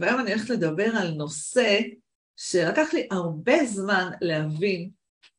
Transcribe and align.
והיום 0.00 0.20
אני 0.20 0.32
הולכת 0.32 0.50
לדבר 0.50 0.96
על 0.96 1.10
נושא 1.10 1.80
שלקח 2.36 2.88
לי 2.92 3.06
הרבה 3.10 3.64
זמן 3.64 4.10
להבין 4.20 4.90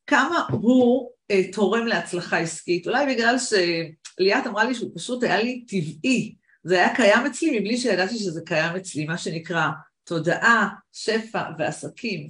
כמה 0.08 0.46
הוא 0.51 1.12
אה, 1.32 1.51
תורם 1.51 1.88
להצלחה 1.88 2.38
עסקית. 2.38 2.87
אולי 2.87 3.16
בגלל 3.16 3.35
שליאת 3.40 4.48
אמרה 4.48 4.64
לי 4.64 4.75
שהוא 4.75 4.92
פשוט 4.95 5.24
היה 5.24 5.43
לי 5.43 5.66
טבעי, 5.67 6.35
זה 6.64 6.75
היה 6.75 6.95
קיים 6.95 7.25
אצלי 7.25 7.59
מבלי 7.59 7.77
שידעתי 7.77 8.18
שזה 8.18 8.41
קיים 8.45 8.75
אצלי, 8.75 9.05
מה 9.05 9.18
שנקרא 9.18 9.68
תודעה, 10.04 10.70
שפע 10.94 11.44
ועסקים. 11.57 12.30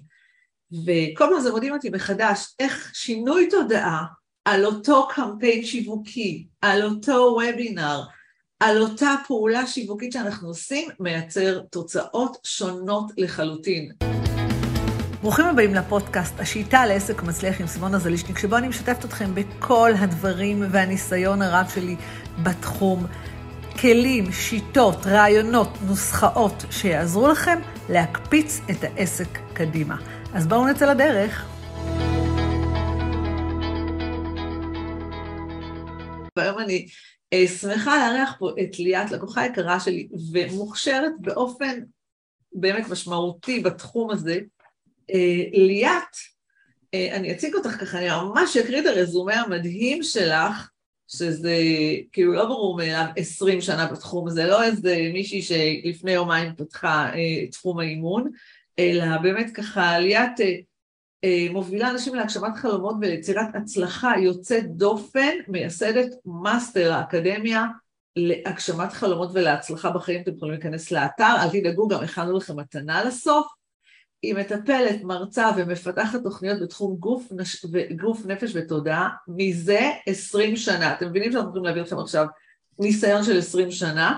וכל 0.72 1.26
פעם 1.30 1.40
זה 1.40 1.54
מדהים 1.54 1.74
אותי 1.74 1.90
מחדש, 1.90 2.56
איך 2.60 2.92
שינוי 2.94 3.50
תודעה 3.50 4.06
על 4.46 4.66
אותו 4.66 5.08
קמפיין 5.08 5.66
שיווקי, 5.66 6.48
על 6.62 6.84
אותו 6.84 7.36
וובינר, 7.36 8.02
על 8.64 8.82
אותה 8.82 9.16
פעולה 9.28 9.68
שיווקית 9.68 10.12
שאנחנו 10.12 10.48
עושים, 10.48 10.90
מייצר 11.00 11.60
תוצאות 11.60 12.38
שונות 12.44 13.12
לחלוטין. 13.18 13.92
ברוכים 15.22 15.46
הבאים 15.46 15.76
לפודקאסט, 15.76 16.40
השיטה 16.40 16.86
לעסק 16.86 17.24
מצליח 17.24 17.62
עם 17.62 17.68
סימונה 17.68 18.00
זלישניק, 18.00 18.40
שבו 18.40 18.58
אני 18.58 18.68
משתפת 18.68 19.06
אתכם 19.06 19.36
בכל 19.36 19.92
הדברים 20.00 20.64
והניסיון 20.72 21.42
הרב 21.42 21.66
שלי 21.76 21.96
בתחום. 22.44 23.06
כלים, 23.82 24.32
שיטות, 24.32 25.06
רעיונות, 25.06 25.70
נוסחאות 25.88 26.66
שיעזרו 26.72 27.28
לכם 27.28 27.60
להקפיץ 27.90 28.62
את 28.72 28.84
העסק 28.84 29.40
קדימה. 29.54 29.96
אז 30.34 30.48
בואו 30.48 30.68
נצא 30.68 30.92
לדרך. 30.92 31.46
והיום 36.38 36.60
אני 36.60 36.86
שמחה 37.48 37.98
לארח 37.98 38.36
פה 38.40 38.50
את 38.62 38.80
ליאת, 38.80 39.12
לקוחה 39.12 39.46
יקרה 39.46 39.80
שלי, 39.80 40.08
ומוכשרת 40.32 41.12
באופן 41.20 41.80
באמת 42.54 42.90
משמעותי 42.90 43.60
בתחום 43.60 44.12
הזה. 44.12 44.40
אה, 45.14 45.44
ליאת, 45.54 46.16
אה, 46.94 47.16
אני 47.16 47.32
אציג 47.32 47.56
אותך 47.56 47.70
ככה, 47.70 47.98
אני 47.98 48.08
ממש 48.08 48.58
אקריא 48.58 48.82
את 48.82 48.86
הרזומה 48.86 49.34
המדהים 49.34 50.04
שלך, 50.04 50.70
שזה 51.08 51.58
כאילו 52.12 52.34
לא 52.34 52.46
ברור 52.46 52.78
מאליו 52.78 53.06
20 53.18 53.62
שנה 53.62 53.88
בתחום 53.92 54.28
הזה, 54.28 54.46
לא 54.46 54.64
איזה 54.64 55.10
מישהי 55.14 55.42
שלפני 55.42 56.12
יומיים 56.12 56.56
פתחה 56.56 57.12
תחום 57.52 57.80
האימון, 57.80 58.32
אלא 58.80 59.18
באמת 59.18 59.52
ככה 59.54 60.00
ליאת 60.00 60.42
אה, 60.42 60.56
מובילה 61.52 61.90
אנשים 61.90 62.16
להגשמת 62.16 62.56
חלומות 62.56 62.96
וליצירת 63.02 63.56
הצלחה 63.56 64.14
יוצאת 64.20 64.76
דופן, 64.76 65.32
מייסדת 65.48 66.16
מאסטר 66.26 66.94
האקדמיה 66.94 67.66
להגשמת 68.16 68.94
חלומות 68.94 69.30
ולהצלחה 69.34 69.90
בחיים, 69.90 70.22
אתם 70.22 70.32
יכולים 70.36 70.54
להיכנס 70.54 70.92
לאתר, 70.92 71.36
אל 71.42 71.50
תדאגו, 71.50 71.88
גם 71.88 72.04
הכנו 72.04 72.38
לכם 72.38 72.60
מתנה 72.60 73.04
לסוף. 73.04 73.48
היא 74.22 74.36
מטפלת, 74.36 75.04
מרצה 75.04 75.50
ומפתחת 75.58 76.24
תוכניות 76.24 76.62
בתחום 76.62 76.96
גוף, 76.96 77.28
נש... 77.32 77.66
גוף 78.02 78.26
נפש 78.26 78.52
ותודעה 78.56 79.10
מזה 79.28 79.92
עשרים 80.06 80.56
שנה. 80.56 80.94
אתם 80.94 81.10
מבינים 81.10 81.32
שאנחנו 81.32 81.50
יכולים 81.50 81.66
להביא 81.66 81.82
לכם 81.82 82.00
עכשיו 82.00 82.26
ניסיון 82.80 83.24
של 83.24 83.38
עשרים 83.38 83.72
שנה. 83.72 84.18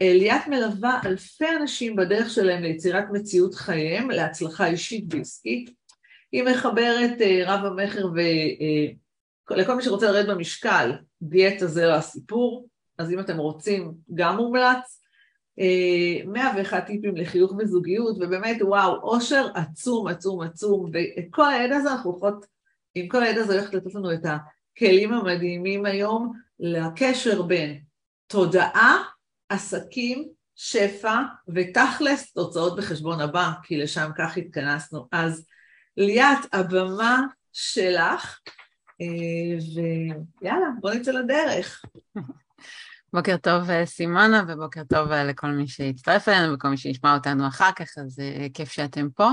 ליאת 0.00 0.48
מלווה 0.48 1.00
אלפי 1.04 1.44
אנשים 1.60 1.96
בדרך 1.96 2.30
שלהם 2.30 2.62
ליצירת 2.62 3.04
מציאות 3.12 3.54
חייהם, 3.54 4.10
להצלחה 4.10 4.66
אישית 4.66 5.04
ועסקית. 5.10 5.85
היא 6.36 6.44
מחברת 6.44 7.20
אה, 7.20 7.42
רב 7.46 7.64
המכר 7.64 8.06
ולכל 8.06 9.70
אה, 9.70 9.74
מי 9.74 9.82
שרוצה 9.82 10.06
לרדת 10.06 10.28
במשקל, 10.28 10.92
דיאטה 11.22 11.66
זה 11.66 11.86
לא 11.86 11.94
הסיפור, 11.94 12.68
אז 12.98 13.12
אם 13.12 13.20
אתם 13.20 13.36
רוצים, 13.36 13.94
גם 14.14 14.36
מומלץ. 14.36 15.02
101 16.26 16.74
אה, 16.74 16.80
טיפים 16.80 17.16
לחיוך 17.16 17.52
וזוגיות, 17.58 18.16
ובאמת 18.20 18.56
וואו, 18.60 19.02
אושר 19.02 19.46
עצום 19.54 20.08
עצום 20.08 20.42
עצום, 20.42 20.90
וכל 20.90 21.50
הידע 21.50 21.76
הזה 21.76 21.92
אנחנו 21.92 22.10
הולכות, 22.10 22.46
עם 22.94 23.08
כל 23.08 23.22
הידע 23.22 23.40
הזה 23.40 23.52
הולכת 23.52 23.74
לתת 23.74 23.94
לנו 23.94 24.12
את 24.12 24.22
הכלים 24.24 25.12
המדהימים 25.12 25.86
היום 25.86 26.32
לקשר 26.60 27.42
בין 27.42 27.80
תודעה, 28.26 29.02
עסקים, 29.48 30.28
שפע 30.56 31.20
ותכלס 31.54 32.32
תוצאות 32.32 32.76
בחשבון 32.76 33.20
הבנק, 33.20 33.56
כי 33.62 33.76
לשם 33.76 34.10
כך 34.18 34.36
התכנסנו. 34.36 35.08
אז 35.12 35.46
ליאת, 35.96 36.38
הבמה 36.52 37.20
שלך, 37.52 38.38
אה, 39.00 39.58
ויאללה, 40.42 40.66
בוא 40.80 40.90
נצא 40.90 41.12
לדרך. 41.12 41.82
בוקר 43.12 43.36
טוב 43.36 43.70
אה, 43.70 43.86
סימונה 43.86 44.44
ובוקר 44.48 44.82
טוב 44.84 45.12
אה, 45.12 45.24
לכל 45.24 45.46
מי 45.46 45.68
שהצטרף 45.68 46.28
אלינו 46.28 46.54
וכל 46.54 46.68
מי 46.68 46.76
שישמע 46.76 47.14
אותנו 47.14 47.48
אחר 47.48 47.70
כך, 47.76 47.88
אז 47.98 48.18
כיף 48.54 48.72
שאתם 48.72 49.08
פה. 49.10 49.30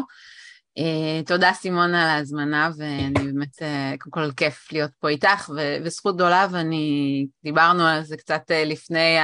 תודה 1.25 1.53
סימונה 1.53 2.03
על 2.03 2.09
ההזמנה 2.09 2.69
ואני 2.77 3.13
באמת, 3.13 3.57
קודם 3.99 4.11
כל 4.11 4.31
כיף 4.37 4.71
להיות 4.71 4.91
פה 4.99 5.09
איתך 5.09 5.49
וזכות 5.83 6.15
גדולה 6.15 6.47
ואני, 6.51 7.27
דיברנו 7.43 7.83
על 7.83 8.03
זה 8.03 8.17
קצת 8.17 8.41
לפני 8.65 9.17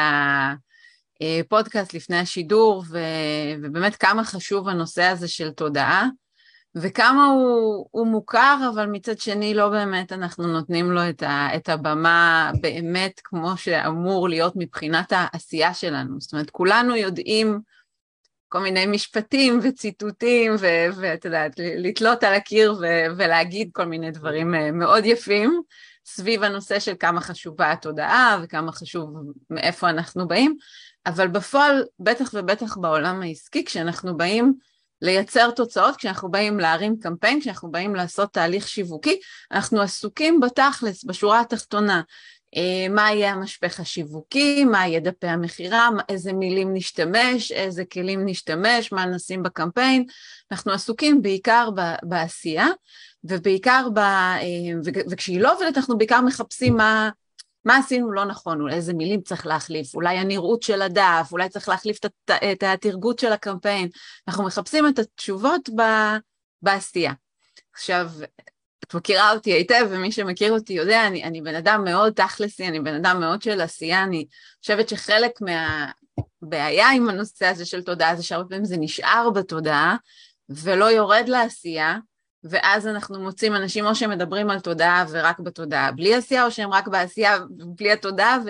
הפודקאסט, 1.19 1.93
לפני 1.93 2.17
השידור 2.17 2.83
ובאמת 3.61 3.95
כמה 3.95 4.23
חשוב 4.23 4.67
הנושא 4.67 5.03
הזה 5.03 5.27
של 5.27 5.51
תודעה. 5.51 6.07
וכמה 6.75 7.25
הוא, 7.25 7.87
הוא 7.91 8.07
מוכר, 8.07 8.69
אבל 8.73 8.85
מצד 8.85 9.19
שני 9.19 9.53
לא 9.53 9.69
באמת 9.69 10.11
אנחנו 10.11 10.47
נותנים 10.47 10.91
לו 10.91 11.09
את, 11.09 11.23
ה, 11.23 11.47
את 11.55 11.69
הבמה 11.69 12.51
באמת 12.61 13.21
כמו 13.23 13.57
שאמור 13.57 14.29
להיות 14.29 14.53
מבחינת 14.55 15.13
העשייה 15.15 15.73
שלנו. 15.73 16.21
זאת 16.21 16.33
אומרת, 16.33 16.49
כולנו 16.49 16.95
יודעים 16.95 17.59
כל 18.47 18.59
מיני 18.59 18.85
משפטים 18.85 19.59
וציטוטים, 19.63 20.55
ואת 20.95 21.25
יודעת, 21.25 21.51
לתלות 21.57 22.23
על 22.23 22.33
הקיר 22.33 22.73
ו- 22.81 23.15
ולהגיד 23.17 23.69
כל 23.73 23.85
מיני 23.85 24.11
דברים 24.11 24.55
אה, 24.55 24.71
מאוד 24.71 25.05
יפים 25.05 25.61
סביב 26.05 26.43
הנושא 26.43 26.79
של 26.79 26.93
כמה 26.99 27.21
חשובה 27.21 27.71
התודעה 27.71 28.39
וכמה 28.43 28.71
חשוב 28.71 29.13
מאיפה 29.49 29.89
אנחנו 29.89 30.27
באים, 30.27 30.55
אבל 31.05 31.27
בפועל, 31.27 31.85
בטח 31.99 32.29
ובטח 32.33 32.77
בעולם 32.77 33.21
העסקי, 33.21 33.65
כשאנחנו 33.65 34.17
באים 34.17 34.53
לייצר 35.01 35.51
תוצאות, 35.51 35.95
כשאנחנו 35.95 36.31
באים 36.31 36.59
להרים 36.59 36.95
קמפיין, 36.99 37.41
כשאנחנו 37.41 37.71
באים 37.71 37.95
לעשות 37.95 38.33
תהליך 38.33 38.67
שיווקי, 38.67 39.19
אנחנו 39.51 39.81
עסוקים 39.81 40.39
בתכלס, 40.39 41.03
בשורה 41.03 41.39
התחתונה. 41.39 42.01
אה, 42.55 42.89
מה 42.89 43.11
יהיה 43.11 43.31
המשפך 43.31 43.79
השיווקי, 43.79 44.65
מה 44.65 44.87
יהיה 44.87 44.99
דפי 44.99 45.27
המכירה, 45.27 45.89
איזה 46.09 46.33
מילים 46.33 46.73
נשתמש, 46.73 47.51
איזה 47.51 47.85
כלים 47.85 48.25
נשתמש, 48.25 48.91
מה 48.91 49.05
נשים 49.05 49.43
בקמפיין. 49.43 50.05
אנחנו 50.51 50.71
עסוקים 50.71 51.21
בעיקר 51.21 51.69
בעשייה, 52.03 52.67
ובעיקר, 53.23 53.87
ב, 53.93 53.97
אה, 53.97 54.39
וכשהיא 55.11 55.41
לא 55.41 55.53
עובדת 55.53 55.77
אנחנו 55.77 55.97
בעיקר 55.97 56.21
מחפשים 56.21 56.77
מה, 56.77 57.09
מה 57.65 57.77
עשינו 57.77 58.11
לא 58.11 58.25
נכון, 58.25 58.61
אולי 58.61 58.75
איזה 58.75 58.93
מילים 58.93 59.21
צריך 59.21 59.47
להחליף, 59.47 59.95
אולי 59.95 60.17
הנראות 60.17 60.63
של 60.63 60.81
הדף, 60.81 61.29
אולי 61.31 61.49
צריך 61.49 61.69
להחליף 61.69 61.97
את 62.51 62.63
התרגות 62.63 63.19
של 63.19 63.31
הקמפיין. 63.31 63.89
אנחנו 64.27 64.43
מחפשים 64.43 64.87
את 64.87 64.99
התשובות 64.99 65.69
ב, 65.69 65.81
בעשייה. 66.61 67.13
עכשיו, 67.73 68.09
את 68.83 68.95
מכירה 68.95 69.31
אותי 69.31 69.53
היטב, 69.53 69.87
ומי 69.89 70.11
שמכיר 70.11 70.53
אותי 70.53 70.73
יודע, 70.73 71.07
אני, 71.07 71.23
אני 71.23 71.41
בן 71.41 71.55
אדם 71.55 71.83
מאוד 71.83 72.13
תכלסי, 72.13 72.67
אני 72.67 72.79
בן 72.79 72.95
אדם 72.95 73.19
מאוד 73.19 73.41
של 73.41 73.61
עשייה, 73.61 74.03
אני 74.03 74.25
חושבת 74.61 74.89
שחלק 74.89 75.31
מהבעיה 75.41 76.89
עם 76.89 77.09
הנושא 77.09 77.45
הזה 77.45 77.65
של 77.65 77.83
תודעה 77.83 78.15
זה 78.15 78.23
שהרבה 78.23 78.49
פעמים 78.49 78.65
זה 78.65 78.77
נשאר 78.77 79.29
בתודעה 79.29 79.95
ולא 80.49 80.85
יורד 80.85 81.25
לעשייה, 81.27 81.97
ואז 82.43 82.87
אנחנו 82.87 83.19
מוצאים 83.19 83.55
אנשים 83.55 83.85
או 83.85 83.95
שהם 83.95 84.09
מדברים 84.09 84.49
על 84.49 84.59
תודעה 84.59 85.05
ורק 85.09 85.39
בתודעה 85.39 85.91
בלי 85.91 86.15
עשייה, 86.15 86.45
או 86.45 86.51
שהם 86.51 86.73
רק 86.73 86.87
בעשייה 86.87 87.37
ובלי 87.59 87.91
התודעה, 87.91 88.37
ו... 88.45 88.49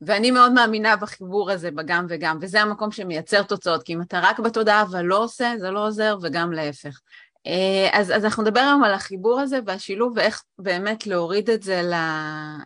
ואני 0.00 0.30
מאוד 0.30 0.52
מאמינה 0.52 0.96
בחיבור 0.96 1.50
הזה, 1.50 1.70
בגם 1.70 2.06
וגם, 2.08 2.38
וזה 2.40 2.60
המקום 2.60 2.92
שמייצר 2.92 3.42
תוצאות, 3.42 3.82
כי 3.82 3.94
אם 3.94 4.02
אתה 4.02 4.20
רק 4.22 4.38
בתודעה 4.38 4.82
אבל 4.82 5.02
לא 5.02 5.18
עושה, 5.24 5.54
זה 5.58 5.70
לא 5.70 5.86
עוזר, 5.86 6.16
וגם 6.22 6.52
להפך. 6.52 7.00
אה, 7.46 7.88
אז, 7.92 8.10
אז 8.10 8.24
אנחנו 8.24 8.42
נדבר 8.42 8.60
היום 8.60 8.84
על 8.84 8.94
החיבור 8.94 9.40
הזה 9.40 9.58
והשילוב, 9.66 10.12
ואיך 10.16 10.42
באמת 10.58 11.06
להוריד 11.06 11.50
את 11.50 11.62
זה 11.62 11.82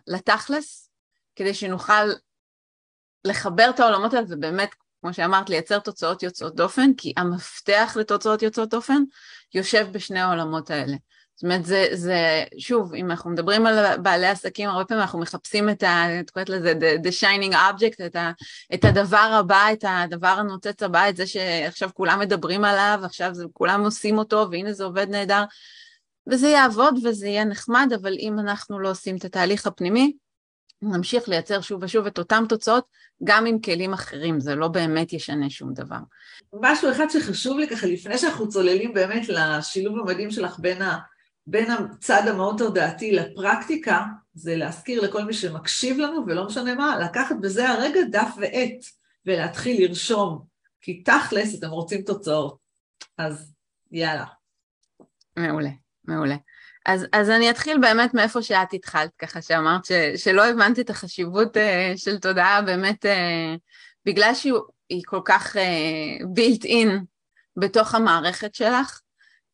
לתכלס, 0.07 0.89
כדי 1.35 1.53
שנוכל 1.53 2.07
לחבר 3.25 3.69
את 3.69 3.79
העולמות 3.79 4.13
האלה, 4.13 4.25
ובאמת, 4.29 4.69
כמו 5.01 5.13
שאמרת, 5.13 5.49
לייצר 5.49 5.79
תוצאות 5.79 6.23
יוצאות 6.23 6.55
דופן, 6.55 6.91
כי 6.97 7.13
המפתח 7.17 7.97
לתוצאות 7.99 8.41
יוצאות 8.41 8.69
דופן 8.69 9.03
יושב 9.53 9.87
בשני 9.91 10.19
העולמות 10.19 10.71
האלה. 10.71 10.95
זאת 11.37 11.43
אומרת, 11.43 11.65
זה, 11.65 11.87
זה, 11.93 12.43
שוב, 12.57 12.93
אם 12.93 13.11
אנחנו 13.11 13.29
מדברים 13.29 13.65
על 13.65 13.97
בעלי 13.97 14.27
עסקים, 14.27 14.69
הרבה 14.69 14.85
פעמים 14.85 15.01
אנחנו 15.01 15.19
מחפשים 15.19 15.69
את 15.69 15.83
ה... 15.83 16.19
את 16.19 16.29
קוראת 16.29 16.49
לזה 16.49 16.73
the, 16.73 17.05
the 17.05 17.11
shining 17.11 17.53
object, 17.53 18.05
את, 18.05 18.15
ה, 18.15 18.31
את 18.73 18.85
הדבר 18.85 19.17
הבא, 19.39 19.65
את 19.73 19.83
הדבר 19.87 20.27
הנוצץ 20.27 20.83
הבא, 20.83 21.09
את 21.09 21.15
זה 21.15 21.27
שעכשיו 21.27 21.89
כולם 21.93 22.19
מדברים 22.19 22.65
עליו, 22.65 22.99
עכשיו 23.03 23.33
זה, 23.33 23.45
כולם 23.53 23.83
עושים 23.83 24.17
אותו, 24.17 24.47
והנה 24.51 24.73
זה 24.73 24.83
עובד 24.83 25.09
נהדר. 25.09 25.43
וזה 26.27 26.47
יעבוד 26.47 26.99
וזה 27.03 27.27
יהיה 27.27 27.45
נחמד, 27.45 27.91
אבל 28.01 28.13
אם 28.19 28.39
אנחנו 28.39 28.79
לא 28.79 28.89
עושים 28.89 29.15
את 29.15 29.25
התהליך 29.25 29.67
הפנימי, 29.67 30.13
נמשיך 30.81 31.29
לייצר 31.29 31.61
שוב 31.61 31.83
ושוב 31.83 32.05
את 32.05 32.19
אותן 32.19 32.43
תוצאות, 32.49 32.85
גם 33.23 33.45
עם 33.45 33.59
כלים 33.59 33.93
אחרים, 33.93 34.39
זה 34.39 34.55
לא 34.55 34.67
באמת 34.67 35.13
ישנה 35.13 35.49
שום 35.49 35.73
דבר. 35.73 35.97
משהו 36.53 36.91
אחד 36.91 37.05
שחשוב 37.09 37.57
לי 37.57 37.67
ככה, 37.67 37.87
לפני 37.87 38.17
שאנחנו 38.17 38.49
צוללים 38.49 38.93
באמת 38.93 39.29
לשילוב 39.29 39.99
המדהים 39.99 40.31
שלך 40.31 40.59
בין, 40.59 40.81
ה, 40.81 40.99
בין 41.47 41.71
הצד 41.71 42.21
המאוד 42.27 42.57
תודעתי 42.57 43.11
לפרקטיקה, 43.11 44.05
זה 44.33 44.55
להזכיר 44.55 45.01
לכל 45.01 45.23
מי 45.23 45.33
שמקשיב 45.33 45.97
לנו, 45.97 46.23
ולא 46.27 46.45
משנה 46.45 46.75
מה, 46.75 46.99
לקחת 46.99 47.35
בזה 47.41 47.69
הרגע 47.69 47.99
דף 48.11 48.29
ועט, 48.37 48.85
ולהתחיל 49.25 49.83
לרשום, 49.83 50.43
כי 50.81 51.03
תכלס 51.03 51.59
אתם 51.59 51.69
רוצים 51.69 52.01
תוצאות. 52.01 52.57
אז 53.17 53.53
יאללה. 53.91 54.25
מעולה, 55.37 55.69
מעולה. 56.05 56.35
אז, 56.87 57.05
אז 57.13 57.29
אני 57.29 57.49
אתחיל 57.49 57.77
באמת 57.77 58.13
מאיפה 58.13 58.41
שאת 58.41 58.73
התחלת, 58.73 59.09
ככה 59.17 59.41
שאמרת 59.41 59.85
ש, 59.85 59.91
שלא 60.15 60.45
הבנת 60.45 60.79
את 60.79 60.89
החשיבות 60.89 61.57
uh, 61.57 61.59
של 61.97 62.19
תודעה 62.19 62.61
באמת 62.61 63.05
uh, 63.05 63.09
בגלל 64.05 64.33
שהיא 64.33 65.03
כל 65.05 65.21
כך 65.25 65.55
בילט 66.33 66.63
uh, 66.63 66.67
אין 66.67 67.03
בתוך 67.57 67.95
המערכת 67.95 68.55
שלך, 68.55 69.01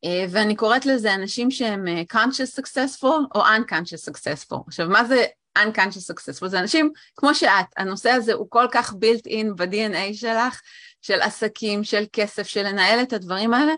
uh, 0.06 0.10
ואני 0.30 0.56
קוראת 0.56 0.86
לזה 0.86 1.14
אנשים 1.14 1.52
שהם 1.52 1.86
uh, 1.88 2.16
conscious 2.16 2.60
successful 2.60 3.36
או 3.36 3.42
unconscious 3.46 4.10
successful. 4.10 4.58
עכשיו, 4.68 4.90
מה 4.90 5.06
זה 5.06 5.26
unconscious 5.60 6.12
successful? 6.12 6.48
זה 6.48 6.60
אנשים 6.60 6.92
כמו 7.16 7.36
שאת, 7.36 7.66
הנושא 7.78 8.10
הזה 8.10 8.34
הוא 8.34 8.48
כל 8.50 8.66
כך 8.72 8.94
בילט 8.94 9.28
אין 9.28 9.56
ב-DNA 9.56 10.14
שלך, 10.14 10.62
של 11.02 11.22
עסקים, 11.22 11.84
של 11.84 12.04
כסף, 12.14 12.48
של 12.48 12.64
לנהל 12.64 13.02
את 13.02 13.14
הדברים 13.14 13.54
האלה, 13.54 13.74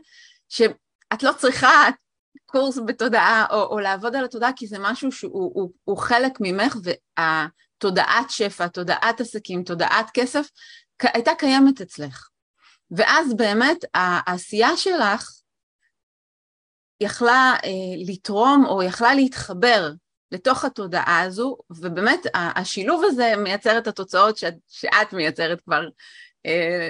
שאת 0.49 1.23
לא 1.23 1.31
צריכה, 1.37 1.89
קורס 2.45 2.79
בתודעה 2.85 3.45
או, 3.49 3.63
או 3.63 3.79
לעבוד 3.79 4.15
על 4.15 4.25
התודעה, 4.25 4.51
כי 4.55 4.67
זה 4.67 4.77
משהו 4.79 5.11
שהוא 5.11 5.51
הוא, 5.53 5.71
הוא 5.83 5.97
חלק 5.97 6.31
ממך, 6.39 6.77
והתודעת 6.83 8.29
שפע, 8.29 8.67
תודעת 8.67 9.21
עסקים, 9.21 9.63
תודעת 9.63 10.09
כסף, 10.13 10.47
הייתה 11.01 11.31
קיימת 11.37 11.81
אצלך. 11.81 12.29
ואז 12.91 13.33
באמת 13.33 13.77
העשייה 13.93 14.77
שלך 14.77 15.31
יכלה 17.01 17.53
אה, 17.63 17.69
לתרום 18.07 18.65
או 18.65 18.83
יכלה 18.83 19.13
להתחבר 19.13 19.91
לתוך 20.31 20.65
התודעה 20.65 21.21
הזו, 21.21 21.57
ובאמת 21.69 22.19
השילוב 22.33 23.03
הזה 23.05 23.33
מייצר 23.38 23.77
את 23.77 23.88
התוצאות 23.88 24.38
שאת, 24.38 24.53
שאת 24.67 25.13
מייצרת 25.13 25.61
כבר 25.61 25.88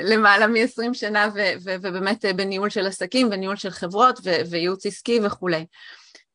למעלה 0.03 0.47
מ-20 0.47 0.93
שנה 0.93 1.29
ו- 1.35 1.63
ו- 1.63 1.75
ובאמת 1.81 2.25
אה, 2.25 2.33
בניהול 2.33 2.69
של 2.69 2.87
עסקים 2.87 3.29
וניהול 3.31 3.55
של 3.55 3.69
חברות 3.69 4.19
ו- 4.23 4.49
וייעוץ 4.49 4.85
עסקי 4.85 5.19
וכולי. 5.23 5.65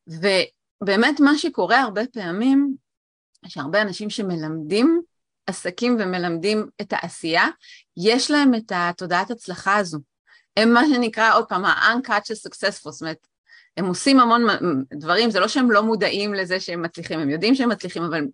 ובאמת 0.07 1.19
מה 1.19 1.37
שקורה 1.37 1.81
הרבה 1.81 2.01
פעמים, 2.13 2.75
שהרבה 3.47 3.81
אנשים 3.81 4.09
שמלמדים 4.09 5.01
עסקים 5.47 5.97
ומלמדים 5.99 6.67
את 6.81 6.93
העשייה, 6.93 7.47
יש 7.97 8.31
להם 8.31 8.55
את 8.55 8.71
התודעת 8.75 9.31
הצלחה 9.31 9.77
הזו. 9.77 9.99
הם 10.57 10.73
מה 10.73 10.81
שנקרא 10.93 11.35
עוד 11.35 11.45
פעם 11.45 11.65
ה-unconscious 11.65 12.47
successful, 12.47 12.91
זאת 12.91 13.01
אומרת, 13.01 13.27
הם 13.77 13.85
עושים 13.85 14.19
המון 14.19 14.47
דברים, 14.93 15.31
זה 15.31 15.39
לא 15.39 15.47
שהם 15.47 15.71
לא 15.71 15.83
מודעים 15.83 16.33
לזה 16.33 16.59
שהם 16.59 16.81
מצליחים, 16.81 17.19
הם 17.19 17.29
יודעים 17.29 17.55
שהם 17.55 17.69
מצליחים, 17.69 18.03
אבל 18.03 18.25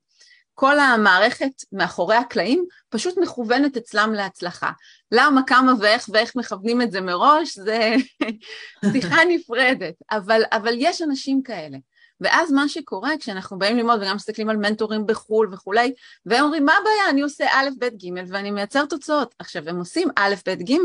כל 0.59 0.80
המערכת 0.80 1.51
מאחורי 1.71 2.15
הקלעים 2.15 2.65
פשוט 2.89 3.18
מכוונת 3.18 3.77
אצלם 3.77 4.13
להצלחה. 4.13 4.71
למה, 5.12 5.42
כמה 5.48 5.74
ואיך 5.80 6.09
ואיך 6.13 6.36
מכוונים 6.36 6.81
את 6.81 6.92
זה 6.92 7.01
מראש, 7.01 7.57
זה 7.57 7.95
שיחה 8.92 9.15
נפרדת, 9.27 9.94
אבל, 10.12 10.42
אבל 10.51 10.74
יש 10.77 11.01
אנשים 11.01 11.44
כאלה. 11.44 11.77
ואז 12.21 12.51
מה 12.51 12.69
שקורה 12.69 13.12
כשאנחנו 13.19 13.57
באים 13.57 13.77
ללמוד 13.77 14.01
וגם 14.01 14.15
מסתכלים 14.15 14.50
על 14.50 14.57
מנטורים 14.57 15.06
בחו"ל 15.06 15.50
וכולי, 15.54 15.94
והם 16.25 16.44
אומרים, 16.44 16.65
מה 16.65 16.74
הבעיה, 16.81 17.09
אני 17.09 17.21
עושה 17.21 17.45
א', 17.51 17.69
ב', 17.80 17.86
ג', 17.86 18.24
ואני 18.27 18.51
מייצר 18.51 18.86
תוצאות. 18.86 19.36
עכשיו, 19.39 19.69
הם 19.69 19.80
עושים 19.80 20.09
א', 20.15 20.36
ב', 20.48 20.63
ג', 20.63 20.75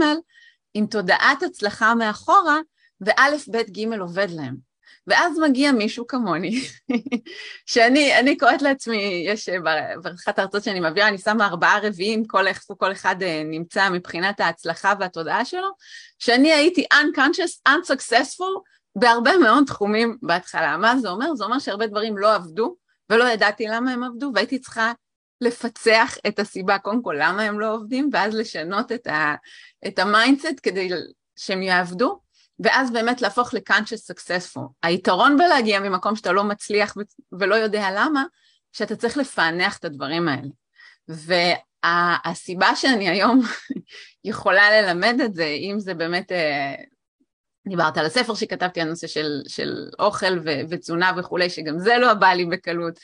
עם 0.75 0.87
תודעת 0.87 1.43
הצלחה 1.43 1.95
מאחורה, 1.95 2.59
וא', 3.01 3.37
ב', 3.53 3.57
ג' 3.57 4.01
עובד 4.01 4.29
להם. 4.31 4.72
ואז 5.07 5.39
מגיע 5.39 5.73
מישהו 5.73 6.07
כמוני, 6.07 6.61
שאני 7.67 8.37
קוראת 8.39 8.63
לעצמי, 8.63 9.25
יש 9.27 9.49
אה, 9.49 9.57
באחת 10.03 10.39
ההרצאות 10.39 10.65
שאני 10.65 10.81
מעבירה, 10.81 11.09
אני 11.09 11.19
שמה 11.19 11.47
ארבעה 11.47 11.79
רביעים, 11.83 12.25
כל 12.25 12.47
איפה 12.47 12.75
כל 12.79 12.93
אחד 12.93 13.23
אה, 13.23 13.43
נמצא 13.45 13.89
מבחינת 13.91 14.41
ההצלחה 14.41 14.93
והתודעה 15.01 15.45
שלו, 15.45 15.69
שאני 16.19 16.53
הייתי 16.53 16.85
unconscious, 16.95 17.69
unsuccessful 17.69 18.61
בהרבה 18.97 19.39
מאוד 19.39 19.65
תחומים 19.67 20.17
בהתחלה. 20.23 20.77
מה 20.77 20.97
זה 20.99 21.09
אומר? 21.09 21.35
זה 21.35 21.45
אומר 21.45 21.59
שהרבה 21.59 21.87
דברים 21.87 22.19
לא 22.19 22.35
עבדו, 22.35 22.77
ולא 23.11 23.25
ידעתי 23.25 23.67
למה 23.67 23.93
הם 23.93 24.03
עבדו, 24.03 24.31
והייתי 24.35 24.59
צריכה 24.59 24.93
לפצח 25.41 26.17
את 26.27 26.39
הסיבה, 26.39 26.79
קודם 26.79 27.03
כל 27.03 27.17
למה 27.19 27.43
הם 27.43 27.61
לא 27.61 27.75
עובדים, 27.75 28.11
ואז 28.13 28.35
לשנות 28.35 28.93
את, 28.93 29.09
את 29.87 29.99
ה 29.99 30.06
mindset 30.06 30.61
כדי 30.63 30.91
שהם 31.37 31.63
יעבדו. 31.63 32.21
ואז 32.63 32.93
באמת 32.93 33.21
להפוך 33.23 33.55
ל-conscious 33.55 34.13
successful. 34.13 34.63
היתרון 34.83 35.37
בלהגיע 35.37 35.81
ממקום 35.81 36.17
שאתה 36.17 36.33
לא 36.33 36.45
מצליח 36.45 36.95
ולא 37.33 37.55
יודע 37.55 37.89
למה, 37.95 38.25
שאתה 38.73 38.97
צריך 38.97 39.17
לפענח 39.17 39.79
את 39.79 39.85
הדברים 39.85 40.29
האלה. 40.29 40.49
והסיבה 41.09 42.77
שאני 42.77 43.09
היום 43.09 43.41
יכולה 44.25 44.83
ללמד 44.83 45.21
את 45.25 45.35
זה, 45.35 45.45
אם 45.45 45.81
זה 45.81 45.95
באמת, 45.95 46.33
אה, 46.33 46.75
דיברת 47.69 47.99
על 47.99 48.07
הספר 48.07 48.35
שכתבתי 48.35 48.81
על 48.81 48.89
נושא 48.89 49.07
של, 49.07 49.43
של 49.49 49.89
אוכל 49.99 50.39
ו, 50.45 50.51
ותזונה 50.69 51.13
וכולי, 51.17 51.51
שגם 51.51 51.79
זה 51.79 51.99
לא 51.99 52.15
בא 52.15 52.29
לי 52.29 52.45
בקלות, 52.45 52.99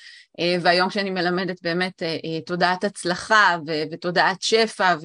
והיום 0.61 0.90
שאני 0.90 1.11
מלמדת 1.11 1.62
באמת 1.62 2.02
אה, 2.02 2.40
תודעת 2.46 2.85
הצלחה 2.85 3.56
ו, 3.67 3.73
ותודעת 3.93 4.43
שפע, 4.43 4.96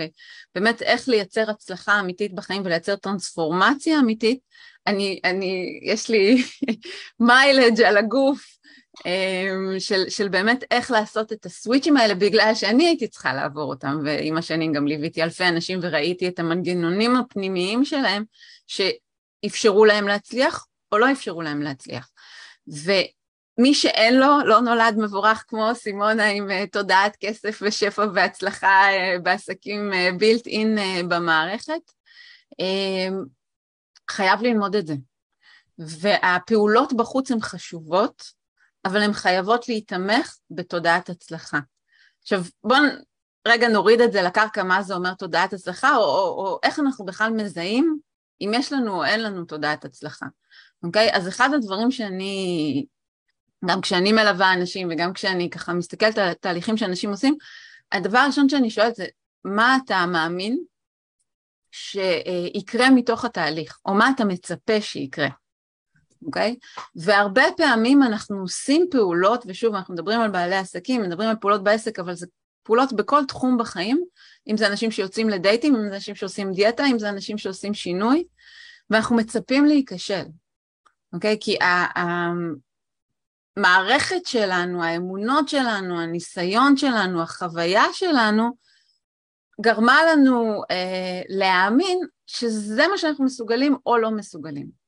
ובאמת 0.56 0.81
איך 0.81 1.09
לייצר 1.09 1.50
הצלחה 1.50 2.00
אמיתית 2.00 2.33
בחיים 2.33 2.62
ולייצר 2.65 2.95
טרנספורמציה 2.95 4.00
אמיתית, 4.00 4.39
אני, 4.88 5.19
אני, 5.24 5.80
יש 5.83 6.09
לי 6.09 6.44
מיילג' 7.19 7.81
על 7.81 7.97
הגוף 7.97 8.57
של, 9.80 10.09
של 10.09 10.27
באמת 10.27 10.63
איך 10.71 10.91
לעשות 10.91 11.33
את 11.33 11.45
הסוויצ'ים 11.45 11.97
האלה 11.97 12.15
בגלל 12.15 12.51
שאני 12.56 12.86
הייתי 12.86 13.07
צריכה 13.07 13.33
לעבור 13.33 13.69
אותם 13.69 14.00
ועם 14.06 14.38
השנים 14.38 14.74
גם 14.74 14.88
ליוויתי 14.88 15.24
אלפי 15.24 15.47
אנשים 15.47 15.79
וראיתי 15.81 16.27
את 16.27 16.39
המנגנונים 16.39 17.15
הפנימיים 17.15 17.86
שלהם 17.86 18.24
שאפשרו 18.68 19.86
להם 19.86 20.07
להצליח 20.07 20.65
או 20.91 20.97
לא 20.97 21.12
אפשרו 21.12 21.41
להם 21.41 21.62
להצליח. 21.62 22.09
ומי 23.57 23.73
שאין 23.73 24.19
לו, 24.19 24.27
לא 24.45 24.59
נולד 24.59 24.95
מבורך 24.97 25.44
כמו 25.47 25.75
סימונה 25.75 26.25
עם 26.25 26.50
uh, 26.50 26.69
תודעת 26.71 27.17
כסף 27.19 27.59
ושפע 27.61 28.05
והצלחה 28.13 28.81
uh, 28.89 29.21
בעסקים 29.21 29.91
בילט 30.17 30.47
uh, 30.47 30.50
אין 30.50 30.77
במערכת. 31.09 31.91
חייב 34.09 34.41
ללמוד 34.41 34.75
את 34.75 34.88
זה. 34.88 34.94
והפעולות 35.77 36.93
בחוץ 36.93 37.31
הן 37.31 37.41
חשובות, 37.41 38.24
אבל 38.86 39.01
הן 39.01 39.13
חייבות 39.13 39.67
להיתמך 39.67 40.38
בתודעת 40.51 41.10
הצלחה. 41.10 41.60
עכשיו 42.22 42.41
בואו 42.63 42.79
רגע 43.48 43.67
נוריד 43.67 44.01
את 44.01 44.12
זה 44.12 44.22
לקרקע, 44.22 44.63
מה 44.63 44.83
זה 44.83 44.95
אומר 44.95 45.13
תודעת 45.13 45.53
הצלחה, 45.53 45.95
או, 45.95 46.01
או, 46.03 46.45
או 46.45 46.60
איך 46.63 46.79
אנחנו 46.79 47.05
בכלל 47.05 47.31
מזהים 47.31 48.00
אם 48.41 48.51
יש 48.53 48.74
לנו 48.74 48.95
או 48.95 49.03
אין 49.05 49.24
לנו 49.24 49.45
תודעת 49.45 49.86
הצלחה, 49.86 50.25
אוקיי? 50.83 51.10
אז 51.13 51.27
אחד 51.27 51.50
הדברים 51.53 51.91
שאני, 51.91 52.86
גם 53.65 53.82
כשאני 53.82 54.12
מלווה 54.12 54.53
אנשים 54.53 54.88
וגם 54.91 55.13
כשאני 55.13 55.50
ככה 55.50 55.74
מסתכלת 55.74 56.17
על 56.17 56.29
התהליכים 56.29 56.77
שאנשים 56.77 57.10
עושים, 57.10 57.36
הדבר 57.91 58.17
הראשון 58.17 58.50
שאני 58.50 58.70
שואלת 58.70 58.96
זה, 58.96 59.05
מה 59.46 59.77
אתה 59.86 60.05
מאמין 60.05 60.63
שיקרה 61.72 62.89
מתוך 62.89 63.25
התהליך, 63.25 63.79
או 63.86 63.93
מה 63.93 64.10
אתה 64.15 64.25
מצפה 64.25 64.82
שיקרה, 64.82 65.27
אוקיי? 66.25 66.55
Okay? 66.60 66.82
והרבה 66.96 67.43
פעמים 67.58 68.03
אנחנו 68.03 68.41
עושים 68.41 68.86
פעולות, 68.91 69.43
ושוב, 69.48 69.75
אנחנו 69.75 69.93
מדברים 69.93 70.22
על 70.22 70.32
בעלי 70.32 70.55
עסקים, 70.55 71.01
מדברים 71.01 71.29
על 71.29 71.36
פעולות 71.41 71.63
בעסק, 71.63 72.00
אבל 72.00 72.15
זה 72.15 72.27
פעולות 72.63 72.93
בכל 72.93 73.25
תחום 73.27 73.58
בחיים, 73.58 74.03
אם 74.48 74.58
זה 74.58 74.67
אנשים 74.67 74.91
שיוצאים 74.91 75.29
לדייטים, 75.29 75.75
אם 75.75 75.89
זה 75.89 75.96
אנשים 75.96 76.15
שעושים 76.15 76.51
דיאטה, 76.51 76.86
אם 76.86 77.00
זה 77.00 77.10
אנשים 77.10 77.38
שעושים 77.38 77.74
שינוי, 77.74 78.24
ואנחנו 78.89 79.15
מצפים 79.15 79.65
להיכשל, 79.65 80.24
אוקיי? 81.13 81.34
Okay? 81.34 81.38
כי 81.39 81.58
המערכת 83.57 84.25
שלנו, 84.25 84.83
האמונות 84.83 85.50
שלנו, 85.50 86.00
הניסיון 86.01 86.77
שלנו, 86.77 87.22
החוויה 87.22 87.83
שלנו, 87.93 88.50
גרמה 89.62 90.00
לנו 90.12 90.62
אה, 90.72 91.22
להאמין 91.29 92.00
שזה 92.27 92.88
מה 92.88 92.98
שאנחנו 92.98 93.25
מסוגלים 93.25 93.75
או 93.86 93.98
לא 93.98 94.12
מסוגלים. 94.12 94.83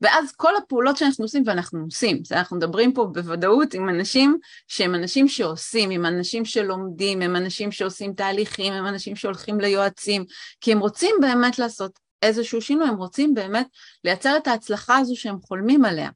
ואז 0.00 0.32
כל 0.32 0.56
הפעולות 0.56 0.96
שאנחנו 0.96 1.24
עושים, 1.24 1.42
ואנחנו 1.46 1.84
עושים, 1.84 2.22
אנחנו 2.32 2.56
מדברים 2.56 2.92
פה 2.92 3.04
בוודאות 3.04 3.74
עם 3.74 3.88
אנשים 3.88 4.38
שהם 4.68 4.94
אנשים 4.94 5.28
שעושים, 5.28 5.90
עם 5.90 6.06
אנשים 6.06 6.44
שלומדים, 6.44 7.22
הם 7.22 7.36
אנשים 7.36 7.72
שעושים 7.72 8.14
תהליכים, 8.14 8.72
הם 8.72 8.86
אנשים 8.86 9.16
שהולכים 9.16 9.60
ליועצים, 9.60 10.24
כי 10.60 10.72
הם 10.72 10.78
רוצים 10.78 11.16
באמת 11.20 11.58
לעשות 11.58 11.98
איזשהו 12.22 12.60
שינוי, 12.60 12.88
הם 12.88 12.96
רוצים 12.96 13.34
באמת 13.34 13.66
לייצר 14.04 14.36
את 14.36 14.46
ההצלחה 14.46 14.98
הזו 14.98 15.16
שהם 15.16 15.36
חולמים 15.42 15.84
עליה. 15.84 16.10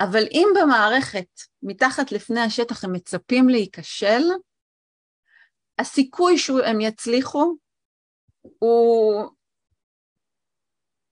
אבל 0.00 0.24
אם 0.32 0.48
במערכת, 0.60 1.40
מתחת 1.62 2.12
לפני 2.12 2.40
השטח, 2.40 2.84
הם 2.84 2.92
מצפים 2.92 3.48
להיכשל, 3.48 4.22
הסיכוי 5.78 6.38
שהם 6.38 6.80
יצליחו 6.80 7.56
הוא 8.58 9.24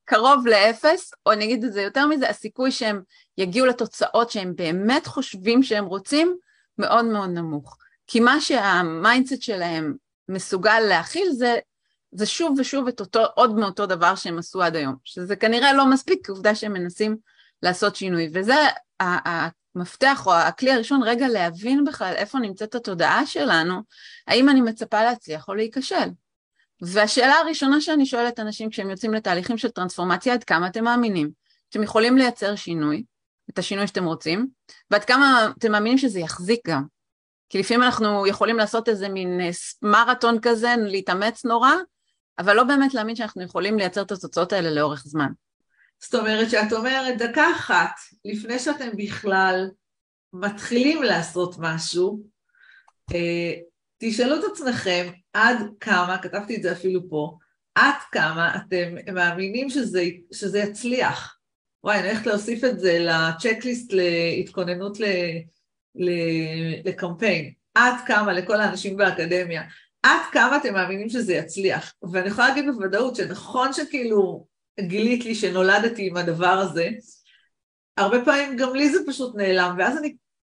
קרוב 0.05 0.47
לאפס, 0.47 1.13
או 1.27 1.33
אני 1.33 1.45
אגיד 1.45 1.65
את 1.65 1.73
זה 1.73 1.83
יותר 1.83 2.07
מזה, 2.07 2.29
הסיכוי 2.29 2.71
שהם 2.71 3.03
יגיעו 3.39 3.67
לתוצאות 3.67 4.31
שהם 4.31 4.57
באמת 4.57 5.07
חושבים 5.07 5.63
שהם 5.63 5.85
רוצים, 5.85 6.37
מאוד 6.79 7.05
מאוד 7.05 7.31
נמוך. 7.31 7.77
כי 8.07 8.21
מה 8.21 8.41
שה 8.41 8.71
mindset 8.71 9.43
שלהם 9.43 9.95
מסוגל 10.29 10.81
להכיל 10.81 11.31
זה, 11.33 11.59
זה 12.13 12.27
שוב 12.27 12.59
ושוב 12.59 12.89
את 12.89 13.01
אותו, 13.01 13.25
עוד 13.35 13.55
מאותו 13.55 13.87
דבר 13.87 14.15
שהם 14.15 14.39
עשו 14.39 14.63
עד 14.63 14.77
היום, 14.77 14.97
שזה 15.05 15.37
כנראה 15.37 15.73
לא 15.73 15.91
מספיק, 15.91 16.29
עובדה 16.29 16.55
שהם 16.55 16.73
מנסים 16.73 17.17
לעשות 17.65 17.97
שינוי, 17.97 18.29
וזה 18.35 18.55
המפתח 19.01 20.23
או 20.27 20.35
הכלי 20.35 20.73
הראשון, 20.73 21.03
רגע 21.03 21.29
להבין 21.29 21.85
בכלל 21.85 22.13
איפה 22.17 22.39
נמצאת 22.39 22.75
התודעה 22.75 23.27
שלנו, 23.27 23.81
האם 24.27 24.49
אני 24.49 24.61
מצפה 24.61 25.03
להצליח 25.03 25.49
או 25.49 25.55
להיכשל. 25.55 26.09
והשאלה 26.83 27.35
הראשונה 27.35 27.81
שאני 27.81 28.07
שואלת 28.07 28.41
אנשים 28.41 28.71
כשהם 28.71 28.91
יוצאים 28.91 29.15
לתהליכים 29.15 29.59
של 29.59 29.69
טרנספורמציה, 29.69 30.35
עד 30.35 30.45
כמה 30.45 30.67
אתם 30.67 30.85
מאמינים 30.85 31.31
שאתם 31.71 31.83
יכולים 31.83 32.17
לייצר 32.17 32.57
שינוי, 32.57 33.05
את 33.51 33.59
השינוי 33.59 33.87
שאתם 33.87 34.05
רוצים, 34.05 34.47
ועד 34.91 35.05
כמה 35.05 35.53
אתם 35.59 35.73
מאמינים 35.73 35.99
שזה 35.99 36.21
יחזיק 36.21 36.61
גם. 36.67 36.85
כי 37.49 37.59
לפעמים 37.59 37.83
אנחנו 37.83 38.27
יכולים 38.27 38.57
לעשות 38.57 38.89
איזה 38.89 39.09
מין 39.09 39.41
אה, 39.41 39.51
מרתון 39.83 40.39
כזה, 40.43 40.75
להתאמץ 40.79 41.45
נורא, 41.45 41.73
אבל 42.39 42.57
לא 42.57 42.65
באמת 42.65 42.95
להאמין 42.95 43.17
שאנחנו 43.17 43.43
יכולים 43.43 43.79
לייצר 43.79 44.03
את 44.03 44.13
התוצאות 44.13 44.53
האלה 44.53 44.71
לאורך 44.71 45.03
זמן. 45.07 45.33
זאת 46.03 46.15
אומרת 46.15 46.51
שאת 46.51 46.73
אומרת, 46.73 47.19
דקה 47.19 47.53
אחת 47.57 47.91
לפני 48.25 48.59
שאתם 48.59 48.89
בכלל 48.97 49.71
מתחילים 50.33 51.03
לעשות 51.03 51.57
משהו, 51.59 52.23
אה, 53.15 53.55
תשאלו 53.99 54.37
את 54.37 54.45
עצמכם 54.53 55.11
עד 55.33 55.57
כמה, 55.81 56.19
כתבתי 56.23 56.57
את 56.57 56.63
זה 56.63 56.73
אפילו 56.73 57.09
פה, 57.09 57.39
עד 57.75 57.95
כמה 58.13 58.57
אתם 58.57 59.15
מאמינים 59.15 59.71
שזה, 59.71 60.05
שזה 60.33 60.59
יצליח. 60.59 61.39
וואי, 61.85 61.99
אני 61.99 62.09
הולכת 62.09 62.27
להוסיף 62.27 62.65
את 62.65 62.81
זה 62.81 62.99
לצ'קליסט 63.01 63.93
להתכוננות 63.93 65.01
ל, 65.01 65.05
ל, 65.95 66.11
לקמפיין. 66.85 67.53
עד 67.75 67.95
כמה 68.07 68.33
לכל 68.33 68.61
האנשים 68.61 68.97
באקדמיה, 68.97 69.63
עד 70.03 70.21
כמה 70.33 70.57
אתם 70.57 70.75
מאמינים 70.75 71.09
שזה 71.09 71.35
יצליח. 71.35 71.95
ואני 72.13 72.29
יכולה 72.29 72.49
להגיד 72.49 72.65
בוודאות 72.67 73.17
שנכון 73.17 73.73
שכאילו 73.73 74.47
גילית 74.81 75.25
לי 75.25 75.35
שנולדתי 75.35 76.07
עם 76.07 76.17
הדבר 76.17 76.47
הזה, 76.47 76.89
הרבה 77.97 78.25
פעמים 78.25 78.57
גם 78.57 78.75
לי 78.75 78.91
זה 78.91 78.99
פשוט 79.07 79.37
נעלם, 79.37 79.77
ואז 79.79 79.99
אני 79.99 80.17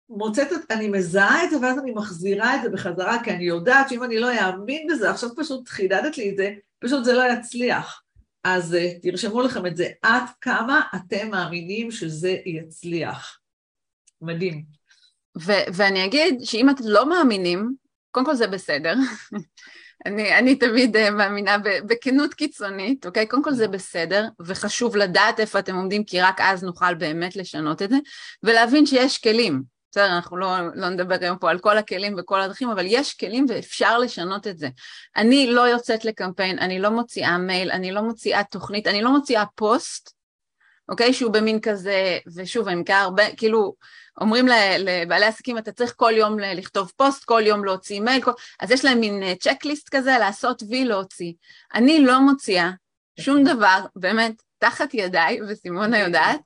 מוצאת, 0.09 0.49
אני 0.71 0.89
מזהה 0.89 1.45
את 1.45 1.51
זה 1.51 1.57
ואז 1.61 1.79
אני 1.79 1.93
מחזירה 1.93 2.57
את 2.57 2.63
זה 2.63 2.69
בחזרה, 2.69 3.25
כי 3.25 3.31
אני 3.31 3.45
יודעת 3.45 3.89
שאם 3.89 4.05
אני 4.05 4.19
לא 4.19 4.31
אאמין 4.41 4.87
בזה, 4.91 5.11
עכשיו 5.11 5.31
פשוט 5.37 5.69
חידדת 5.69 6.19
לי 6.19 6.31
את 6.31 6.37
זה, 6.37 6.55
פשוט 6.79 7.05
זה 7.05 7.13
לא 7.13 7.23
יצליח. 7.33 8.03
אז 8.45 8.75
אה, 8.75 8.91
תרשמו 9.03 9.43
לכם 9.43 9.67
את 9.67 9.77
זה, 9.77 9.89
עד 10.03 10.23
כמה 10.41 10.81
אתם 10.97 11.31
מאמינים 11.31 11.91
שזה 11.91 12.37
יצליח. 12.47 13.39
מדהים. 14.23 14.65
ו- 15.39 15.67
ואני 15.75 16.05
אגיד 16.05 16.41
שאם 16.43 16.71
אתם 16.71 16.85
לא 16.87 17.09
מאמינים, 17.09 17.75
קודם 18.11 18.27
כל 18.27 18.35
זה 18.35 18.47
בסדר. 18.47 18.95
אני, 20.07 20.39
אני 20.39 20.55
תמיד 20.55 20.97
uh, 20.97 21.11
מאמינה 21.11 21.57
בכנות 21.59 22.35
קיצונית, 22.35 23.07
אוקיי? 23.07 23.27
קודם 23.27 23.43
כל 23.43 23.53
זה 23.53 23.69
בסדר, 23.69 24.25
וחשוב 24.41 24.97
לדעת 24.97 25.41
איפה 25.41 25.59
אתם 25.59 25.77
עומדים, 25.77 26.05
כי 26.05 26.21
רק 26.21 26.41
אז 26.41 26.65
נוכל 26.65 26.95
באמת 26.95 27.37
לשנות 27.37 27.83
את 27.83 27.91
זה, 27.91 27.97
ולהבין 28.43 28.87
שיש 28.87 29.19
כלים. 29.19 29.63
בסדר, 29.91 30.07
אנחנו 30.07 30.37
לא, 30.37 30.57
לא 30.75 30.89
נדבר 30.89 31.17
היום 31.21 31.39
פה 31.39 31.51
על 31.51 31.59
כל 31.59 31.79
הכלים 31.79 32.15
וכל 32.19 32.41
הדרכים, 32.41 32.71
אבל 32.71 32.85
יש 32.89 33.15
כלים 33.15 33.47
ואפשר 33.49 33.99
לשנות 33.99 34.47
את 34.47 34.59
זה. 34.59 34.69
אני 35.17 35.47
לא 35.47 35.61
יוצאת 35.61 36.05
לקמפיין, 36.05 36.59
אני 36.59 36.79
לא 36.79 36.91
מוציאה 36.91 37.39
מייל, 37.39 37.71
אני 37.71 37.93
לא 37.93 38.03
מוציאה 38.03 38.45
תוכנית, 38.45 38.87
אני 38.87 39.03
לא 39.03 39.11
מוציאה 39.11 39.45
פוסט, 39.55 40.13
אוקיי? 40.89 41.13
שהוא 41.13 41.33
במין 41.33 41.61
כזה, 41.61 42.19
ושוב, 42.37 42.69
אני 42.69 42.81
מכירה 42.81 43.01
הרבה, 43.01 43.25
כאילו, 43.37 43.75
אומרים 44.21 44.47
לבעלי 44.79 45.27
עסקים, 45.27 45.59
אתה 45.59 45.73
צריך 45.73 45.95
כל 45.97 46.13
יום 46.17 46.39
לכתוב 46.39 46.93
פוסט, 46.97 47.25
כל 47.25 47.43
יום 47.47 47.65
להוציא 47.65 48.01
מייל, 48.01 48.23
כל... 48.23 48.33
אז 48.61 48.71
יש 48.71 48.85
להם 48.85 49.01
מין 49.01 49.35
צ'קליסט 49.35 49.89
כזה, 49.89 50.17
לעשות 50.19 50.63
וי 50.69 50.85
להוציא. 50.85 51.33
אני 51.75 52.01
לא 52.01 52.21
מוציאה 52.21 52.71
שום 53.21 53.45
דבר, 53.45 53.81
באמת, 53.97 54.43
תחת 54.59 54.95
ידיי, 54.95 55.39
וסימונה 55.49 55.99
יודעת, 55.99 56.41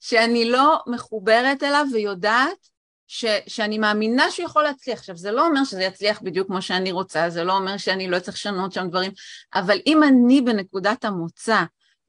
שאני 0.00 0.50
לא 0.50 0.80
מחוברת 0.86 1.62
אליו 1.62 1.86
ויודעת 1.92 2.68
ש, 3.06 3.24
שאני 3.46 3.78
מאמינה 3.78 4.30
שהוא 4.30 4.46
יכול 4.46 4.62
להצליח. 4.62 4.98
עכשיו, 4.98 5.16
זה 5.16 5.30
לא 5.30 5.46
אומר 5.46 5.64
שזה 5.64 5.82
יצליח 5.82 6.22
בדיוק 6.22 6.46
כמו 6.46 6.62
שאני 6.62 6.92
רוצה, 6.92 7.30
זה 7.30 7.44
לא 7.44 7.56
אומר 7.56 7.76
שאני 7.76 8.08
לא 8.08 8.16
אצטרך 8.16 8.34
לשנות 8.34 8.72
שם 8.72 8.88
דברים, 8.88 9.12
אבל 9.54 9.78
אם 9.86 10.02
אני 10.02 10.40
בנקודת 10.40 11.04
המוצא 11.04 11.62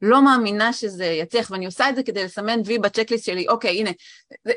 לא 0.04 0.24
מאמינה 0.24 0.72
שזה 0.72 1.04
יצליח, 1.04 1.50
ואני 1.50 1.66
עושה 1.66 1.88
את 1.88 1.96
זה 1.96 2.02
כדי 2.02 2.24
לסמן 2.24 2.60
וי 2.64 2.78
בצ'קליסט 2.78 3.24
שלי, 3.24 3.48
אוקיי, 3.48 3.78
הנה, 3.80 3.90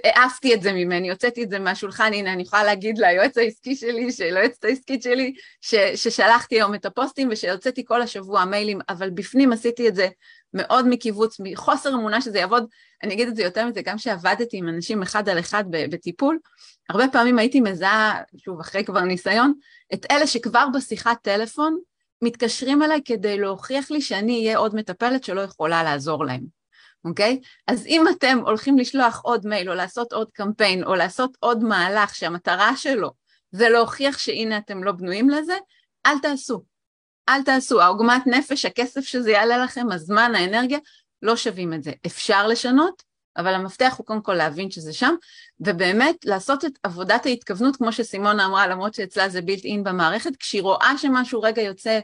העפתי 0.04 0.54
את 0.54 0.62
זה 0.62 0.74
ממני, 0.74 1.12
הוצאתי 1.12 1.44
את 1.44 1.50
זה 1.50 1.60
מהשולחן, 1.60 2.14
הנה, 2.14 2.34
אני 2.34 2.44
יכולה 2.44 2.64
להגיד 2.64 2.98
ליועץ 2.98 3.38
העסקי 3.38 3.76
שלי, 3.76 4.08
ליועצת 4.32 4.64
העסקית 4.64 5.04
שלי, 5.04 5.34
ש, 5.62 5.76
ששלחתי 5.76 6.56
היום 6.56 6.76
את 6.76 6.86
הפוסטים 6.86 7.30
ושהוצאתי 7.32 7.86
כל 7.86 8.02
השבוע 8.02 8.46
מיילים, 8.46 8.80
אבל 8.90 9.10
בפנים 9.10 9.54
עשיתי 9.54 9.88
את 9.88 9.96
זה 9.96 10.08
מאוד 10.54 10.88
מקיבוץ, 10.88 11.38
מחוסר 11.40 11.90
אמונה 11.90 12.22
שזה 12.22 12.40
יעבוד, 12.40 12.66
אני 13.04 13.14
אגיד 13.14 13.28
את 13.28 13.36
זה 13.36 13.44
יותר 13.44 13.66
מזה, 13.66 13.82
גם 13.82 13.98
שעבדתי 13.98 14.58
עם 14.58 14.70
אנשים 14.70 15.02
אחד 15.02 15.30
על 15.30 15.40
אחד 15.40 15.64
בטיפול, 15.70 16.40
הרבה 16.90 17.08
פעמים 17.12 17.40
הייתי 17.40 17.62
מזהה, 17.62 18.22
שוב, 18.38 18.60
אחרי 18.60 18.84
כבר 18.84 19.02
ניסיון, 19.02 19.54
את 19.94 20.06
אלה 20.12 20.28
שכבר 20.28 20.68
בשיחת 20.74 21.18
טלפון 21.22 21.78
מתקשרים 22.22 22.84
אליי 22.84 23.02
כדי 23.06 23.38
להוכיח 23.40 23.92
לי 23.92 24.02
שאני 24.02 24.40
אהיה 24.40 24.58
עוד 24.58 24.76
מטפלת 24.76 25.24
שלא 25.24 25.42
יכולה 25.42 25.84
לעזור 25.84 26.26
להם, 26.26 26.44
אוקיי? 27.06 27.40
אז 27.68 27.86
אם 27.86 28.06
אתם 28.08 28.40
הולכים 28.46 28.78
לשלוח 28.78 29.22
עוד 29.24 29.48
מייל 29.48 29.70
או 29.70 29.76
לעשות 29.76 30.14
עוד 30.14 30.32
קמפיין 30.34 30.84
או 30.84 30.96
לעשות 30.96 31.38
עוד 31.40 31.64
מהלך 31.64 32.16
שהמטרה 32.16 32.78
שלו 32.78 33.12
זה 33.52 33.70
להוכיח 33.70 34.18
שהנה 34.18 34.58
אתם 34.58 34.84
לא 34.84 34.92
בנויים 34.92 35.30
לזה, 35.30 35.58
אל 36.06 36.20
תעשו. 36.22 36.64
אל 37.30 37.44
תעשו, 37.44 37.82
העוגמת 37.82 38.28
נפש, 38.28 38.66
הכסף 38.66 39.02
שזה 39.02 39.32
יעלה 39.32 39.58
לכם, 39.58 39.92
הזמן, 39.92 40.36
האנרגיה, 40.36 40.80
לא 41.22 41.36
שווים 41.36 41.74
את 41.74 41.84
זה. 41.84 41.92
אפשר 42.06 42.48
לשנות, 42.48 43.04
אבל 43.38 43.54
המפתח 43.54 43.96
הוא 43.98 44.06
קודם 44.06 44.22
כל 44.22 44.34
להבין 44.34 44.72
שזה 44.72 44.94
שם, 44.94 45.16
ובאמת 45.60 46.16
לעשות 46.26 46.66
את 46.66 46.72
עבודת 46.84 47.26
ההתכוונות, 47.26 47.76
כמו 47.76 47.92
שסימונה 47.92 48.46
אמרה, 48.46 48.68
למרות 48.68 48.94
שאצלה 48.94 49.30
זה 49.30 49.42
בילט 49.42 49.66
אין 49.66 49.84
במערכת, 49.84 50.36
כשהיא 50.36 50.62
רואה 50.62 50.98
שמשהו 50.98 51.42
רגע 51.42 51.62
יוצא 51.62 52.00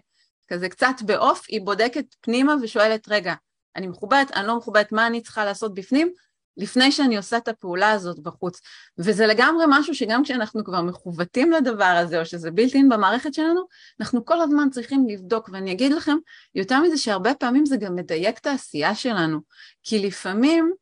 כזה 0.48 0.70
קצת 0.70 0.96
בעוף, 1.06 1.46
היא 1.50 1.62
בודקת 1.62 2.06
פנימה 2.22 2.56
ושואלת, 2.62 3.08
רגע, 3.10 3.34
אני 3.76 3.88
מחוברת, 3.88 4.32
אני 4.32 4.48
לא 4.48 4.58
מחוברת, 4.58 4.92
מה 4.92 5.08
אני 5.08 5.22
צריכה 5.22 5.46
לעשות 5.46 5.74
בפנים? 5.74 6.12
לפני 6.58 6.92
שאני 6.92 7.18
עושה 7.18 7.38
את 7.38 7.48
הפעולה 7.48 7.92
הזאת 7.92 8.20
בחוץ. 8.20 8.62
וזה 8.98 9.28
לגמרי 9.28 9.66
משהו 9.70 9.96
שגם 9.96 10.24
כשאנחנו 10.24 10.64
כבר 10.64 10.82
מכוותים 10.82 11.52
לדבר 11.52 11.86
הזה, 11.86 12.20
או 12.20 12.26
שזה 12.26 12.52
בלתי 12.52 12.78
אין 12.78 12.90
במערכת 12.90 13.34
שלנו, 13.34 13.62
אנחנו 14.00 14.26
כל 14.26 14.42
הזמן 14.42 14.70
צריכים 14.70 15.06
לבדוק. 15.10 15.50
ואני 15.54 15.72
אגיד 15.72 15.92
לכם, 15.92 16.18
יותר 16.56 16.82
מזה 16.82 16.98
שהרבה 16.98 17.34
פעמים 17.34 17.66
זה 17.66 17.78
גם 17.78 17.96
מדייק 17.96 18.38
את 18.38 18.46
העשייה 18.46 18.96
שלנו. 18.96 19.40
כי 19.84 20.00
לפעמים 20.00 20.74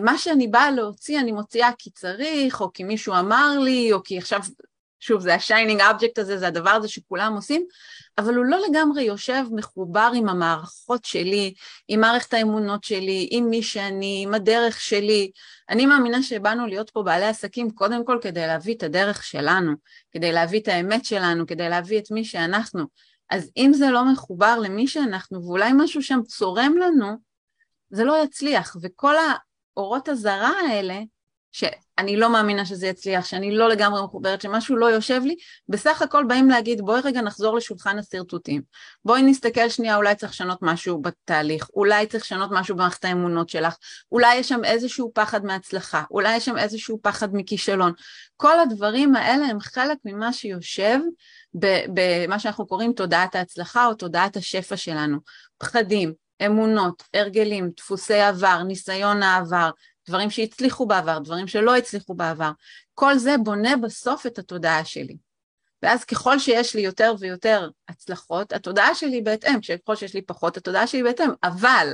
מה 0.00 0.18
שאני 0.18 0.48
באה 0.48 0.70
להוציא 0.70 1.20
אני 1.20 1.32
מוציאה 1.32 1.70
כי 1.78 1.90
צריך, 1.90 2.60
או 2.60 2.72
כי 2.72 2.84
מישהו 2.84 3.14
אמר 3.14 3.58
לי, 3.58 3.92
או 3.92 4.02
כי 4.02 4.18
עכשיו 4.18 4.40
שוב, 5.00 5.20
זה 5.20 5.34
ה 5.34 5.40
shining 5.40 5.80
object 5.80 6.18
הזה, 6.18 6.38
זה 6.38 6.46
הדבר 6.46 6.70
הזה 6.70 6.88
שכולם 6.88 7.34
עושים, 7.34 7.64
אבל 8.18 8.34
הוא 8.34 8.44
לא 8.44 8.58
לגמרי 8.68 9.02
יושב 9.02 9.44
מחובר 9.52 10.10
עם 10.14 10.28
המערכות 10.28 11.04
שלי, 11.04 11.54
עם 11.88 12.00
מערכת 12.00 12.34
האמונות 12.34 12.84
שלי, 12.84 13.28
עם 13.30 13.50
מי 13.50 13.62
שאני, 13.62 14.22
עם 14.26 14.34
הדרך 14.34 14.80
שלי. 14.80 15.30
אני 15.68 15.86
מאמינה 15.86 16.22
שבאנו 16.22 16.66
להיות 16.66 16.90
פה 16.90 17.02
בעלי 17.02 17.26
עסקים 17.26 17.70
קודם 17.70 18.04
כל 18.04 18.18
כדי 18.22 18.46
להביא 18.46 18.74
את 18.74 18.82
הדרך 18.82 19.24
שלנו, 19.24 19.72
כדי 20.12 20.32
להביא 20.32 20.60
את 20.60 20.68
האמת 20.68 21.04
שלנו, 21.04 21.46
כדי 21.46 21.68
להביא 21.68 21.98
את 21.98 22.10
מי 22.10 22.24
שאנחנו. 22.24 22.84
אז 23.30 23.50
אם 23.56 23.70
זה 23.74 23.90
לא 23.90 24.12
מחובר 24.12 24.58
למי 24.58 24.86
שאנחנו, 24.86 25.44
ואולי 25.44 25.70
משהו 25.76 26.02
שם 26.02 26.20
צורם 26.26 26.74
לנו, 26.78 27.16
זה 27.90 28.04
לא 28.04 28.22
יצליח. 28.24 28.76
וכל 28.82 29.14
האורות 29.80 30.08
הזרה 30.08 30.52
האלה, 30.68 31.00
שאני 31.52 32.16
לא 32.16 32.32
מאמינה 32.32 32.66
שזה 32.66 32.86
יצליח, 32.86 33.24
שאני 33.24 33.56
לא 33.56 33.68
לגמרי 33.68 34.02
מחוברת, 34.02 34.40
שמשהו 34.40 34.76
לא 34.76 34.86
יושב 34.86 35.20
לי, 35.24 35.36
בסך 35.68 36.02
הכל 36.02 36.24
באים 36.24 36.48
להגיד 36.48 36.80
בואי 36.80 37.00
רגע 37.04 37.20
נחזור 37.20 37.56
לשולחן 37.56 37.98
השרטוטים, 37.98 38.62
בואי 39.04 39.22
נסתכל 39.22 39.68
שנייה 39.68 39.96
אולי 39.96 40.14
צריך 40.14 40.32
לשנות 40.32 40.58
משהו 40.62 41.02
בתהליך, 41.02 41.68
אולי 41.74 42.06
צריך 42.06 42.24
לשנות 42.24 42.50
משהו 42.52 42.76
במערכת 42.76 43.04
האמונות 43.04 43.48
שלך, 43.48 43.76
אולי 44.12 44.36
יש 44.36 44.48
שם 44.48 44.64
איזשהו 44.64 45.10
פחד 45.14 45.44
מהצלחה, 45.44 46.02
אולי 46.10 46.36
יש 46.36 46.44
שם 46.44 46.58
איזשהו 46.58 46.98
פחד 47.02 47.28
מכישלון, 47.32 47.92
כל 48.36 48.60
הדברים 48.60 49.16
האלה 49.16 49.46
הם 49.46 49.60
חלק 49.60 49.98
ממה 50.04 50.32
שיושב 50.32 50.98
במה 51.54 52.38
שאנחנו 52.38 52.66
קוראים 52.66 52.92
תודעת 52.92 53.34
ההצלחה 53.34 53.86
או 53.86 53.94
תודעת 53.94 54.36
השפע 54.36 54.76
שלנו, 54.76 55.18
פחדים, 55.58 56.12
אמונות, 56.46 57.02
הרגלים, 57.14 57.70
דפוסי 57.76 58.20
עבר, 58.20 58.62
ניסיון 58.62 59.22
העבר, 59.22 59.70
דברים 60.08 60.30
שהצליחו 60.30 60.86
בעבר, 60.86 61.18
דברים 61.18 61.46
שלא 61.46 61.76
הצליחו 61.76 62.14
בעבר. 62.14 62.50
כל 62.94 63.18
זה 63.18 63.36
בונה 63.44 63.76
בסוף 63.76 64.26
את 64.26 64.38
התודעה 64.38 64.84
שלי. 64.84 65.16
ואז 65.82 66.04
ככל 66.04 66.38
שיש 66.38 66.74
לי 66.74 66.80
יותר 66.80 67.14
ויותר 67.18 67.68
הצלחות, 67.88 68.52
התודעה 68.52 68.94
שלי 68.94 69.22
בהתאם, 69.22 69.58
ככל 69.82 69.96
שיש 69.96 70.14
לי 70.14 70.22
פחות, 70.22 70.56
התודעה 70.56 70.86
שלי 70.86 71.02
בהתאם, 71.02 71.30
אבל 71.42 71.92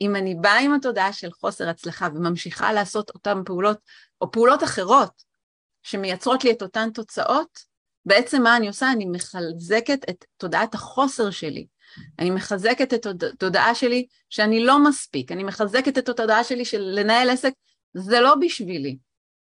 אם 0.00 0.16
אני 0.16 0.34
באה 0.34 0.58
עם 0.58 0.74
התודעה 0.74 1.12
של 1.12 1.32
חוסר 1.32 1.68
הצלחה 1.68 2.08
וממשיכה 2.14 2.72
לעשות 2.72 3.10
אותן 3.10 3.42
פעולות, 3.44 3.78
או 4.20 4.30
פעולות 4.30 4.64
אחרות, 4.64 5.22
שמייצרות 5.82 6.44
לי 6.44 6.52
את 6.52 6.62
אותן 6.62 6.90
תוצאות, 6.90 7.58
בעצם 8.06 8.42
מה 8.42 8.56
אני 8.56 8.68
עושה? 8.68 8.92
אני 8.92 9.06
מחזקת 9.06 10.10
את 10.10 10.24
תודעת 10.36 10.74
החוסר 10.74 11.30
שלי. 11.30 11.66
אני 12.18 12.30
מחזקת 12.30 12.94
את 12.94 13.06
התודעה 13.06 13.74
שלי 13.74 14.06
שאני 14.30 14.64
לא 14.64 14.84
מספיק, 14.84 15.32
אני 15.32 15.44
מחזקת 15.44 15.98
את 15.98 16.08
התודעה 16.08 16.44
שלי 16.44 16.64
של 16.64 16.80
לנהל 16.80 17.30
עסק, 17.30 17.52
זה 17.94 18.20
לא 18.20 18.34
בשבילי. 18.34 18.96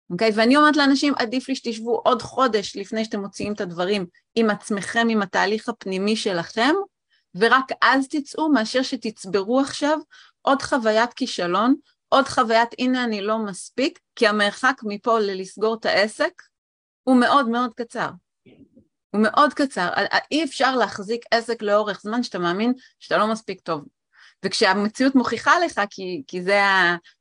אוקיי? 0.10 0.30
Okay? 0.30 0.34
ואני 0.36 0.58
אומרת 0.58 0.78
לאנשים, 0.78 1.14
עדיף 1.18 1.50
לי 1.50 1.56
שתשבו 1.56 2.02
עוד 2.06 2.22
חודש 2.22 2.76
לפני 2.76 3.06
שאתם 3.06 3.20
מוציאים 3.20 3.54
את 3.54 3.62
הדברים 3.62 4.06
עם 4.36 4.50
עצמכם, 4.50 5.08
עם 5.10 5.22
התהליך 5.22 5.70
הפנימי 5.70 6.16
שלכם, 6.16 6.74
ורק 7.36 7.72
אז 7.82 8.08
תצאו, 8.08 8.50
מאשר 8.50 8.82
שתצברו 8.82 9.60
עכשיו 9.60 10.00
עוד 10.42 10.62
חוויית 10.62 11.14
כישלון, 11.14 11.76
עוד 12.10 12.28
חוויית 12.28 12.70
הנה 12.80 13.04
אני 13.04 13.22
לא 13.22 13.38
מספיק, 13.38 14.00
כי 14.16 14.28
המרחק 14.28 14.82
מפה 14.84 15.20
ללסגור 15.20 15.76
את 15.80 15.86
העסק 15.86 16.42
הוא 17.04 17.20
מאוד 17.20 17.50
מאוד 17.50 17.74
קצר. 17.74 18.10
הוא 19.12 19.22
מאוד 19.22 19.54
קצר, 19.54 19.90
אי 20.32 20.44
אפשר 20.44 20.76
להחזיק 20.76 21.22
עסק 21.32 21.62
לאורך 21.62 22.02
זמן 22.02 22.24
שאתה 22.24 22.40
מאמין 22.40 22.74
שאתה 23.00 23.18
לא 23.18 23.28
מספיק 23.28 23.62
טוב. 23.62 23.86
וכשהמציאות 24.46 25.16
מוכיחה 25.16 25.60
לך, 25.60 25.82
כי, 25.90 26.24
כי 26.28 26.44
זה 26.44 26.60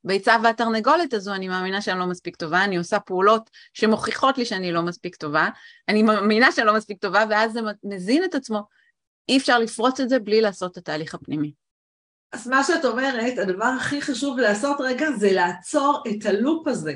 הביצה 0.04 0.36
והתרנגולת 0.42 1.14
הזו, 1.14 1.34
אני 1.34 1.48
מאמינה 1.48 1.80
שאני 1.80 1.98
לא 1.98 2.06
מספיק 2.06 2.36
טובה, 2.36 2.64
אני 2.64 2.76
עושה 2.76 3.00
פעולות 3.00 3.50
שמוכיחות 3.74 4.38
לי 4.38 4.44
שאני 4.44 4.72
לא 4.72 4.82
מספיק 4.82 5.16
טובה, 5.16 5.48
אני 5.88 6.02
מאמינה 6.02 6.52
שאני 6.52 6.66
לא 6.66 6.74
מספיק 6.74 6.98
טובה, 6.98 7.24
ואז 7.30 7.52
זה 7.52 7.60
מזין 7.84 8.24
את 8.24 8.34
עצמו. 8.34 8.62
אי 9.28 9.38
אפשר 9.38 9.58
לפרוץ 9.58 10.00
את 10.00 10.08
זה 10.08 10.18
בלי 10.18 10.40
לעשות 10.40 10.72
את 10.72 10.76
התהליך 10.76 11.14
הפנימי. 11.14 11.52
אז 12.32 12.48
מה 12.48 12.64
שאת 12.64 12.84
אומרת, 12.84 13.38
הדבר 13.38 13.72
הכי 13.80 14.02
חשוב 14.02 14.38
לעשות 14.38 14.76
רגע 14.80 15.12
זה 15.12 15.32
לעצור 15.32 16.02
את 16.08 16.26
הלופ 16.26 16.68
הזה, 16.68 16.94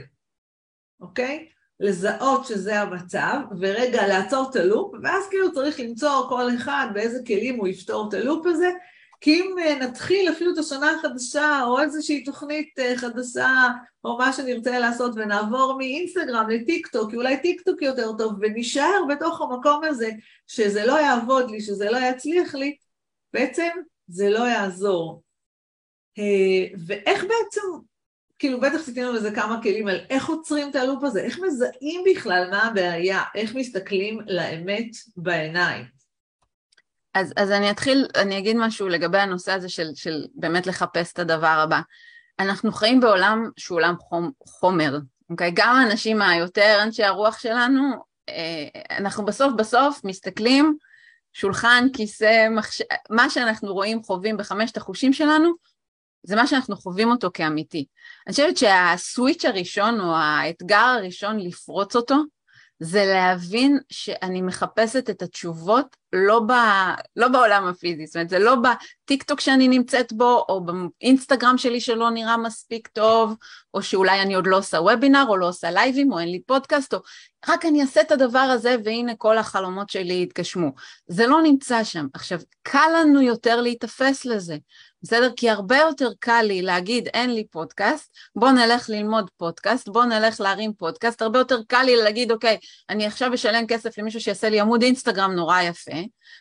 אוקיי? 1.00 1.48
לזהות 1.80 2.46
שזה 2.46 2.80
המצב, 2.80 3.36
ורגע 3.60 4.06
לעצור 4.06 4.46
את 4.50 4.56
הלופ, 4.56 4.94
ואז 5.02 5.24
כאילו 5.30 5.52
צריך 5.52 5.80
למצוא 5.80 6.28
כל 6.28 6.54
אחד 6.56 6.88
באיזה 6.94 7.18
כלים 7.26 7.56
הוא 7.56 7.68
יפתור 7.68 8.08
את 8.08 8.14
הלופ 8.14 8.46
הזה, 8.46 8.70
כי 9.20 9.40
אם 9.40 9.58
אה, 9.58 9.74
נתחיל 9.74 10.32
אפילו 10.32 10.52
את 10.52 10.58
השנה 10.58 10.90
החדשה, 10.90 11.62
או 11.64 11.80
איזושהי 11.80 12.24
תוכנית 12.24 12.78
אה, 12.78 12.96
חדשה, 12.96 13.68
או 14.04 14.18
מה 14.18 14.32
שנרצה 14.32 14.78
לעשות, 14.78 15.12
ונעבור 15.16 15.78
מאינסטגרם 15.78 16.50
לטיק 16.50 16.86
טוק, 16.86 17.10
כי 17.10 17.16
אולי 17.16 17.36
טיק 17.36 17.60
טוק 17.60 17.82
יותר 17.82 18.12
טוב, 18.18 18.32
ונישאר 18.40 19.04
בתוך 19.08 19.40
המקום 19.40 19.84
הזה, 19.84 20.10
שזה 20.46 20.86
לא 20.86 21.00
יעבוד 21.00 21.50
לי, 21.50 21.60
שזה 21.60 21.90
לא 21.90 21.98
יצליח 21.98 22.54
לי, 22.54 22.76
בעצם 23.32 23.68
זה 24.08 24.30
לא 24.30 24.38
יעזור. 24.38 25.22
אה, 26.18 26.78
ואיך 26.86 27.24
בעצם, 27.24 27.60
כאילו 28.40 28.60
בטח 28.60 28.74
עשיתי 28.74 29.02
לנו 29.02 29.14
איזה 29.14 29.30
כמה 29.30 29.62
כלים 29.62 29.88
על 29.88 30.00
איך 30.10 30.28
עוצרים 30.28 30.70
את 30.70 30.76
הלופ 30.76 31.04
הזה, 31.04 31.20
איך 31.20 31.38
מזהים 31.38 32.04
בכלל 32.10 32.48
מה 32.50 32.62
הבעיה, 32.62 33.22
איך 33.34 33.54
מסתכלים 33.54 34.20
לאמת 34.26 34.90
בעיניים. 35.16 35.84
אז, 37.14 37.32
אז 37.36 37.50
אני 37.50 37.70
אתחיל, 37.70 38.06
אני 38.16 38.38
אגיד 38.38 38.56
משהו 38.56 38.88
לגבי 38.88 39.18
הנושא 39.18 39.52
הזה 39.52 39.68
של, 39.68 39.88
של 39.94 40.26
באמת 40.34 40.66
לחפש 40.66 41.12
את 41.12 41.18
הדבר 41.18 41.46
הבא. 41.46 41.80
אנחנו 42.38 42.72
חיים 42.72 43.00
בעולם 43.00 43.50
שהוא 43.56 43.76
עולם 43.76 43.94
חום, 43.98 44.30
חומר, 44.46 44.98
אוקיי? 45.30 45.50
גם 45.54 45.76
האנשים 45.76 46.22
היותר 46.22 46.78
אנשי 46.82 47.04
הרוח 47.04 47.38
שלנו, 47.38 47.82
אה, 48.28 48.96
אנחנו 48.98 49.24
בסוף 49.24 49.52
בסוף 49.56 50.00
מסתכלים, 50.04 50.76
שולחן, 51.32 51.86
כיסא, 51.92 52.48
מחש... 52.50 52.82
מה 53.10 53.30
שאנחנו 53.30 53.74
רואים, 53.74 54.02
חווים 54.02 54.36
בחמשת 54.36 54.76
החושים 54.76 55.12
שלנו, 55.12 55.52
זה 56.22 56.36
מה 56.36 56.46
שאנחנו 56.46 56.76
חווים 56.76 57.10
אותו 57.10 57.30
כאמיתי. 57.34 57.86
אני 58.26 58.32
חושבת 58.32 58.56
שהסוויץ' 58.56 59.44
הראשון 59.44 60.00
או 60.00 60.16
האתגר 60.16 60.76
הראשון 60.76 61.38
לפרוץ 61.38 61.96
אותו, 61.96 62.16
זה 62.80 63.04
להבין 63.04 63.78
שאני 63.90 64.42
מחפשת 64.42 65.10
את 65.10 65.22
התשובות 65.22 65.96
לא, 66.12 66.40
ב, 66.40 66.52
לא 67.16 67.28
בעולם 67.28 67.66
הפיזי, 67.66 68.06
זאת 68.06 68.16
אומרת 68.16 68.28
זה 68.28 68.38
לא 68.38 68.56
בטיק 68.56 69.22
טוק 69.22 69.40
שאני 69.40 69.68
נמצאת 69.68 70.12
בו 70.12 70.44
או 70.48 70.64
באינסטגרם 70.64 71.58
שלי 71.58 71.80
שלא 71.80 72.10
נראה 72.10 72.36
מספיק 72.36 72.88
טוב 72.88 73.36
או 73.74 73.82
שאולי 73.82 74.22
אני 74.22 74.34
עוד 74.34 74.46
לא 74.46 74.58
עושה 74.58 74.80
וובינר 74.80 75.24
או 75.28 75.36
לא 75.36 75.48
עושה 75.48 75.70
לייבים 75.70 76.12
או 76.12 76.18
אין 76.18 76.28
לי 76.28 76.40
פודקאסט 76.46 76.94
או 76.94 76.98
רק 77.48 77.66
אני 77.66 77.80
אעשה 77.82 78.00
את 78.00 78.12
הדבר 78.12 78.38
הזה 78.38 78.76
והנה 78.84 79.12
כל 79.18 79.38
החלומות 79.38 79.90
שלי 79.90 80.22
יתגשמו. 80.22 80.72
זה 81.06 81.26
לא 81.26 81.42
נמצא 81.42 81.84
שם. 81.84 82.06
עכשיו, 82.14 82.38
קל 82.62 82.88
לנו 83.00 83.22
יותר 83.22 83.60
להיתפס 83.60 84.24
לזה. 84.24 84.56
בסדר? 85.02 85.30
כי 85.36 85.50
הרבה 85.50 85.76
יותר 85.76 86.10
קל 86.18 86.42
לי 86.42 86.62
להגיד 86.62 87.08
אין 87.08 87.34
לי 87.34 87.46
פודקאסט, 87.46 88.12
בוא 88.36 88.50
נלך 88.50 88.90
ללמוד 88.90 89.30
פודקאסט, 89.36 89.88
בוא 89.88 90.04
נלך 90.04 90.40
להרים 90.40 90.72
פודקאסט, 90.74 91.22
הרבה 91.22 91.38
יותר 91.38 91.60
קל 91.68 91.82
לי 91.82 91.96
להגיד 91.96 92.32
אוקיי, 92.32 92.58
אני 92.90 93.06
עכשיו 93.06 93.34
אשלם 93.34 93.66
כסף 93.66 93.98
למישהו 93.98 94.20
שיעשה 94.20 94.48
לי 94.48 94.60
עמוד 94.60 94.82
אינסטגרם 94.82 95.32
נורא 95.32 95.60
יפה, 95.60 96.00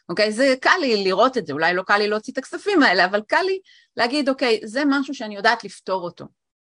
אוקיי? 0.10 0.32
זה 0.32 0.54
קל 0.62 0.78
לי 0.82 1.04
לראות 1.04 1.38
את 1.38 1.48
זה, 1.48 1.54
אולי 1.54 1.74
לא 1.74 1.84
קל 1.84 1.98
לי 1.98 2.08
להוציא 2.08 2.34
את 2.34 2.38
הכספים 2.38 2.84
האלה, 2.84 3.06
אבל 3.06 3.22
קל 3.28 3.41
לי 3.45 3.60
להגיד 3.98 4.30
אוקיי, 4.30 4.60
זה 4.65 4.84
משהו 4.86 5.13
שאני 5.13 5.36
יודעת 5.36 5.63
לפתור 5.63 6.04
אותו. 6.04 6.26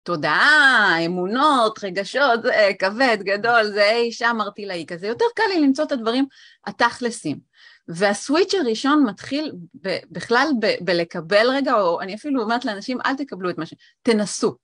תודעה, 0.04 0.96
אמונות, 1.06 1.84
רגשות, 1.84 2.42
זה 2.44 2.72
כבד, 2.80 3.18
גדול, 3.22 3.64
זה 3.64 3.92
אי 3.92 4.12
שם 4.12 4.38
ארטילאי 4.42 4.86
כזה, 4.88 5.08
יותר 5.08 5.26
קל 5.36 5.44
לי 5.54 5.60
למצוא 5.62 5.84
את 5.84 5.92
הדברים 5.92 6.26
התכלסים. 6.68 7.47
והסוויץ' 7.88 8.54
הראשון 8.54 9.04
מתחיל 9.04 9.52
ב- 9.82 10.00
בכלל 10.12 10.48
ב- 10.62 10.76
בלקבל 10.86 11.48
רגע, 11.50 11.74
או 11.74 12.02
אני 12.02 12.16
אפילו 12.16 12.42
אומרת 12.42 12.66
לאנשים, 12.66 12.98
אל 13.06 13.16
תקבלו 13.16 13.50
את 13.50 13.58
מה 13.58 13.66
ש... 13.66 13.74
תנסו, 14.02 14.56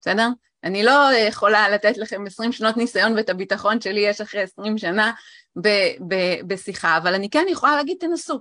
בסדר? 0.00 0.28
אני 0.64 0.82
לא 0.82 1.12
יכולה 1.28 1.68
לתת 1.68 1.96
לכם 1.96 2.26
20 2.26 2.52
שנות 2.52 2.76
ניסיון 2.76 3.16
ואת 3.16 3.28
הביטחון 3.28 3.80
שלי 3.80 4.00
יש 4.00 4.20
אחרי 4.20 4.42
20 4.42 4.78
שנה 4.78 5.12
ב- 5.56 5.96
ב- 6.08 6.40
בשיחה, 6.46 6.96
אבל 6.96 7.14
אני 7.14 7.30
כן 7.30 7.46
יכולה 7.50 7.76
להגיד, 7.76 7.96
תנסו. 8.00 8.40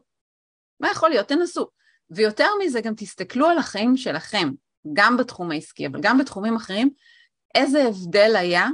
מה 0.80 0.92
יכול 0.92 1.10
להיות? 1.10 1.28
תנסו. 1.28 1.68
ויותר 2.10 2.48
מזה, 2.64 2.82
גם 2.82 2.94
תסתכלו 2.98 3.48
על 3.48 3.58
החיים 3.58 3.98
שלכם, 3.98 4.50
גם 4.94 5.18
בתחום 5.18 5.52
העסקי, 5.52 5.88
אבל 5.88 6.00
גם 6.02 6.18
בתחומים 6.18 6.56
אחרים, 6.56 6.90
איזה 7.56 7.84
הבדל 7.84 8.36
היה 8.36 8.68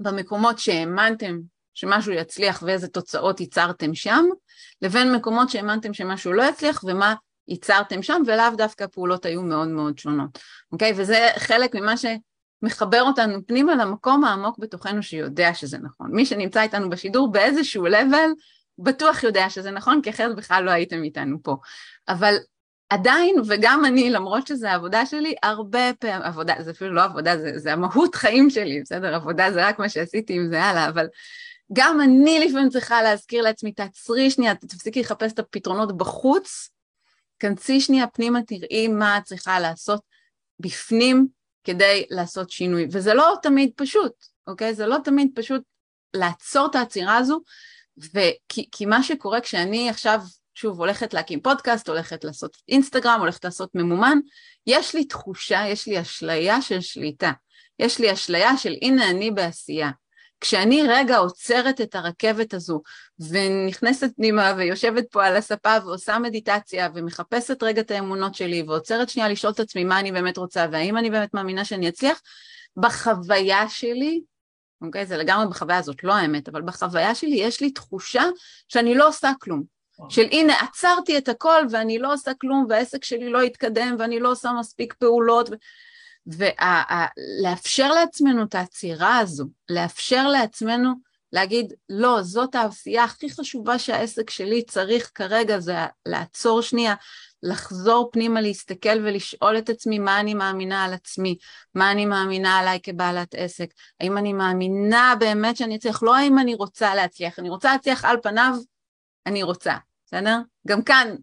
במקומות 0.00 0.58
שהאמנתם 0.58 1.38
שמשהו 1.74 2.12
יצליח 2.12 2.62
ואיזה 2.66 2.88
תוצאות 2.88 3.40
ייצרתם 3.40 3.94
שם, 3.94 4.24
לבין 4.82 5.14
מקומות 5.14 5.50
שהאמנתם 5.50 5.94
שמשהו 5.94 6.32
לא 6.32 6.42
יצליח 6.42 6.84
ומה 6.84 7.14
ייצרתם 7.48 8.02
שם, 8.02 8.22
ולאו 8.26 8.56
דווקא 8.56 8.84
הפעולות 8.84 9.26
היו 9.26 9.42
מאוד 9.42 9.68
מאוד 9.68 9.98
שונות, 9.98 10.38
אוקיי? 10.72 10.92
וזה 10.96 11.28
חלק 11.38 11.74
ממה 11.74 11.94
שמחבר 11.96 13.02
אותנו 13.02 13.46
פנימה 13.46 13.74
למקום 13.74 14.24
העמוק 14.24 14.58
בתוכנו 14.58 15.02
שיודע 15.02 15.54
שזה 15.54 15.78
נכון. 15.78 16.10
מי 16.12 16.26
שנמצא 16.26 16.62
איתנו 16.62 16.90
בשידור 16.90 17.32
באיזשהו 17.32 17.86
level, 17.86 18.30
בטוח 18.78 19.24
יודע 19.24 19.50
שזה 19.50 19.70
נכון, 19.70 20.02
כי 20.02 20.10
אחרת 20.10 20.36
בכלל 20.36 20.64
לא 20.64 20.70
הייתם 20.70 21.02
איתנו 21.02 21.42
פה. 21.42 21.56
אבל 22.08 22.34
עדיין, 22.90 23.36
וגם 23.48 23.84
אני, 23.84 24.10
למרות 24.10 24.46
שזו 24.46 24.66
העבודה 24.66 25.06
שלי, 25.06 25.34
הרבה 25.42 25.94
פעמים, 25.98 26.22
עבודה, 26.22 26.54
זה 26.58 26.70
אפילו 26.70 26.94
לא 26.94 27.04
עבודה, 27.04 27.38
זה, 27.38 27.58
זה 27.58 27.72
המהות 27.72 28.14
חיים 28.14 28.50
שלי, 28.50 28.80
בסדר? 28.80 29.14
עבודה 29.14 29.52
זה 29.52 29.66
רק 29.66 29.78
מה 29.78 29.88
שעשיתי 29.88 30.34
עם 30.34 30.48
זה 30.48 30.62
הלאה, 30.62 30.88
אבל 30.88 31.06
גם 31.72 32.00
אני 32.00 32.38
לפעמים 32.38 32.68
צריכה 32.68 33.02
להזכיר 33.02 33.42
לעצמי, 33.42 33.72
תעצרי 33.72 34.30
שנייה, 34.30 34.54
תפסיקי 34.54 35.00
לחפש 35.00 35.32
את 35.32 35.38
הפתרונות 35.38 35.96
בחוץ, 35.96 36.70
כנסי 37.38 37.80
שנייה 37.80 38.06
פנימה, 38.06 38.42
תראי 38.42 38.88
מה 38.88 39.18
את 39.18 39.22
צריכה 39.24 39.60
לעשות 39.60 40.00
בפנים 40.60 41.28
כדי 41.64 42.04
לעשות 42.10 42.50
שינוי. 42.50 42.86
וזה 42.92 43.14
לא 43.14 43.34
תמיד 43.42 43.70
פשוט, 43.76 44.12
אוקיי? 44.46 44.74
זה 44.74 44.86
לא 44.86 44.96
תמיד 45.04 45.30
פשוט 45.34 45.62
לעצור 46.14 46.66
את 46.66 46.74
העצירה 46.74 47.16
הזו, 47.16 47.40
וכי, 47.98 48.68
כי 48.72 48.86
מה 48.86 49.02
שקורה 49.02 49.40
כשאני 49.40 49.90
עכשיו, 49.90 50.20
שוב, 50.54 50.78
הולכת 50.78 51.14
להקים 51.14 51.40
פודקאסט, 51.40 51.88
הולכת 51.88 52.24
לעשות 52.24 52.56
אינסטגרם, 52.68 53.20
הולכת 53.20 53.44
לעשות 53.44 53.70
ממומן, 53.74 54.18
יש 54.66 54.94
לי 54.94 55.04
תחושה, 55.04 55.62
יש 55.68 55.86
לי 55.86 56.00
אשליה 56.00 56.62
של 56.62 56.80
שליטה. 56.80 57.32
יש 57.78 57.98
לי 57.98 58.12
אשליה 58.12 58.56
של 58.56 58.74
הנה 58.82 59.10
אני 59.10 59.30
בעשייה. 59.30 59.90
כשאני 60.40 60.82
רגע 60.88 61.16
עוצרת 61.16 61.80
את 61.80 61.94
הרכבת 61.94 62.54
הזו 62.54 62.82
ונכנסת 63.30 64.16
פנימה 64.16 64.54
ויושבת 64.56 65.04
פה 65.10 65.26
על 65.26 65.36
הספה 65.36 65.76
ועושה 65.84 66.18
מדיטציה 66.18 66.88
ומחפשת 66.94 67.62
רגע 67.62 67.80
את 67.80 67.90
האמונות 67.90 68.34
שלי 68.34 68.62
ועוצרת 68.62 69.08
שנייה 69.08 69.28
לשאול 69.28 69.52
את 69.52 69.60
עצמי 69.60 69.84
מה 69.84 70.00
אני 70.00 70.12
באמת 70.12 70.36
רוצה 70.36 70.66
והאם 70.72 70.96
אני 70.96 71.10
באמת 71.10 71.34
מאמינה 71.34 71.64
שאני 71.64 71.88
אצליח, 71.88 72.20
בחוויה 72.76 73.68
שלי, 73.68 74.20
אוקיי, 74.82 75.06
זה 75.06 75.16
לגמרי 75.16 75.46
בחוויה 75.46 75.78
הזאת, 75.78 76.04
לא 76.04 76.12
האמת, 76.12 76.48
אבל 76.48 76.62
בחוויה 76.62 77.14
שלי 77.14 77.36
יש 77.36 77.60
לי 77.60 77.70
תחושה 77.70 78.24
שאני 78.68 78.94
לא 78.94 79.08
עושה 79.08 79.32
כלום. 79.40 79.80
של 80.08 80.26
הנה 80.30 80.54
עצרתי 80.60 81.18
את 81.18 81.28
הכל 81.28 81.66
ואני 81.70 81.98
לא 81.98 82.12
עושה 82.12 82.34
כלום 82.34 82.66
והעסק 82.68 83.04
שלי 83.04 83.30
לא 83.30 83.42
יתקדם 83.42 83.96
ואני 83.98 84.20
לא 84.20 84.30
עושה 84.30 84.52
מספיק 84.60 84.94
פעולות 84.94 85.50
ולאפשר 86.26 87.92
לעצמנו 87.92 88.42
את 88.42 88.54
העצירה 88.54 89.18
הזו, 89.18 89.46
לאפשר 89.68 90.28
לעצמנו 90.28 90.94
להגיד, 91.32 91.72
לא, 91.88 92.22
זאת 92.22 92.54
העשייה 92.54 93.04
הכי 93.04 93.30
חשובה 93.30 93.78
שהעסק 93.78 94.30
שלי 94.30 94.62
צריך 94.62 95.10
כרגע, 95.14 95.58
זה 95.58 95.74
לעצור 96.06 96.62
שנייה, 96.62 96.94
לחזור 97.42 98.10
פנימה, 98.12 98.40
להסתכל 98.40 98.98
ולשאול 99.04 99.58
את 99.58 99.68
עצמי 99.68 99.98
מה 99.98 100.20
אני 100.20 100.34
מאמינה 100.34 100.84
על 100.84 100.92
עצמי, 100.92 101.36
מה 101.74 101.90
אני 101.90 102.06
מאמינה 102.06 102.58
עליי 102.58 102.80
כבעלת 102.82 103.34
עסק, 103.34 103.70
האם 104.00 104.18
אני 104.18 104.32
מאמינה 104.32 105.14
באמת 105.18 105.56
שאני 105.56 105.76
אצליח, 105.76 106.02
לא 106.02 106.16
האם 106.16 106.38
אני 106.38 106.54
רוצה 106.54 106.94
להצליח, 106.94 107.38
אני 107.38 107.48
רוצה 107.48 107.72
להצליח 107.72 108.04
על 108.04 108.16
פניו, 108.22 108.54
אני 109.26 109.42
רוצה, 109.42 109.74
בסדר? 110.06 110.38
גם 110.68 110.82
כאן 110.82 111.14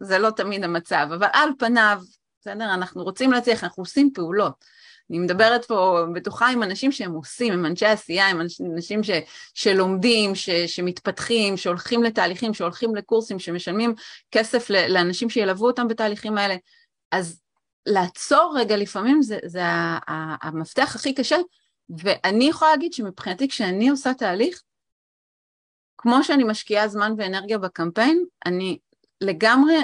זה 0.00 0.18
לא 0.18 0.30
תמיד 0.30 0.64
המצב, 0.64 1.06
אבל 1.14 1.28
על 1.32 1.48
פניו, 1.58 1.98
בסדר? 2.42 2.74
אנחנו 2.74 3.02
רוצים 3.02 3.32
להצליח, 3.32 3.64
אנחנו 3.64 3.82
עושים 3.82 4.10
פעולות. 4.14 4.64
אני 5.10 5.18
מדברת 5.18 5.64
פה 5.64 6.04
בטוחה 6.14 6.48
עם 6.48 6.62
אנשים 6.62 6.92
שהם 6.92 7.12
עושים, 7.12 7.52
הם 7.52 7.66
אנשי 7.66 7.86
עשייה, 7.86 8.28
הם 8.28 8.40
אנשים 8.74 9.02
ש, 9.02 9.10
שלומדים, 9.54 10.34
ש, 10.34 10.50
שמתפתחים, 10.50 11.56
שהולכים 11.56 12.02
לתהליכים, 12.02 12.54
שהולכים 12.54 12.94
לקורסים, 12.96 13.38
שמשלמים 13.38 13.94
כסף 14.30 14.70
לאנשים 14.70 15.30
שילוו 15.30 15.66
אותם 15.66 15.88
בתהליכים 15.88 16.38
האלה. 16.38 16.56
אז 17.10 17.40
לעצור 17.86 18.54
רגע 18.58 18.76
לפעמים 18.76 19.22
זה, 19.22 19.38
זה 19.44 19.62
המפתח 20.42 20.96
הכי 20.96 21.14
קשה, 21.14 21.38
ואני 21.98 22.44
יכולה 22.44 22.70
להגיד 22.70 22.92
שמבחינתי 22.92 23.48
כשאני 23.48 23.88
עושה 23.88 24.14
תהליך, 24.14 24.62
כמו 25.98 26.24
שאני 26.24 26.44
משקיעה 26.44 26.88
זמן 26.88 27.12
ואנרגיה 27.16 27.58
בקמפיין, 27.58 28.24
אני 28.46 28.78
לגמרי 29.20 29.74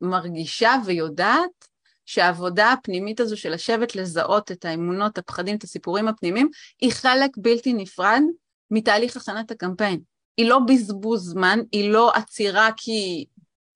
מרגישה 0.00 0.74
ויודעת 0.84 1.71
שהעבודה 2.06 2.72
הפנימית 2.72 3.20
הזו 3.20 3.36
של 3.36 3.52
לשבת 3.52 3.96
לזהות 3.96 4.52
את 4.52 4.64
האמונות, 4.64 5.18
הפחדים, 5.18 5.56
את 5.56 5.64
הסיפורים 5.64 6.08
הפנימיים, 6.08 6.48
היא 6.80 6.92
חלק 6.92 7.30
בלתי 7.36 7.72
נפרד 7.72 8.22
מתהליך 8.70 9.16
הכנת 9.16 9.50
הקמפיין. 9.50 10.00
היא 10.36 10.48
לא 10.48 10.58
בזבוז 10.68 11.30
זמן, 11.30 11.58
היא 11.72 11.90
לא 11.90 12.12
עצירה 12.14 12.68
כי 12.76 13.24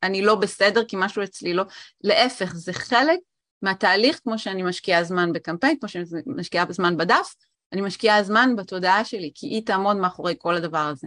אני 0.02 0.22
לא 0.22 0.34
בסדר, 0.34 0.84
כי 0.84 0.96
משהו 0.98 1.22
אצלי 1.22 1.54
לא, 1.54 1.64
להפך, 2.04 2.54
זה 2.54 2.72
חלק 2.72 3.18
מהתהליך 3.62 4.20
כמו 4.24 4.38
שאני 4.38 4.62
משקיעה 4.62 5.04
זמן 5.04 5.32
בקמפיין, 5.32 5.76
כמו 5.80 5.88
שאני 5.88 6.04
משקיעה 6.26 6.66
זמן 6.70 6.96
בדף, 6.96 7.34
אני 7.72 7.80
משקיעה 7.80 8.22
זמן 8.22 8.56
בתודעה 8.56 9.04
שלי, 9.04 9.30
כי 9.34 9.46
היא 9.46 9.66
תעמוד 9.66 9.96
מאחורי 9.96 10.34
כל 10.38 10.56
הדבר 10.56 10.78
הזה. 10.78 11.06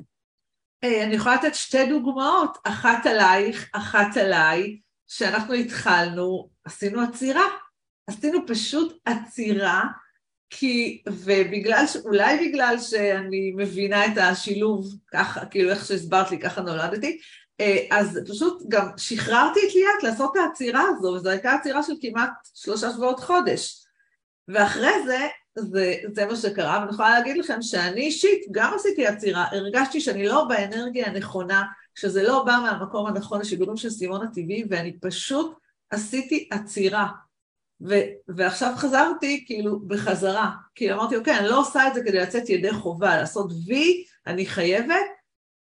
Hey, 0.86 1.04
אני 1.04 1.16
יכולה 1.16 1.36
לתת 1.36 1.56
שתי 1.56 1.86
דוגמאות, 1.90 2.58
אחת 2.64 3.06
עלייך, 3.06 3.70
אחת 3.74 4.18
עליי. 4.18 4.80
כשאנחנו 5.10 5.54
התחלנו, 5.54 6.50
עשינו 6.66 7.02
עצירה. 7.02 7.46
עשינו 8.08 8.40
פשוט 8.48 8.98
עצירה, 9.06 9.84
כי, 10.50 11.02
ובגלל, 11.08 11.86
אולי 12.06 12.50
בגלל 12.50 12.76
שאני 12.80 13.52
מבינה 13.58 14.06
את 14.06 14.18
השילוב, 14.18 14.88
ככה, 15.12 15.46
כאילו 15.46 15.70
איך 15.70 15.86
שהסברת 15.86 16.32
לי, 16.32 16.40
ככה 16.40 16.62
נולדתי, 16.62 17.20
אה, 17.60 17.78
אז 17.92 18.20
פשוט 18.28 18.64
גם 18.68 18.88
שחררתי 18.98 19.60
את 19.68 19.76
ליאת 19.76 20.04
לעשות 20.04 20.32
את 20.32 20.42
העצירה 20.42 20.84
הזו, 20.90 21.08
וזו 21.08 21.30
הייתה 21.30 21.54
עצירה 21.54 21.84
של 21.84 21.94
כמעט 22.02 22.32
שלושה 22.54 22.92
שבועות 22.92 23.20
חודש. 23.20 23.86
ואחרי 24.48 25.04
זה, 25.06 25.28
זה, 25.58 25.96
זה 26.14 26.26
מה 26.26 26.36
שקרה, 26.36 26.80
ואני 26.80 26.92
יכולה 26.92 27.10
להגיד 27.10 27.38
לכם 27.38 27.62
שאני 27.62 28.02
אישית 28.02 28.42
גם 28.52 28.74
עשיתי 28.76 29.08
עצירה, 29.08 29.46
הרגשתי 29.52 30.02
שאני 30.02 30.26
לא 30.26 30.44
באנרגיה 30.44 31.08
הנכונה, 31.08 31.64
שזה 32.00 32.24
לא 32.24 32.44
בא 32.44 32.60
מהמקום 32.64 33.08
הנכון 33.08 33.42
לשידורים 33.42 33.78
של 33.78 33.90
סימון 33.90 34.28
הטבעי, 34.28 34.64
ואני 34.70 35.00
פשוט 35.00 35.58
עשיתי 35.90 36.48
עצירה. 36.52 37.08
ו- 37.82 38.04
ועכשיו 38.28 38.74
חזרתי 38.76 39.44
כאילו 39.46 39.80
בחזרה, 39.80 40.52
כי 40.76 40.94
אמרתי, 40.94 41.16
אוקיי, 41.16 41.40
אני 41.40 41.48
לא 41.48 41.60
עושה 41.60 41.88
את 41.88 41.94
זה 41.94 42.04
כדי 42.04 42.18
לצאת 42.18 42.50
ידי 42.50 42.74
חובה, 42.74 43.18
לעשות 43.18 43.52
וי, 43.68 44.04
אני 44.28 44.46
חייבת, 44.46 45.06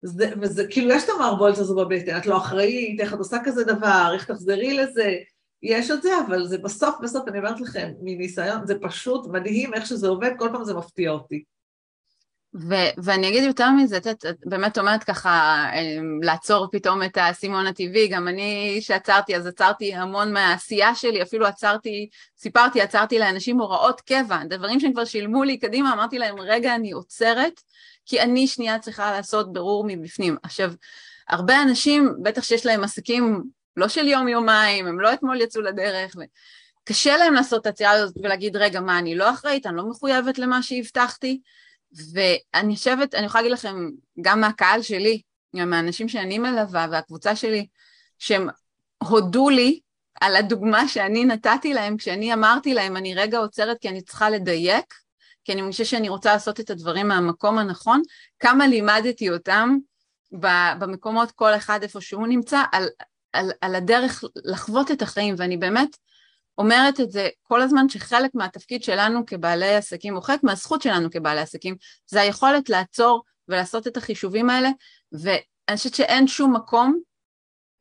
זה, 0.02 0.32
וזה 0.42 0.68
כאילו, 0.68 0.92
יש 0.92 1.04
את 1.04 1.10
המערבולת 1.16 1.58
הזו 1.58 1.76
בבטן, 1.76 2.18
את 2.18 2.26
לא 2.26 2.38
אחראית, 2.38 3.00
איך 3.00 3.14
את 3.14 3.18
עושה 3.18 3.38
כזה 3.44 3.64
דבר, 3.64 4.12
איך 4.14 4.26
תחזרי 4.26 4.74
לזה, 4.74 5.16
יש 5.64 5.92
את 5.92 6.02
זה, 6.02 6.10
אבל 6.28 6.48
זה 6.48 6.58
בסוף, 6.58 6.96
בסוף, 7.02 7.28
אני 7.28 7.38
אומרת 7.38 7.62
לכם, 7.62 7.92
מניסיון, 8.02 8.68
זה 8.68 8.80
פשוט 8.82 9.28
מדהים 9.28 9.74
איך 9.74 9.86
שזה 9.86 10.08
עובד, 10.08 10.32
כל 10.38 10.50
פעם 10.52 10.64
זה 10.64 10.74
מפתיע 10.74 11.12
אותי. 11.12 11.44
ו- 12.70 13.04
ואני 13.04 13.30
אגיד 13.30 13.44
יותר 13.44 13.72
מזה, 13.72 13.98
את, 13.98 14.08
את 14.08 14.26
באמת 14.46 14.78
אומרת 14.78 15.04
ככה, 15.04 15.66
אמ, 15.74 16.20
לעצור 16.24 16.68
פתאום 16.72 17.04
את 17.04 17.18
האסימון 17.18 17.68
הטבעי, 17.68 18.08
גם 18.08 18.28
אני 18.28 18.78
שעצרתי, 18.82 19.36
אז 19.36 19.48
עצרתי 19.48 19.94
המון 19.94 20.34
מהעשייה 20.34 20.96
שלי, 20.96 21.22
אפילו 21.22 21.46
עצרתי, 21.46 22.10
סיפרתי, 22.38 22.82
עצרתי 22.82 23.20
לאנשים 23.20 23.60
הוראות 23.60 24.02
קבע, 24.02 24.44
דברים 24.50 24.80
שהם 24.80 24.94
כבר 24.94 25.06
שילמו 25.06 25.44
לי 25.44 25.58
קדימה, 25.58 25.94
אמרתי 25.94 26.18
להם, 26.18 26.40
רגע, 26.40 26.76
אני 26.76 26.92
עוצרת, 26.92 27.62
כי 28.06 28.22
אני 28.22 28.48
שנייה 28.48 28.80
צריכה 28.80 29.12
לעשות 29.12 29.54
ברור 29.54 29.84
מבפנים. 29.88 30.38
עכשיו, 30.44 30.72
הרבה 31.30 31.62
אנשים, 31.62 32.14
בטח 32.24 32.44
שיש 32.44 32.66
להם 32.66 32.84
עסקים 32.84 33.44
לא 33.78 33.88
של 33.88 34.08
יום-יומיים, 34.08 34.88
הם 34.88 35.00
לא 35.00 35.14
אתמול 35.14 35.42
יצאו 35.42 35.62
לדרך, 35.62 36.16
ו... 36.18 36.22
קשה 36.88 37.18
להם 37.18 37.34
לעשות 37.34 37.62
את 37.62 37.66
העצירה 37.66 37.92
הזאת 37.92 38.16
ולהגיד, 38.24 38.56
רגע, 38.56 38.82
מה, 38.82 39.00
אני 39.00 39.16
לא 39.16 39.30
אחראית, 39.30 39.66
אני 39.66 39.78
לא 39.78 39.90
מחויבת 39.90 40.40
למה 40.40 40.64
שהבטחתי, 40.64 41.40
ואני 42.14 42.76
חושבת, 42.76 43.16
אני 43.16 43.26
יכולה 43.26 43.42
להגיד 43.42 43.58
לכם, 43.58 43.90
גם 44.22 44.42
מהקהל 44.42 44.82
שלי, 44.82 45.22
גם 45.56 45.70
מהאנשים 45.70 46.10
שאני 46.10 46.40
מלווה 46.40 46.88
והקבוצה 46.92 47.36
שלי, 47.36 47.68
שהם 48.20 48.48
הודו 48.98 49.50
לי 49.50 49.80
על 50.22 50.36
הדוגמה 50.36 50.88
שאני 50.88 51.26
נתתי 51.26 51.74
להם 51.74 51.98
כשאני 51.98 52.34
אמרתי 52.34 52.74
להם, 52.74 52.98
אני 52.98 53.16
רגע 53.16 53.38
עוצרת 53.38 53.78
כי 53.82 53.90
אני 53.90 54.02
צריכה 54.02 54.30
לדייק, 54.30 54.94
כי 55.44 55.54
אני 55.54 55.62
מרגישה 55.62 55.86
שאני 55.86 56.10
רוצה 56.10 56.34
לעשות 56.34 56.60
את 56.60 56.70
הדברים 56.70 57.08
מהמקום 57.08 57.58
הנכון, 57.58 58.02
כמה 58.40 58.68
לימדתי 58.68 59.30
אותם 59.30 59.78
במקומות 60.80 61.32
כל 61.32 61.56
אחד 61.56 61.80
איפה 61.84 62.02
שהוא 62.02 62.28
נמצא, 62.28 62.64
על, 62.72 62.88
על, 63.34 63.52
על 63.62 63.76
הדרך 63.76 64.24
לחוות 64.46 64.92
את 64.92 65.02
החיים, 65.02 65.36
ואני 65.38 65.58
באמת 65.58 65.98
אומרת 66.58 67.00
את 67.00 67.12
זה 67.12 67.30
כל 67.44 67.62
הזמן 67.62 67.90
שחלק 67.90 68.32
מהתפקיד 68.34 68.84
שלנו 68.84 69.26
כבעלי 69.26 69.76
עסקים, 69.76 70.16
או 70.16 70.22
חלק 70.22 70.44
מהזכות 70.44 70.82
שלנו 70.82 71.12
כבעלי 71.12 71.42
עסקים, 71.42 71.76
זה 72.08 72.22
היכולת 72.22 72.70
לעצור 72.70 73.24
ולעשות 73.48 73.88
את 73.88 73.98
החישובים 73.98 74.50
האלה, 74.50 74.70
ואני 75.12 75.78
חושבת 75.78 75.96
שאין 75.96 76.28
שום 76.28 76.56
מקום 76.56 77.00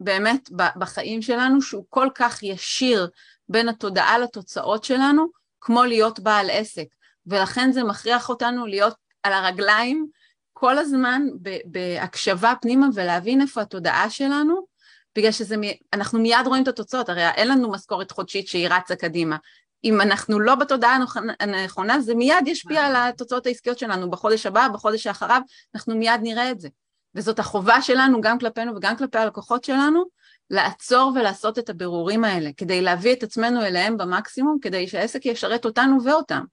באמת 0.01 0.49
בחיים 0.53 1.23
שלנו 1.23 1.63
שהוא 1.63 1.85
כל 1.89 2.09
כך 2.15 2.43
ישיר 2.43 3.09
בין 3.49 3.69
התודעה 3.69 4.19
לתוצאות 4.19 4.85
שלנו, 4.85 5.27
כמו 5.61 5.85
להיות 5.85 6.21
בעל 6.21 6.51
עסק, 6.51 6.87
ולכן 7.27 7.73
זה 7.73 7.85
מכריח 7.85 8.29
אותנו 8.29 8.67
להיות 8.67 8.95
על 9.23 9.33
הרגליים 9.33 10.07
כל 10.53 10.79
הזמן 10.79 11.23
בהקשבה 11.65 12.55
פנימה 12.61 12.87
ולהבין 12.95 13.41
איפה 13.41 13.61
התודעה 13.61 14.11
שלנו, 14.11 14.67
בגלל 15.17 15.33
שאנחנו 15.33 16.19
מיד 16.19 16.47
רואים 16.47 16.63
את 16.63 16.69
התוצאות, 16.69 17.09
הרי 17.09 17.29
אין 17.29 17.49
לנו 17.49 17.71
משכורת 17.71 18.11
חודשית 18.11 18.49
שהיא 18.49 18.69
רצה 18.69 18.97
קדימה. 18.97 19.37
אם 19.85 20.01
אנחנו 20.01 20.41
לא 20.41 20.55
בתודעה 20.55 20.99
הנכונה, 21.41 22.01
זה 22.01 22.15
מיד 22.15 22.47
ישפיע 22.47 22.87
על 22.87 22.97
התוצאות 22.97 23.47
העסקיות 23.47 23.79
שלנו 23.79 24.11
בחודש 24.11 24.47
הבא, 24.47 24.69
בחודש 24.69 25.03
שאחריו, 25.03 25.41
אנחנו 25.75 25.97
מיד 25.97 26.21
נראה 26.23 26.51
את 26.51 26.61
זה. 26.61 26.69
וזאת 27.15 27.39
החובה 27.39 27.83
שלנו, 27.83 28.21
גם 28.21 28.39
כלפינו 28.39 28.77
וגם 28.77 28.97
כלפי 28.97 29.19
הלקוחות 29.19 29.65
שלנו, 29.65 30.05
לעצור 30.51 31.13
ולעשות 31.15 31.59
את 31.59 31.71
הבירורים 31.71 32.25
האלה, 32.25 32.51
כדי 32.57 32.81
להביא 32.83 33.13
את 33.13 33.23
עצמנו 33.23 33.63
אליהם 33.63 33.97
במקסימום, 33.97 34.59
כדי 34.63 34.89
שהעסק 34.89 35.27
ישרת 35.27 35.65
אותנו 35.65 36.05
ואותם. 36.05 36.45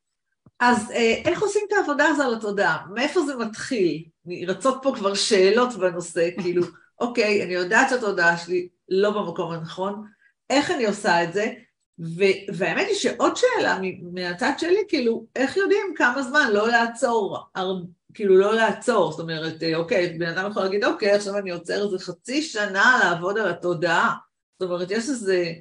אז 0.60 0.92
אה, 0.92 1.22
איך 1.26 1.42
עושים 1.42 1.62
את 1.68 1.74
העבודה 1.74 2.08
הזו 2.08 2.24
על 2.24 2.34
התודעה? 2.34 2.78
מאיפה 2.94 3.22
זה 3.22 3.36
מתחיל? 3.36 4.04
רצות 4.48 4.80
פה 4.84 4.94
כבר 4.96 5.14
שאלות 5.14 5.74
בנושא, 5.74 6.30
כאילו, 6.42 6.64
אוקיי, 7.04 7.44
אני 7.44 7.54
יודעת 7.54 7.90
שהתודעה 7.90 8.38
שלי 8.38 8.70
לא 8.90 9.12
במקום 9.12 9.52
הנכון, 9.52 10.04
איך 10.50 10.72
אני 10.72 10.86
עושה 10.86 11.24
את 11.24 11.34
זה? 11.34 11.54
ו- 12.00 12.54
והאמת 12.56 12.88
היא 12.88 12.96
שעוד 12.96 13.34
שאלה 13.36 13.80
מהצד 14.14 14.52
שלי, 14.58 14.80
כאילו, 14.88 15.26
איך 15.36 15.58
יודעים 15.58 15.94
כמה 15.96 16.24
זמן 16.24 16.50
לא 16.54 16.68
לעצור, 16.68 17.38
הר- 17.56 17.82
כאילו 18.14 18.38
לא 18.38 18.56
לעצור, 18.56 19.12
זאת 19.12 19.20
אומרת, 19.20 19.64
אה, 19.64 19.76
אוקיי, 19.76 20.18
בן 20.20 20.38
אדם 20.38 20.52
יכול 20.52 20.64
להגיד, 20.64 20.84
אוקיי, 20.84 21.12
עכשיו 21.12 21.38
אני 21.38 21.52
עוצר 21.52 21.86
איזה 21.86 22.00
חצי 22.00 22.42
שנה 22.42 23.00
לעבוד 23.04 23.38
על 23.38 23.50
התודעה, 23.50 24.16
זאת 24.60 24.70
אומרת, 24.70 24.92
יש 24.92 25.10
איזה 25.10 25.54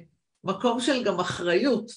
מקום 0.43 0.79
של 0.79 1.03
גם 1.03 1.19
אחריות. 1.19 1.91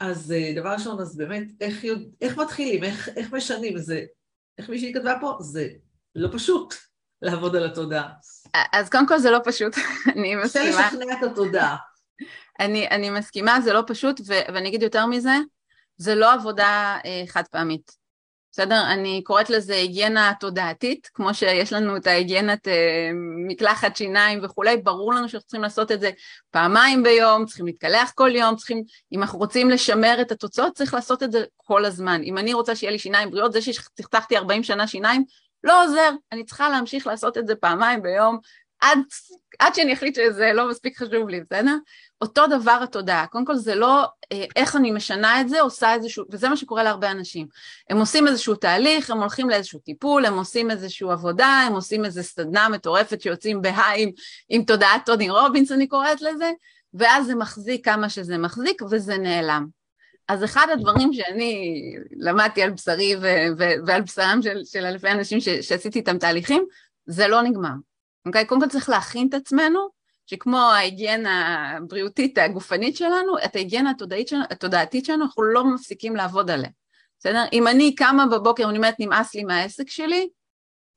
אז 0.00 0.32
אה, 0.32 0.52
דבר 0.56 0.68
ראשון, 0.72 1.00
אז 1.00 1.16
באמת, 1.16 1.44
איך, 1.60 1.84
יודע, 1.84 2.04
איך 2.20 2.38
מתחילים, 2.38 2.84
איך, 2.84 3.08
איך 3.16 3.32
משנים, 3.32 3.78
זה, 3.78 4.04
איך 4.58 4.70
מישהי 4.70 4.92
כתבה 4.94 5.14
פה, 5.20 5.36
זה 5.40 5.68
לא 6.14 6.28
פשוט 6.32 6.74
לעבוד 7.22 7.56
על 7.56 7.64
התודעה. 7.64 8.08
אז 8.72 8.90
קודם 8.90 9.08
כל 9.08 9.18
זה 9.18 9.30
לא 9.30 9.38
פשוט, 9.44 9.76
אני 10.16 10.34
מסכימה. 10.34 10.66
רוצה 10.66 10.86
לשכנע 10.86 11.18
את 11.18 11.32
התודעה. 11.32 11.76
אני, 12.60 12.88
אני 12.88 13.10
מסכימה, 13.10 13.60
זה 13.60 13.72
לא 13.72 13.82
פשוט, 13.86 14.20
ו, 14.26 14.32
ואני 14.54 14.68
אגיד 14.68 14.82
יותר 14.82 15.06
מזה, 15.06 15.36
זה 15.96 16.14
לא 16.14 16.32
עבודה 16.32 16.98
אה, 17.04 17.22
חד 17.26 17.42
פעמית. 17.50 18.00
בסדר? 18.52 18.82
אני 18.92 19.22
קוראת 19.24 19.50
לזה 19.50 19.74
היגיינה 19.74 20.32
תודעתית, 20.40 21.10
כמו 21.14 21.34
שיש 21.34 21.72
לנו 21.72 21.96
את 21.96 22.06
ההיגיינת 22.06 22.68
אה, 22.68 23.10
מקלחת 23.48 23.96
שיניים 23.96 24.40
וכולי, 24.42 24.76
ברור 24.76 25.14
לנו 25.14 25.28
שאנחנו 25.28 25.46
צריכים 25.46 25.62
לעשות 25.62 25.92
את 25.92 26.00
זה 26.00 26.10
פעמיים 26.50 27.02
ביום, 27.02 27.46
צריכים 27.46 27.66
להתקלח 27.66 28.12
כל 28.14 28.30
יום, 28.34 28.56
צריכים, 28.56 28.82
אם 29.12 29.22
אנחנו 29.22 29.38
רוצים 29.38 29.70
לשמר 29.70 30.18
את 30.20 30.32
התוצאות, 30.32 30.74
צריך 30.74 30.94
לעשות 30.94 31.22
את 31.22 31.32
זה 31.32 31.44
כל 31.56 31.84
הזמן. 31.84 32.20
אם 32.24 32.38
אני 32.38 32.52
רוצה 32.52 32.76
שיהיה 32.76 32.92
לי 32.92 32.98
שיניים 32.98 33.30
בריאות, 33.30 33.52
זה 33.52 33.62
שצחצחתי 33.62 34.36
40 34.36 34.62
שנה 34.62 34.86
שיניים, 34.86 35.24
לא 35.64 35.84
עוזר, 35.84 36.10
אני 36.32 36.44
צריכה 36.44 36.68
להמשיך 36.68 37.06
לעשות 37.06 37.38
את 37.38 37.46
זה 37.46 37.54
פעמיים 37.54 38.02
ביום, 38.02 38.38
עד, 38.80 38.98
עד 39.58 39.74
שאני 39.74 39.92
אחליט 39.92 40.14
שזה 40.14 40.52
לא 40.54 40.68
מספיק 40.70 40.98
חשוב 40.98 41.28
לי, 41.28 41.40
בסדר? 41.40 41.76
אותו 42.20 42.46
דבר 42.46 42.80
התודעה, 42.82 43.26
קודם 43.26 43.44
כל 43.44 43.56
זה 43.56 43.74
לא 43.74 44.06
אה, 44.32 44.44
איך 44.56 44.76
אני 44.76 44.90
משנה 44.90 45.40
את 45.40 45.48
זה, 45.48 45.60
עושה 45.60 45.94
איזשהו, 45.94 46.24
וזה 46.30 46.48
מה 46.48 46.56
שקורה 46.56 46.82
להרבה 46.82 47.10
אנשים. 47.10 47.46
הם 47.90 47.98
עושים 47.98 48.28
איזשהו 48.28 48.54
תהליך, 48.54 49.10
הם 49.10 49.20
הולכים 49.20 49.50
לאיזשהו 49.50 49.78
טיפול, 49.78 50.26
הם 50.26 50.38
עושים 50.38 50.70
איזושהי 50.70 51.10
עבודה, 51.10 51.46
הם 51.46 51.72
עושים 51.72 52.04
איזו 52.04 52.22
סדנה 52.22 52.68
מטורפת 52.68 53.20
שיוצאים 53.20 53.62
בהיי 53.62 54.02
עם, 54.02 54.10
עם 54.48 54.62
תודעת 54.62 55.06
טוני 55.06 55.30
רובינס, 55.30 55.72
אני 55.72 55.88
קוראת 55.88 56.20
לזה, 56.20 56.50
ואז 56.94 57.26
זה 57.26 57.34
מחזיק 57.34 57.84
כמה 57.84 58.08
שזה 58.08 58.38
מחזיק 58.38 58.82
וזה 58.90 59.18
נעלם. 59.18 59.79
אז 60.30 60.44
אחד 60.44 60.66
הדברים 60.72 61.12
שאני 61.12 61.74
למדתי 62.16 62.62
על 62.62 62.70
בשרי 62.70 63.16
ו- 63.16 63.58
ו- 63.58 63.86
ועל 63.86 64.02
בשרם 64.02 64.38
של, 64.42 64.64
של 64.64 64.86
אלפי 64.86 65.10
אנשים 65.10 65.40
ש- 65.40 65.48
שעשיתי 65.48 65.98
איתם 65.98 66.18
תהליכים, 66.18 66.64
זה 67.06 67.28
לא 67.28 67.42
נגמר. 67.42 67.72
אוקיי? 68.26 68.46
קודם 68.46 68.60
כל 68.60 68.68
צריך 68.68 68.88
להכין 68.88 69.28
את 69.28 69.34
עצמנו, 69.34 69.88
שכמו 70.26 70.58
ההיגיינה 70.58 71.70
הבריאותית 71.76 72.38
הגופנית 72.38 72.96
שלנו, 72.96 73.38
את 73.44 73.56
ההיגיינה 73.56 73.92
שלנו, 74.26 74.44
התודעתית 74.50 75.04
שלנו, 75.04 75.24
אנחנו 75.24 75.42
לא 75.42 75.64
מפסיקים 75.64 76.16
לעבוד 76.16 76.50
עליה. 76.50 76.70
בסדר? 77.18 77.44
אם 77.52 77.68
אני 77.68 77.94
קמה 77.94 78.26
בבוקר 78.26 78.66
ואני 78.66 78.76
אומרת 78.76 78.94
נמאס 78.98 79.34
לי 79.34 79.44
מהעסק 79.44 79.90
שלי, 79.90 80.28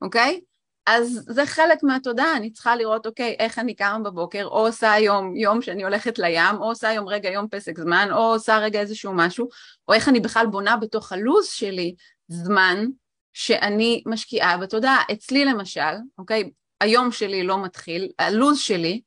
אוקיי? 0.02 0.40
אז 0.86 1.24
זה 1.28 1.46
חלק 1.46 1.82
מהתודעה, 1.82 2.36
אני 2.36 2.50
צריכה 2.50 2.76
לראות, 2.76 3.06
אוקיי, 3.06 3.36
איך 3.38 3.58
אני 3.58 3.74
קמה 3.74 3.98
בבוקר, 3.98 4.44
או 4.44 4.66
עושה 4.66 4.92
היום 4.92 5.36
יום 5.36 5.62
שאני 5.62 5.84
הולכת 5.84 6.18
לים, 6.18 6.56
או 6.58 6.64
עושה 6.64 6.88
היום 6.88 7.08
רגע 7.08 7.30
יום 7.30 7.48
פסק 7.50 7.78
זמן, 7.78 8.08
או 8.12 8.18
עושה 8.18 8.58
רגע 8.58 8.80
איזשהו 8.80 9.12
משהו, 9.14 9.48
או 9.88 9.94
איך 9.94 10.08
אני 10.08 10.20
בכלל 10.20 10.46
בונה 10.46 10.76
בתוך 10.76 11.12
הלו"ז 11.12 11.46
שלי 11.46 11.94
זמן 12.28 12.86
שאני 13.32 14.02
משקיעה 14.06 14.58
בתודעה. 14.58 15.02
אצלי 15.12 15.44
למשל, 15.44 15.94
אוקיי, 16.18 16.50
היום 16.80 17.12
שלי 17.12 17.42
לא 17.42 17.64
מתחיל, 17.64 18.08
הלו"ז 18.18 18.58
שלי 18.58 19.00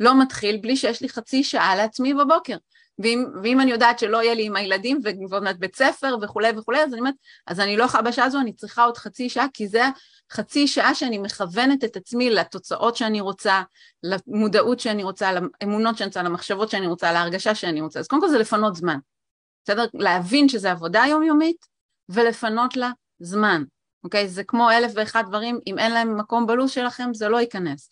לא 0.00 0.22
מתחיל 0.22 0.56
בלי 0.56 0.76
שיש 0.76 1.02
לי 1.02 1.08
חצי 1.08 1.44
שעה 1.44 1.76
לעצמי 1.76 2.14
בבוקר. 2.14 2.56
ואם, 2.98 3.24
ואם 3.42 3.60
אני 3.60 3.70
יודעת 3.70 3.98
שלא 3.98 4.22
יהיה 4.22 4.34
לי 4.34 4.46
עם 4.46 4.56
הילדים 4.56 5.00
ועוד 5.30 5.42
מעט 5.42 5.56
בית 5.56 5.76
ספר 5.76 6.16
וכולי 6.22 6.50
וכולי, 6.56 6.82
אז 6.82 6.92
אני 6.92 7.00
אומרת, 7.00 7.14
אז 7.46 7.60
אני 7.60 7.76
לא 7.76 7.84
יכולה 7.84 8.02
בשעה 8.02 8.24
הזו, 8.24 8.40
אני 8.40 8.52
צריכה 8.52 8.84
עוד 8.84 8.96
חצי 8.96 9.28
שעה, 9.28 9.46
כי 9.54 9.68
זה 9.68 9.82
חצי 10.32 10.66
שעה 10.66 10.94
שאני 10.94 11.18
מכוונת 11.18 11.84
את 11.84 11.96
עצמי 11.96 12.30
לתוצאות 12.30 12.96
שאני 12.96 13.20
רוצה, 13.20 13.62
למודעות 14.02 14.80
שאני 14.80 15.02
רוצה, 15.02 15.32
לאמונות 15.32 15.96
שאני 15.96 16.06
רוצה, 16.06 16.22
למחשבות 16.22 16.70
שאני 16.70 16.86
רוצה, 16.86 17.12
להרגשה 17.12 17.54
שאני 17.54 17.80
רוצה. 17.80 18.00
אז 18.00 18.06
קודם 18.06 18.22
כל 18.22 18.28
זה 18.28 18.38
לפנות 18.38 18.76
זמן. 18.76 18.98
בסדר? 19.64 19.84
להבין 19.94 20.48
שזה 20.48 20.70
עבודה 20.70 21.04
יומיומית 21.08 21.66
ולפנות 22.08 22.76
לה 22.76 22.90
זמן. 23.18 23.64
אוקיי? 24.04 24.28
זה 24.28 24.44
כמו 24.44 24.70
אלף 24.70 24.92
ואחד 24.94 25.24
דברים, 25.26 25.58
אם 25.66 25.78
אין 25.78 25.92
להם 25.92 26.16
מקום 26.16 26.46
בלו"ז 26.46 26.70
שלכם, 26.70 27.14
זה 27.14 27.28
לא 27.28 27.40
ייכנס. 27.40 27.88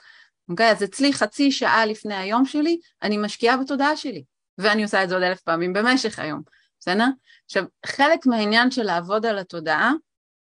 אוקיי? 0.48 0.70
אז 0.70 0.84
אצלי 0.84 1.12
חצי 1.12 1.52
שעה 1.52 1.86
לפני 1.86 2.14
היום 2.14 2.44
שלי, 2.44 2.78
אני 3.02 3.18
משקיעה 3.18 3.56
בתודעה 3.56 3.96
שלי, 3.96 4.24
ואני 4.58 4.82
עושה 4.82 5.04
את 5.04 5.08
זה 5.08 5.14
עוד 5.14 5.24
אלף 5.24 5.40
פעמים 5.40 5.72
במשך 5.72 6.18
היום, 6.18 6.42
בסדר? 6.80 7.06
עכשיו, 7.44 7.64
חלק 7.86 8.26
מהעניין 8.26 8.70
של 8.70 8.82
לעבוד 8.82 9.26
על 9.26 9.38
התודעה, 9.38 9.92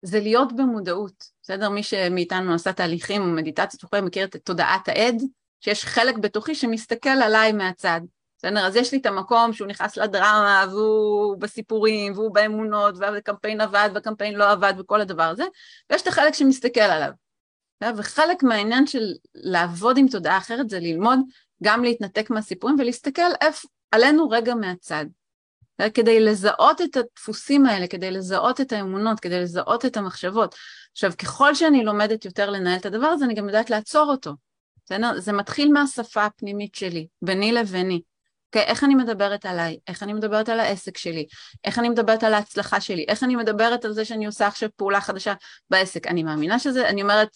זה 0.01 0.19
להיות 0.19 0.55
במודעות, 0.55 1.23
בסדר? 1.41 1.69
מי 1.69 1.83
שמאיתנו 1.83 2.53
עשה 2.53 2.73
תהליכים 2.73 3.21
או 3.21 3.27
מדיטציות 3.27 3.83
וכו' 3.83 3.97
מכיר 4.01 4.25
את 4.25 4.35
תודעת 4.43 4.87
העד, 4.87 5.21
שיש 5.59 5.85
חלק 5.85 6.17
בתוכי 6.17 6.55
שמסתכל 6.55 7.09
עליי 7.09 7.51
מהצד, 7.51 8.01
בסדר? 8.37 8.67
אז 8.67 8.75
יש 8.75 8.91
לי 8.91 8.97
את 8.97 9.05
המקום 9.05 9.53
שהוא 9.53 9.67
נכנס 9.67 9.97
לדרמה 9.97 10.65
והוא 10.71 11.37
בסיפורים 11.37 12.13
והוא 12.13 12.33
באמונות 12.33 12.95
והקמפיין 12.97 13.61
עבד 13.61 13.89
והקמפיין 13.93 14.33
לא 14.33 14.51
עבד 14.51 14.73
וכל 14.77 15.01
הדבר 15.01 15.23
הזה, 15.23 15.43
ויש 15.89 16.01
את 16.01 16.07
החלק 16.07 16.33
שמסתכל 16.33 16.81
עליו. 16.81 17.11
וחלק 17.97 18.43
מהעניין 18.43 18.87
של 18.87 19.13
לעבוד 19.35 19.97
עם 19.97 20.07
תודעה 20.07 20.37
אחרת 20.37 20.69
זה 20.69 20.79
ללמוד 20.79 21.19
גם 21.63 21.83
להתנתק 21.83 22.29
מהסיפורים 22.29 22.75
ולהסתכל 22.79 23.31
איפה, 23.41 23.67
עלינו 23.91 24.29
רגע 24.29 24.55
מהצד. 24.55 25.05
כדי 25.93 26.19
לזהות 26.19 26.81
את 26.81 26.97
הדפוסים 26.97 27.65
האלה, 27.65 27.87
כדי 27.87 28.11
לזהות 28.11 28.61
את 28.61 28.71
האמונות, 28.71 29.19
כדי 29.19 29.41
לזהות 29.41 29.85
את 29.85 29.97
המחשבות. 29.97 30.55
עכשיו, 30.91 31.11
ככל 31.17 31.55
שאני 31.55 31.83
לומדת 31.83 32.25
יותר 32.25 32.49
לנהל 32.49 32.77
את 32.77 32.85
הדבר 32.85 33.07
הזה, 33.07 33.25
אני 33.25 33.33
גם 33.33 33.47
יודעת 33.47 33.69
לעצור 33.69 34.11
אותו. 34.11 34.33
זה 35.17 35.33
מתחיל 35.33 35.71
מהשפה 35.71 36.25
הפנימית 36.25 36.75
שלי, 36.75 37.07
ביני 37.21 37.51
לביני. 37.51 38.01
Okay, 38.05 38.11
אוקיי? 38.55 38.63
איך 38.63 38.83
אני 38.83 38.95
מדברת 38.95 39.45
עליי, 39.45 39.77
איך 39.87 40.03
אני 40.03 40.13
מדברת 40.13 40.49
על 40.49 40.59
העסק 40.59 40.97
שלי, 40.97 41.25
איך 41.65 41.79
אני 41.79 41.89
מדברת 41.89 42.23
על 42.23 42.33
ההצלחה 42.33 42.81
שלי, 42.81 43.05
איך 43.07 43.23
אני 43.23 43.35
מדברת 43.35 43.85
על 43.85 43.93
זה 43.93 44.05
שאני 44.05 44.25
עושה 44.25 44.47
עכשיו 44.47 44.69
פעולה 44.75 45.01
חדשה 45.01 45.33
בעסק. 45.69 46.07
אני 46.07 46.23
מאמינה 46.23 46.59
שזה, 46.59 46.89
אני 46.89 47.01
אומרת, 47.01 47.27
אה, 47.27 47.31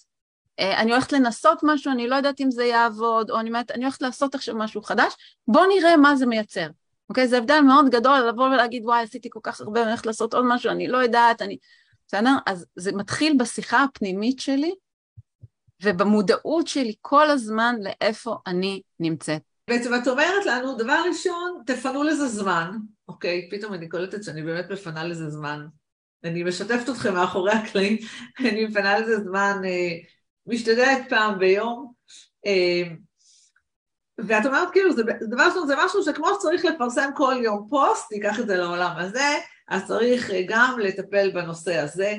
אני 0.60 0.92
הולכת 0.92 1.12
לנסות 1.12 1.60
משהו, 1.64 1.92
אני 1.92 2.08
לא 2.08 2.16
יודעת 2.16 2.42
אם 2.42 2.52
זה 2.52 2.64
יעבוד, 2.66 3.32
או 3.32 3.40
אני 3.40 3.50
אומרת, 3.50 3.72
אני 3.72 3.84
הולכת 3.84 4.02
לעשות 4.02 4.36
עכשיו 4.36 4.56
משהו 4.56 4.82
חדש, 4.82 5.14
בוא 5.48 5.66
נראה 5.66 5.98
מה 5.98 6.16
זה 6.16 6.26
מייצר. 6.26 6.68
אוקיי? 7.10 7.28
זה 7.28 7.38
הבדל 7.38 7.60
מאוד 7.60 7.90
גדול 7.90 8.20
לבוא 8.20 8.46
ולהגיד, 8.46 8.86
וואי, 8.86 9.04
עשיתי 9.04 9.30
כל 9.32 9.40
כך 9.44 9.62
הרבה, 9.62 9.82
אני 9.82 9.90
הולכת 9.90 10.06
לעשות 10.06 10.34
עוד 10.34 10.46
משהו, 10.48 10.72
אני 10.72 10.88
לא 10.88 10.98
יודעת, 10.98 11.42
אני... 11.42 11.58
בסדר? 12.08 12.36
אז 12.46 12.66
זה 12.76 12.92
מתחיל 12.92 13.38
בשיחה 13.40 13.84
הפנימית 13.84 14.40
שלי, 14.40 14.74
ובמודעות 15.84 16.68
שלי 16.68 16.94
כל 17.02 17.30
הזמן 17.30 17.76
לאיפה 17.80 18.38
אני 18.48 18.82
נמצאת. 19.00 19.42
בעצם 19.70 19.94
את 19.96 20.08
אומרת 20.08 20.46
לנו, 20.46 20.78
דבר 20.78 21.02
ראשון, 21.08 21.62
תפנו 21.66 22.04
לזה 22.04 22.28
זמן, 22.28 22.72
אוקיי? 23.08 23.50
פתאום 23.52 23.74
אני 23.74 23.90
קולטת 23.90 24.24
שאני 24.24 24.44
באמת 24.44 24.72
מפנה 24.72 25.04
לזה 25.04 25.30
זמן. 25.30 25.66
אני 26.24 26.44
משתפת 26.44 26.90
אתכם 26.90 27.14
מאחורי 27.14 27.52
הקלעים, 27.52 27.98
אני 28.40 28.66
מפנה 28.66 29.00
לזה 29.00 29.20
זמן, 29.20 29.62
אה, 29.66 29.98
משתדלת 30.48 31.10
פעם 31.10 31.40
ביום. 31.40 31.94
אה, 32.46 32.84
ואת 34.18 34.46
אומרת, 34.46 34.72
כאילו, 34.72 34.94
זה, 34.94 35.04
דבר 35.30 35.44
ראשון, 35.48 35.68
זה 35.68 35.76
משהו 35.86 36.04
שכמו 36.04 36.28
שצריך 36.40 36.66
לפרסם 36.66 37.10
כל 37.16 37.36
יום 37.44 37.68
פוסט, 37.70 38.10
תיקח 38.10 38.40
את 38.40 38.48
זה 38.48 38.56
לעולם 38.56 38.94
הזה, 38.98 39.38
אז 39.68 39.88
צריך 39.88 40.32
אה, 40.32 40.42
גם 40.48 40.80
לטפל 40.80 41.32
בנושא 41.32 41.78
הזה. 41.78 42.18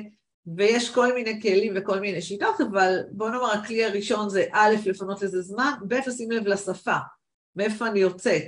ויש 0.55 0.95
כל 0.95 1.13
מיני 1.13 1.41
כלים 1.41 1.73
וכל 1.75 1.99
מיני 1.99 2.21
שיטות, 2.21 2.61
אבל 2.61 2.99
בוא 3.11 3.29
נאמר, 3.29 3.51
הכלי 3.51 3.85
הראשון 3.85 4.29
זה 4.29 4.45
א', 4.51 4.75
לפנות 4.85 5.21
לזה 5.21 5.41
זמן, 5.41 5.71
ב', 5.87 5.93
לשים 6.07 6.31
לב 6.31 6.47
לשפה. 6.47 6.97
מאיפה 7.55 7.87
אני 7.87 7.99
יוצאת. 7.99 8.47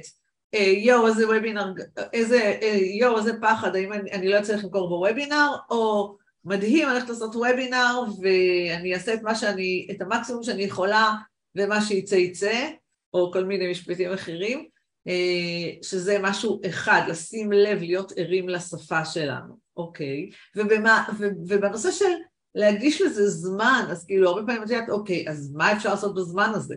אה, 0.53 0.73
יואו, 0.77 1.07
איזה 1.07 1.27
וובינר, 1.27 1.73
איזה, 2.13 2.57
יואו, 2.99 3.17
איזה 3.17 3.41
פחד, 3.41 3.75
האם 3.75 3.93
אני, 3.93 4.11
אני 4.11 4.27
לא 4.27 4.39
אצליח 4.39 4.63
למכור 4.63 4.89
בוובינר, 4.89 5.55
או 5.69 6.15
מדהים, 6.45 6.87
אני 6.87 6.93
הולכת 6.93 7.09
לעשות 7.09 7.35
וובינר 7.35 7.99
ואני 8.21 8.93
אעשה 8.93 9.13
את 9.13 9.19
שאני, 9.35 9.87
את 9.91 10.01
המקסימום 10.01 10.43
שאני 10.43 10.63
יכולה 10.63 11.15
ומה 11.55 11.81
שיצא 11.81 12.15
יצא, 12.15 12.69
או 13.13 13.31
כל 13.33 13.43
מיני 13.43 13.71
משפטים 13.71 14.13
אחרים, 14.13 14.67
אה, 15.07 15.83
שזה 15.83 16.17
משהו 16.21 16.61
אחד, 16.69 17.01
לשים 17.07 17.51
לב, 17.51 17.79
להיות 17.79 18.11
ערים 18.15 18.49
לשפה 18.49 19.05
שלנו, 19.05 19.57
אוקיי? 19.77 20.29
ובמה, 20.55 21.07
ובנושא 21.47 21.91
של 21.91 22.11
להקדיש 22.55 23.01
לזה 23.01 23.29
זמן, 23.29 23.85
אז 23.91 24.05
כאילו 24.05 24.29
הרבה 24.29 24.41
פעמים 24.45 24.63
את 24.63 24.69
יודעת, 24.69 24.89
אוקיי, 24.89 25.29
אז 25.29 25.51
מה 25.53 25.73
אפשר 25.73 25.89
לעשות 25.89 26.15
בזמן 26.15 26.51
הזה? 26.55 26.75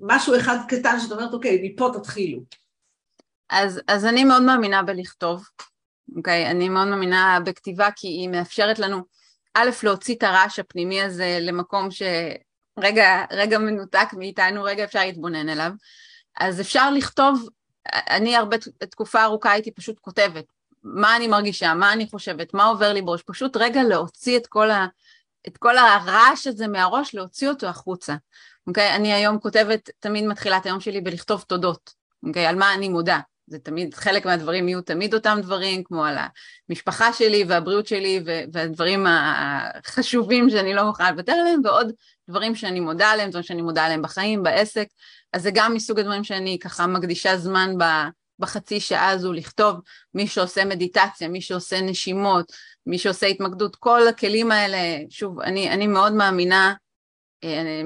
משהו 0.00 0.36
אחד 0.36 0.56
קטן 0.68 1.00
שאת 1.00 1.12
אומרת, 1.12 1.34
אוקיי, 1.34 1.60
מפה 1.62 1.90
תתחילו. 1.94 2.40
אז, 3.50 3.80
אז 3.88 4.04
אני 4.04 4.24
מאוד 4.24 4.42
מאמינה 4.42 4.82
בלכתוב, 4.82 5.44
אוקיי? 6.16 6.50
אני 6.50 6.68
מאוד 6.68 6.88
מאמינה 6.88 7.38
בכתיבה 7.44 7.88
כי 7.96 8.08
היא 8.08 8.28
מאפשרת 8.28 8.78
לנו, 8.78 9.02
א', 9.54 9.70
להוציא 9.82 10.14
את 10.14 10.22
הרעש 10.22 10.58
הפנימי 10.58 11.02
הזה 11.02 11.38
למקום 11.40 11.88
שרגע 11.90 13.24
רגע 13.30 13.58
מנותק 13.58 14.08
מאיתנו, 14.12 14.62
רגע 14.62 14.84
אפשר 14.84 14.98
להתבונן 14.98 15.48
אליו. 15.48 15.70
אז 16.40 16.60
אפשר 16.60 16.90
לכתוב, 16.90 17.48
אני 17.92 18.36
הרבה 18.36 18.56
תקופה 18.90 19.24
ארוכה 19.24 19.50
הייתי 19.50 19.70
פשוט 19.70 19.98
כותבת, 20.00 20.44
מה 20.82 21.16
אני 21.16 21.28
מרגישה, 21.28 21.74
מה 21.74 21.92
אני 21.92 22.06
חושבת, 22.10 22.54
מה 22.54 22.64
עובר 22.64 22.92
לי 22.92 23.02
בראש, 23.02 23.22
פשוט 23.22 23.56
רגע 23.56 23.82
להוציא 23.82 24.36
את 24.36 24.46
כל, 24.46 24.70
ה, 24.70 24.86
את 25.48 25.58
כל 25.58 25.78
הרעש 25.78 26.46
הזה 26.46 26.68
מהראש, 26.68 27.14
להוציא 27.14 27.48
אותו 27.48 27.66
החוצה. 27.66 28.16
אוקיי? 28.66 28.94
אני 28.94 29.12
היום 29.12 29.38
כותבת, 29.38 29.90
תמיד 30.00 30.24
מתחילה 30.24 30.56
את 30.56 30.66
היום 30.66 30.80
שלי 30.80 31.00
בלכתוב 31.00 31.44
תודות, 31.48 31.94
אוקיי? 32.26 32.46
על 32.46 32.56
מה 32.56 32.74
אני 32.74 32.88
מודה. 32.88 33.18
זה 33.48 33.58
תמיד, 33.58 33.94
חלק 33.94 34.26
מהדברים 34.26 34.68
יהיו 34.68 34.82
תמיד 34.82 35.14
אותם 35.14 35.38
דברים, 35.42 35.84
כמו 35.84 36.04
על 36.04 36.16
המשפחה 36.68 37.12
שלי 37.12 37.44
והבריאות 37.48 37.86
שלי 37.86 38.20
והדברים 38.52 39.06
החשובים 39.08 40.50
שאני 40.50 40.74
לא 40.74 40.84
מוכנה 40.84 41.10
לוותר 41.10 41.32
עליהם, 41.32 41.60
ועוד 41.64 41.92
דברים 42.28 42.54
שאני 42.54 42.80
מודה 42.80 43.10
עליהם, 43.10 43.30
דברים 43.30 43.42
שאני 43.42 43.62
מודה 43.62 43.84
עליהם 43.84 44.02
בחיים, 44.02 44.42
בעסק. 44.42 44.86
אז 45.32 45.42
זה 45.42 45.50
גם 45.54 45.74
מסוג 45.74 45.98
הדברים 45.98 46.24
שאני 46.24 46.58
ככה 46.58 46.86
מקדישה 46.86 47.36
זמן 47.36 47.74
בחצי 48.38 48.80
שעה 48.80 49.08
הזו 49.08 49.32
לכתוב, 49.32 49.80
מי 50.14 50.26
שעושה 50.26 50.64
מדיטציה, 50.64 51.28
מי 51.28 51.40
שעושה 51.40 51.80
נשימות, 51.80 52.52
מי 52.86 52.98
שעושה 52.98 53.26
התמקדות, 53.26 53.76
כל 53.76 54.08
הכלים 54.08 54.52
האלה, 54.52 54.78
שוב, 55.10 55.40
אני, 55.40 55.70
אני 55.70 55.86
מאוד 55.86 56.12
מאמינה, 56.12 56.74
אה, 57.44 57.82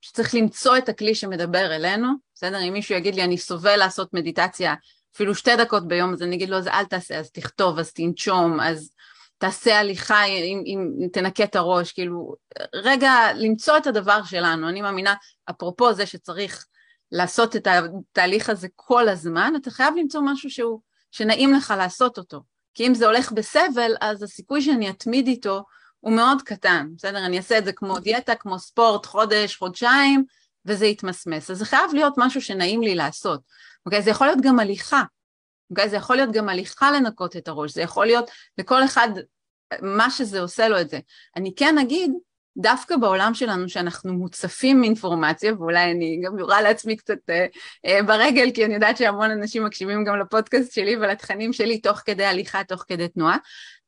שצריך 0.00 0.34
למצוא 0.34 0.78
את 0.78 0.88
הכלי 0.88 1.14
שמדבר 1.14 1.76
אלינו, 1.76 2.08
בסדר? 2.34 2.58
אם 2.68 2.72
מישהו 2.72 2.94
יגיד 2.94 3.14
לי, 3.14 3.24
אני 3.24 3.38
סובל 3.38 3.76
לעשות 3.76 4.14
מדיטציה 4.14 4.74
אפילו 5.14 5.34
שתי 5.34 5.56
דקות 5.56 5.88
ביום, 5.88 6.12
אז 6.12 6.22
אני 6.22 6.36
אגיד 6.36 6.50
לו, 6.50 6.56
אז 6.58 6.68
אל 6.68 6.84
תעשה, 6.84 7.18
אז 7.18 7.30
תכתוב, 7.30 7.78
אז 7.78 7.92
תנשום, 7.92 8.60
אז 8.60 8.90
תעשה 9.38 9.78
הליכה, 9.78 10.24
אם, 10.24 10.62
אם 10.66 11.08
תנקה 11.12 11.44
את 11.44 11.56
הראש, 11.56 11.92
כאילו, 11.92 12.34
רגע, 12.74 13.12
למצוא 13.34 13.76
את 13.76 13.86
הדבר 13.86 14.22
שלנו. 14.24 14.68
אני 14.68 14.82
מאמינה, 14.82 15.14
אפרופו 15.50 15.92
זה 15.92 16.06
שצריך 16.06 16.66
לעשות 17.12 17.56
את 17.56 17.66
התהליך 17.66 18.50
הזה 18.50 18.68
כל 18.76 19.08
הזמן, 19.08 19.52
אתה 19.56 19.70
חייב 19.70 19.94
למצוא 19.96 20.20
משהו 20.24 20.50
שהוא, 20.50 20.80
שנעים 21.10 21.54
לך 21.54 21.74
לעשות 21.78 22.18
אותו. 22.18 22.42
כי 22.74 22.86
אם 22.86 22.94
זה 22.94 23.06
הולך 23.06 23.32
בסבל, 23.32 23.94
אז 24.00 24.22
הסיכוי 24.22 24.62
שאני 24.62 24.90
אתמיד 24.90 25.26
איתו 25.26 25.64
הוא 26.00 26.12
מאוד 26.12 26.42
קטן, 26.42 26.86
בסדר? 26.96 27.26
אני 27.26 27.36
אעשה 27.36 27.58
את 27.58 27.64
זה 27.64 27.72
כמו 27.72 27.98
דיאטה, 27.98 28.34
כמו 28.34 28.58
ספורט, 28.58 29.06
חודש, 29.06 29.56
חודשיים, 29.56 30.24
וזה 30.66 30.86
יתמסמס. 30.86 31.50
אז 31.50 31.58
זה 31.58 31.64
חייב 31.64 31.94
להיות 31.94 32.14
משהו 32.16 32.42
שנעים 32.42 32.82
לי 32.82 32.94
לעשות, 32.94 33.40
אוקיי? 33.86 34.02
זה 34.02 34.10
יכול 34.10 34.26
להיות 34.26 34.40
גם 34.42 34.58
הליכה, 34.58 35.02
אוקיי? 35.70 35.88
זה 35.88 35.96
יכול 35.96 36.16
להיות 36.16 36.32
גם 36.32 36.48
הליכה 36.48 36.90
לנקות 36.90 37.36
את 37.36 37.48
הראש, 37.48 37.74
זה 37.74 37.82
יכול 37.82 38.06
להיות 38.06 38.30
לכל 38.58 38.84
אחד 38.84 39.08
מה 39.82 40.10
שזה 40.10 40.40
עושה 40.40 40.68
לו 40.68 40.80
את 40.80 40.88
זה. 40.88 40.98
אני 41.36 41.54
כן 41.56 41.78
אגיד, 41.78 42.12
דווקא 42.56 42.96
בעולם 42.96 43.34
שלנו 43.34 43.68
שאנחנו 43.68 44.12
מוצפים 44.12 44.80
מאינפורמציה, 44.80 45.54
ואולי 45.54 45.90
אני 45.90 46.20
גם 46.24 46.38
יורה 46.38 46.62
לעצמי 46.62 46.96
קצת 46.96 47.30
אה, 47.30 47.46
אה, 47.86 48.02
ברגל, 48.02 48.50
כי 48.54 48.64
אני 48.64 48.74
יודעת 48.74 48.96
שהמון 48.96 49.30
אנשים 49.30 49.64
מקשיבים 49.64 50.04
גם 50.04 50.18
לפודקאסט 50.18 50.72
שלי 50.72 50.96
ולתכנים 50.96 51.52
שלי 51.52 51.80
תוך 51.80 51.98
כדי 51.98 52.24
הליכה, 52.24 52.64
תוך 52.64 52.84
כדי 52.88 53.08
תנועה, 53.08 53.36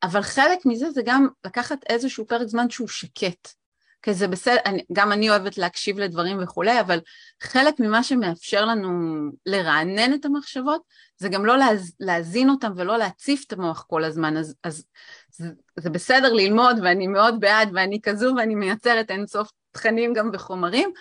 אבל 0.03 0.23
חלק 0.23 0.59
מזה 0.67 0.91
זה 0.91 1.03
גם 1.05 1.29
לקחת 1.47 1.79
איזשהו 1.89 2.27
פרק 2.27 2.47
זמן 2.47 2.71
שהוא 2.71 2.89
שקט. 2.89 3.62
כי 4.03 4.15
זה 4.15 4.29
בסדר, 4.29 4.57
אני, 4.67 4.83
גם 4.93 5.13
אני 5.13 5.31
אוהבת 5.31 5.59
להקשיב 5.59 5.99
לדברים 5.99 6.43
וכולי, 6.43 6.81
אבל 6.81 7.01
חלק 7.43 7.81
ממה 7.81 8.03
שמאפשר 8.03 8.65
לנו 8.65 8.89
לרענן 9.47 10.15
את 10.15 10.25
המחשבות, 10.25 10.83
זה 11.17 11.29
גם 11.29 11.47
לא 11.47 11.59
להז, 11.59 11.93
להזין 12.01 12.51
אותם 12.51 12.73
ולא 12.77 12.99
להציף 12.99 13.45
את 13.47 13.53
המוח 13.53 13.85
כל 13.89 14.05
הזמן, 14.05 14.37
אז, 14.37 14.55
אז 14.65 14.85
זה, 15.31 15.49
זה 15.79 15.91
בסדר 15.91 16.33
ללמוד 16.33 16.77
ואני 16.83 17.07
מאוד 17.07 17.41
בעד 17.41 17.71
ואני 17.75 18.01
כזו 18.03 18.35
ואני 18.37 18.55
מייצרת 18.55 19.11
אינסוף 19.11 19.51
תכנים 19.73 20.13
גם 20.13 20.31
בחומרים, 20.31 20.93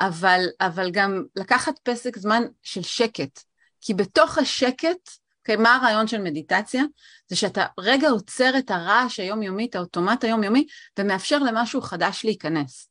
אבל, 0.00 0.44
אבל 0.60 0.90
גם 0.90 1.24
לקחת 1.36 1.78
פסק 1.78 2.18
זמן 2.18 2.42
של 2.62 2.82
שקט, 2.82 3.40
כי 3.80 3.94
בתוך 3.94 4.38
השקט 4.38 5.10
אוקיי, 5.40 5.56
מה 5.56 5.76
הרעיון 5.76 6.06
של 6.06 6.22
מדיטציה? 6.22 6.82
זה 7.26 7.36
שאתה 7.36 7.66
רגע 7.80 8.08
עוצר 8.08 8.58
את 8.58 8.70
הרעש 8.70 9.20
היומיומי, 9.20 9.66
את 9.66 9.74
האוטומט 9.74 10.24
היומיומי, 10.24 10.66
ומאפשר 10.98 11.38
למשהו 11.38 11.80
חדש 11.80 12.24
להיכנס. 12.24 12.90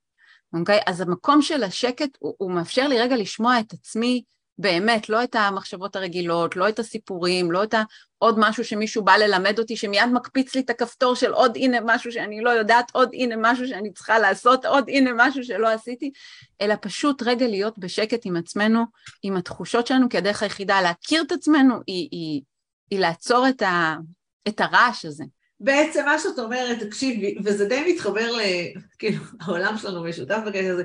אוקיי? 0.53 0.79
Okay? 0.79 0.83
אז 0.85 1.01
המקום 1.01 1.41
של 1.41 1.63
השקט, 1.63 2.17
הוא, 2.19 2.35
הוא 2.38 2.51
מאפשר 2.51 2.88
לי 2.88 2.99
רגע 2.99 3.15
לשמוע 3.15 3.59
את 3.59 3.73
עצמי 3.73 4.23
באמת, 4.60 5.10
לא 5.10 5.24
את 5.24 5.36
המחשבות 5.36 5.95
הרגילות, 5.95 6.56
לא 6.56 6.69
את 6.69 6.80
הסיפורים, 6.80 7.52
לא 7.52 7.63
את 7.63 7.76
עוד 8.17 8.36
משהו 8.38 8.63
שמישהו 8.63 9.04
בא 9.04 9.15
ללמד 9.15 9.60
אותי, 9.60 9.76
שמיד 9.76 10.10
מקפיץ 10.13 10.56
לי 10.56 10.62
את 10.62 10.69
הכפתור 10.69 11.15
של 11.15 11.32
עוד 11.32 11.58
הנה 11.58 11.78
משהו 11.86 12.12
שאני 12.12 12.41
לא 12.41 12.50
יודעת, 12.50 12.91
עוד 12.91 13.10
הנה 13.13 13.36
משהו 13.38 13.67
שאני 13.67 13.93
צריכה 13.93 14.19
לעשות, 14.19 14.65
עוד 14.65 14.89
הנה 14.89 15.12
משהו 15.15 15.43
שלא 15.43 15.67
עשיתי, 15.67 16.12
אלא 16.62 16.76
פשוט 16.82 17.24
רגע 17.24 17.48
להיות 17.48 17.78
בשקט 17.78 18.22
עם 18.26 18.36
עצמנו, 18.36 18.84
עם 19.24 19.38
התחושות 19.38 19.88
שלנו, 19.88 20.10
כי 20.10 20.17
הדרך 20.17 20.43
היחידה 20.43 20.82
להכיר 20.82 21.22
את 21.22 21.32
עצמנו 21.32 21.76
היא, 21.88 22.10
היא, 22.12 22.41
היא 22.91 23.00
לעצור 23.00 23.50
את, 23.50 23.62
ה, 23.62 23.95
את 24.48 24.62
הרעש 24.62 25.06
הזה. 25.06 25.24
בעצם 25.60 26.06
מה 26.06 26.19
שאת 26.19 26.39
אומרת, 26.39 26.84
תקשיבי, 26.84 27.38
וזה 27.43 27.65
די 27.65 27.93
מתחבר 27.93 28.32
ל... 28.32 28.41
כאילו, 29.00 29.24
העולם 29.41 29.78
שלנו 29.78 30.04
משותף 30.04 30.39
בקטע 30.45 30.74
הזה, 30.74 30.84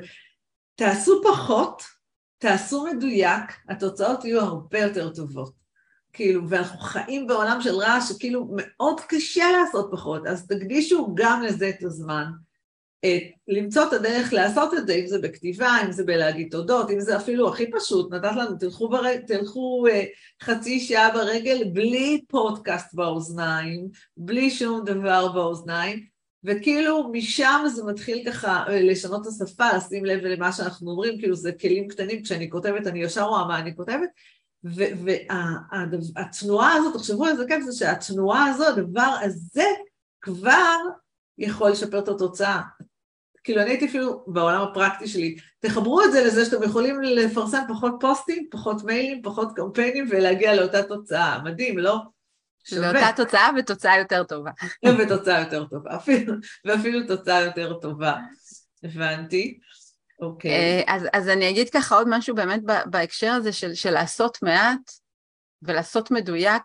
תעשו 0.75 1.23
פחות, 1.25 1.83
תעשו 2.45 2.85
מדויק, 2.85 3.53
התוצאות 3.69 4.25
יהיו 4.25 4.41
הרבה 4.41 4.79
יותר 4.79 5.11
טובות. 5.11 5.53
כאילו, 6.13 6.49
ואנחנו 6.49 6.79
חיים 6.81 7.27
בעולם 7.27 7.59
של 7.61 7.75
רעש 7.75 8.09
שכאילו 8.09 8.49
מאוד 8.57 9.01
קשה 9.01 9.45
לעשות 9.53 9.89
פחות, 9.93 10.27
אז 10.27 10.47
תקדישו 10.47 11.15
גם 11.15 11.43
לזה 11.43 11.69
את 11.69 11.83
הזמן. 11.83 12.25
את, 13.01 13.23
למצוא 13.49 13.83
את 13.89 13.93
הדרך 13.93 14.33
לעשות 14.33 14.75
את 14.75 14.87
זה, 14.87 14.95
אם 14.95 15.07
זה 15.07 15.19
בכתיבה, 15.19 15.77
אם 15.85 15.93
זה 15.93 16.05
בלהגיד 16.05 16.49
תודות, 16.51 16.91
אם 16.91 17.01
זה 17.01 17.17
אפילו 17.17 17.49
הכי 17.49 17.71
פשוט, 17.71 18.13
נתת 18.13 18.37
לנו, 18.37 18.57
תלכו, 18.59 18.89
ברג, 18.89 19.21
תלכו 19.27 19.87
uh, 19.89 20.45
חצי 20.45 20.81
שעה 20.81 21.15
ברגל 21.15 21.65
בלי 21.73 22.25
פודקאסט 22.29 22.95
באוזניים, 22.95 23.89
בלי 24.17 24.51
שום 24.51 24.85
דבר 24.85 25.33
באוזניים, 25.33 26.14
וכאילו 26.45 27.09
משם 27.13 27.65
זה 27.75 27.85
מתחיל 27.85 28.23
ככה 28.27 28.65
אה, 28.69 28.83
לשנות 28.83 29.27
את 29.27 29.27
השפה, 29.27 29.77
לשים 29.77 30.05
לב 30.05 30.25
למה 30.25 30.53
שאנחנו 30.53 30.91
אומרים, 30.91 31.19
כאילו 31.19 31.37
זה 31.37 31.53
כלים 31.53 31.89
קטנים, 31.89 32.23
כשאני 32.23 32.51
כותבת 32.51 32.87
אני 32.87 33.03
ישר 33.03 33.23
רואה 33.23 33.47
מה 33.47 33.59
אני 33.59 33.77
כותבת, 33.77 34.09
והתנועה 34.65 36.75
הזאת, 36.75 36.95
תחשבו 36.95 37.29
איזה 37.29 37.45
כיף 37.49 37.65
זה 37.65 37.73
שהתנועה 37.73 38.47
הזו, 38.47 38.67
הדבר 38.67 39.17
הזה 39.23 39.67
כבר 40.21 40.77
יכול 41.39 41.71
לשפר 41.71 41.99
את 41.99 42.09
התוצאה. 42.09 42.61
כאילו 43.45 43.63
אני 43.63 43.71
הייתי 43.71 43.87
אפילו 43.87 44.25
בעולם 44.27 44.63
הפרקטי 44.63 45.09
שלי, 45.09 45.37
תחברו 45.61 46.03
את 46.03 46.13
זה 46.13 46.25
לזה 46.25 46.45
שאתם 46.45 46.63
יכולים 46.63 47.03
לפרסם 47.03 47.63
פחות 47.69 47.93
פוסטים, 48.01 48.47
פחות 48.51 48.85
מיילים, 48.85 49.23
פחות 49.23 49.49
קמפיינים 49.57 50.07
ולהגיע 50.11 50.55
לאותה 50.55 50.83
תוצאה. 50.83 51.43
מדהים, 51.45 51.79
לא? 51.79 51.99
שווה. 52.65 52.93
לאותה 52.93 53.11
תוצאה 53.17 53.51
ותוצאה 53.59 53.99
יותר 53.99 54.25
טובה. 54.25 54.51
ותוצאה 54.99 55.41
יותר 55.41 55.65
טובה, 55.65 55.97
אפילו, 55.97 56.35
ואפילו 56.65 57.07
תוצאה 57.07 57.41
יותר 57.41 57.79
טובה. 57.79 58.17
הבנתי. 58.85 59.59
אוקיי. 60.21 60.51
אה, 60.51 60.95
אז, 60.95 61.03
אז 61.13 61.29
אני 61.29 61.51
אגיד 61.51 61.71
ככה 61.71 61.97
עוד 61.97 62.09
משהו 62.09 62.35
באמת 62.35 62.61
בהקשר 62.87 63.33
הזה 63.33 63.53
של, 63.53 63.75
של 63.75 63.91
לעשות 63.91 64.39
מעט 64.43 64.91
ולעשות 65.63 66.11
מדויק. 66.11 66.63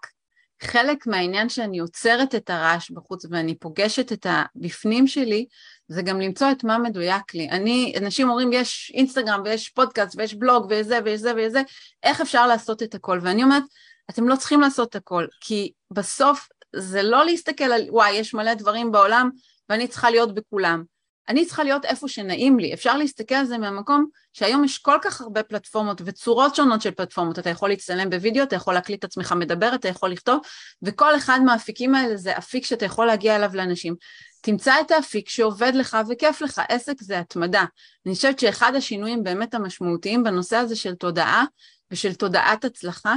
חלק 0.61 1.07
מהעניין 1.07 1.49
שאני 1.49 1.79
עוצרת 1.79 2.35
את 2.35 2.49
הרעש 2.49 2.91
בחוץ 2.91 3.25
ואני 3.29 3.55
פוגשת 3.55 4.11
את 4.11 4.25
הבפנים 4.29 5.07
שלי, 5.07 5.45
זה 5.87 6.01
גם 6.01 6.19
למצוא 6.21 6.51
את 6.51 6.63
מה 6.63 6.77
מדויק 6.77 7.33
לי. 7.33 7.49
אני, 7.49 7.93
אנשים 7.97 8.29
אומרים, 8.29 8.53
יש 8.53 8.91
אינסטגרם 8.95 9.41
ויש 9.45 9.69
פודקאסט 9.69 10.15
ויש 10.17 10.33
בלוג 10.33 10.65
ויש 10.69 10.87
זה 10.87 10.99
ויש 11.05 11.19
זה 11.19 11.35
ויש 11.35 11.51
זה, 11.51 11.61
איך 12.03 12.21
אפשר 12.21 12.47
לעשות 12.47 12.83
את 12.83 12.95
הכל? 12.95 13.19
ואני 13.21 13.43
אומרת, 13.43 13.63
אתם 14.09 14.27
לא 14.27 14.35
צריכים 14.35 14.61
לעשות 14.61 14.89
את 14.89 14.95
הכל, 14.95 15.25
כי 15.41 15.71
בסוף 15.91 16.47
זה 16.75 17.03
לא 17.03 17.25
להסתכל 17.25 17.63
על, 17.63 17.81
וואי, 17.89 18.11
יש 18.11 18.33
מלא 18.33 18.53
דברים 18.53 18.91
בעולם 18.91 19.29
ואני 19.69 19.87
צריכה 19.87 20.09
להיות 20.09 20.33
בכולם. 20.33 20.83
אני 21.29 21.45
צריכה 21.45 21.63
להיות 21.63 21.85
איפה 21.85 22.07
שנעים 22.07 22.59
לי. 22.59 22.73
אפשר 22.73 22.97
להסתכל 22.97 23.35
על 23.35 23.45
זה 23.45 23.57
מהמקום 23.57 24.05
שהיום 24.33 24.63
יש 24.63 24.77
כל 24.77 24.97
כך 25.01 25.21
הרבה 25.21 25.43
פלטפורמות 25.43 26.01
וצורות 26.05 26.55
שונות 26.55 26.81
של 26.81 26.91
פלטפורמות. 26.91 27.39
אתה 27.39 27.49
יכול 27.49 27.69
להצטלם 27.69 28.09
בווידאו, 28.09 28.43
אתה 28.43 28.55
יכול 28.55 28.73
להקליט 28.73 28.99
את 28.99 29.03
עצמך 29.03 29.31
מדבר, 29.31 29.75
אתה 29.75 29.87
יכול 29.87 30.09
לכתוב, 30.09 30.41
וכל 30.81 31.15
אחד 31.15 31.39
מהאפיקים 31.45 31.95
האלה 31.95 32.17
זה 32.17 32.37
אפיק 32.37 32.65
שאתה 32.65 32.85
יכול 32.85 33.05
להגיע 33.05 33.35
אליו 33.35 33.51
לאנשים. 33.53 33.95
תמצא 34.41 34.81
את 34.81 34.91
האפיק 34.91 35.29
שעובד 35.29 35.71
לך 35.75 35.97
וכיף 36.09 36.41
לך, 36.41 36.61
עסק 36.69 37.01
זה 37.01 37.19
התמדה. 37.19 37.65
אני 38.05 38.15
חושבת 38.15 38.39
שאחד 38.39 38.75
השינויים 38.75 39.23
באמת 39.23 39.53
המשמעותיים 39.53 40.23
בנושא 40.23 40.57
הזה 40.57 40.75
של 40.75 40.95
תודעה 40.95 41.45
ושל 41.91 42.13
תודעת 42.13 42.65
הצלחה, 42.65 43.15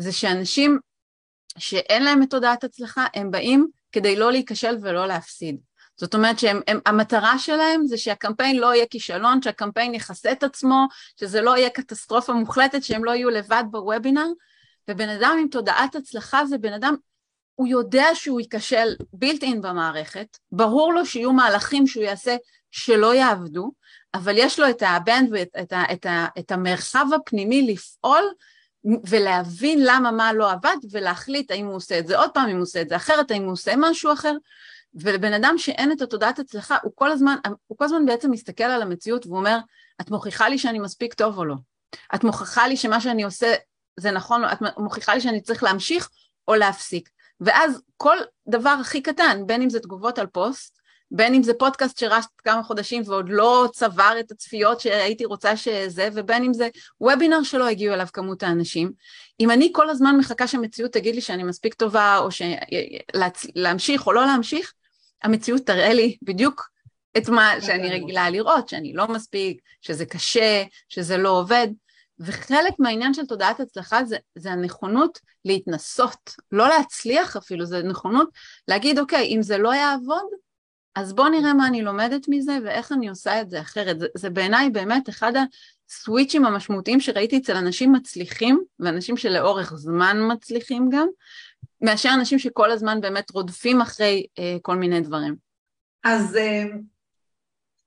זה 0.00 0.12
שאנשים 0.12 0.78
שאין 1.58 2.04
להם 2.04 2.22
את 2.22 2.30
תודעת 2.30 2.64
הצלחה, 2.64 3.06
הם 3.14 3.30
באים 3.30 3.66
כדי 3.92 4.16
לא 4.16 4.32
להיכשל 4.32 4.76
ולא 4.82 5.06
להפסיד. 5.06 5.56
זאת 5.96 6.14
אומרת 6.14 6.38
שהמטרה 6.38 7.38
שלהם 7.38 7.86
זה 7.86 7.98
שהקמפיין 7.98 8.56
לא 8.56 8.74
יהיה 8.74 8.86
כישלון, 8.86 9.42
שהקמפיין 9.42 9.94
יכסה 9.94 10.32
את 10.32 10.42
עצמו, 10.42 10.86
שזה 11.20 11.40
לא 11.40 11.56
יהיה 11.56 11.70
קטסטרופה 11.70 12.32
מוחלטת, 12.32 12.82
שהם 12.82 13.04
לא 13.04 13.10
יהיו 13.10 13.30
לבד 13.30 13.64
בוובינר, 13.70 14.26
ובן 14.88 15.08
אדם 15.08 15.36
עם 15.40 15.48
תודעת 15.48 15.94
הצלחה 15.94 16.46
זה 16.46 16.58
בן 16.58 16.72
אדם, 16.72 16.94
הוא 17.54 17.68
יודע 17.68 18.06
שהוא 18.14 18.40
ייכשל 18.40 18.88
בילט 19.12 19.42
אין 19.42 19.60
במערכת, 19.60 20.38
ברור 20.52 20.92
לו 20.92 21.06
שיהיו 21.06 21.32
מהלכים 21.32 21.86
שהוא 21.86 22.04
יעשה 22.04 22.36
שלא 22.70 23.14
יעבדו, 23.14 23.72
אבל 24.14 24.34
יש 24.36 24.58
לו 24.58 24.70
את 24.70 24.82
הבנד 24.86 25.28
ואת 25.32 25.48
את, 25.62 25.72
את, 25.92 26.06
את 26.38 26.52
המרחב 26.52 27.06
הפנימי 27.14 27.72
לפעול 27.72 28.24
ולהבין 28.84 29.78
למה 29.82 30.10
מה 30.10 30.32
לא 30.32 30.50
עבד 30.50 30.76
ולהחליט 30.90 31.50
האם 31.50 31.66
הוא 31.66 31.74
עושה 31.74 31.98
את 31.98 32.06
זה 32.06 32.18
עוד 32.18 32.30
פעם, 32.30 32.48
אם 32.48 32.56
הוא 32.56 32.62
עושה 32.62 32.80
את 32.80 32.88
זה 32.88 32.96
אחרת, 32.96 33.30
האם 33.30 33.42
הוא 33.42 33.52
עושה 33.52 33.72
משהו 33.76 34.12
אחר 34.12 34.36
ולבן 34.94 35.32
אדם 35.32 35.54
שאין 35.58 35.92
את 35.92 36.02
התודעת 36.02 36.38
הצלחה, 36.38 36.76
הוא 36.82 36.92
כל 36.94 37.10
הזמן, 37.10 37.36
הוא 37.66 37.78
כל 37.78 37.84
הזמן 37.84 38.06
בעצם 38.06 38.30
מסתכל 38.30 38.64
על 38.64 38.82
המציאות 38.82 39.26
והוא 39.26 39.38
אומר, 39.38 39.58
את 40.00 40.10
מוכיחה 40.10 40.48
לי 40.48 40.58
שאני 40.58 40.78
מספיק 40.78 41.14
טוב 41.14 41.38
או 41.38 41.44
לא? 41.44 41.54
את 42.14 42.24
מוכיחה 42.24 42.68
לי 42.68 42.76
שמה 42.76 43.00
שאני 43.00 43.22
עושה 43.22 43.54
זה 43.96 44.10
נכון, 44.10 44.44
את 44.44 44.78
מוכיחה 44.78 45.14
לי 45.14 45.20
שאני 45.20 45.40
צריך 45.40 45.62
להמשיך 45.62 46.08
או 46.48 46.54
להפסיק. 46.54 47.08
ואז 47.40 47.82
כל 47.96 48.16
דבר 48.48 48.76
הכי 48.80 49.02
קטן, 49.02 49.42
בין 49.46 49.62
אם 49.62 49.70
זה 49.70 49.80
תגובות 49.80 50.18
על 50.18 50.26
פוסט, 50.26 50.79
בין 51.10 51.34
אם 51.34 51.42
זה 51.42 51.52
פודקאסט 51.54 51.98
שרץ 51.98 52.24
כמה 52.38 52.62
חודשים 52.62 53.02
ועוד 53.06 53.28
לא 53.28 53.68
צבר 53.72 54.16
את 54.20 54.30
הצפיות 54.30 54.80
שהייתי 54.80 55.24
רוצה 55.24 55.56
שזה, 55.56 56.08
ובין 56.14 56.44
אם 56.44 56.54
זה 56.54 56.68
וובינר 57.00 57.42
שלא 57.42 57.68
הגיעו 57.68 57.94
אליו 57.94 58.06
כמות 58.12 58.42
האנשים. 58.42 58.92
אם 59.40 59.50
אני 59.50 59.70
כל 59.74 59.90
הזמן 59.90 60.16
מחכה 60.18 60.46
שהמציאות 60.46 60.92
תגיד 60.92 61.14
לי 61.14 61.20
שאני 61.20 61.42
מספיק 61.42 61.74
טובה, 61.74 62.18
או 62.18 62.30
ש... 62.30 62.42
להמשיך 63.54 64.06
או 64.06 64.12
לא 64.12 64.26
להמשיך, 64.26 64.72
המציאות 65.22 65.62
תראה 65.66 65.92
לי 65.92 66.16
בדיוק 66.22 66.68
את 67.18 67.28
מה 67.28 67.52
שאני 67.60 67.90
רגילה 67.90 68.30
לראות, 68.30 68.68
שאני 68.68 68.92
לא 68.92 69.08
מספיק, 69.08 69.60
שזה 69.80 70.06
קשה, 70.06 70.64
שזה 70.88 71.16
לא 71.16 71.28
עובד, 71.28 71.68
וחלק 72.20 72.72
מהעניין 72.78 73.14
של 73.14 73.26
תודעת 73.26 73.60
הצלחה 73.60 74.04
זה, 74.04 74.16
זה 74.34 74.52
הנכונות 74.52 75.18
להתנסות, 75.44 76.34
לא 76.52 76.68
להצליח 76.68 77.36
אפילו, 77.36 77.66
זה 77.66 77.82
נכונות 77.82 78.28
להגיד, 78.68 78.98
אוקיי, 78.98 79.26
אם 79.36 79.42
זה 79.42 79.58
לא 79.58 79.74
יעבוד, 79.74 80.26
אז 80.94 81.12
בואו 81.12 81.28
נראה 81.28 81.54
מה 81.54 81.66
אני 81.66 81.82
לומדת 81.82 82.28
מזה 82.28 82.58
ואיך 82.64 82.92
אני 82.92 83.08
עושה 83.08 83.40
את 83.40 83.50
זה 83.50 83.60
אחרת. 83.60 84.00
זה, 84.00 84.06
זה 84.16 84.30
בעיניי 84.30 84.70
באמת 84.70 85.08
אחד 85.08 85.32
הסוויצ'ים 85.90 86.44
המשמעותיים 86.44 87.00
שראיתי 87.00 87.38
אצל 87.38 87.56
אנשים 87.56 87.92
מצליחים, 87.92 88.64
ואנשים 88.80 89.16
שלאורך 89.16 89.74
זמן 89.74 90.16
מצליחים 90.32 90.88
גם, 90.92 91.08
מאשר 91.80 92.10
אנשים 92.14 92.38
שכל 92.38 92.70
הזמן 92.70 93.00
באמת 93.00 93.30
רודפים 93.30 93.80
אחרי 93.80 94.26
אה, 94.38 94.56
כל 94.62 94.76
מיני 94.76 95.00
דברים. 95.00 95.36
אז 96.04 96.36
אה, 96.36 96.64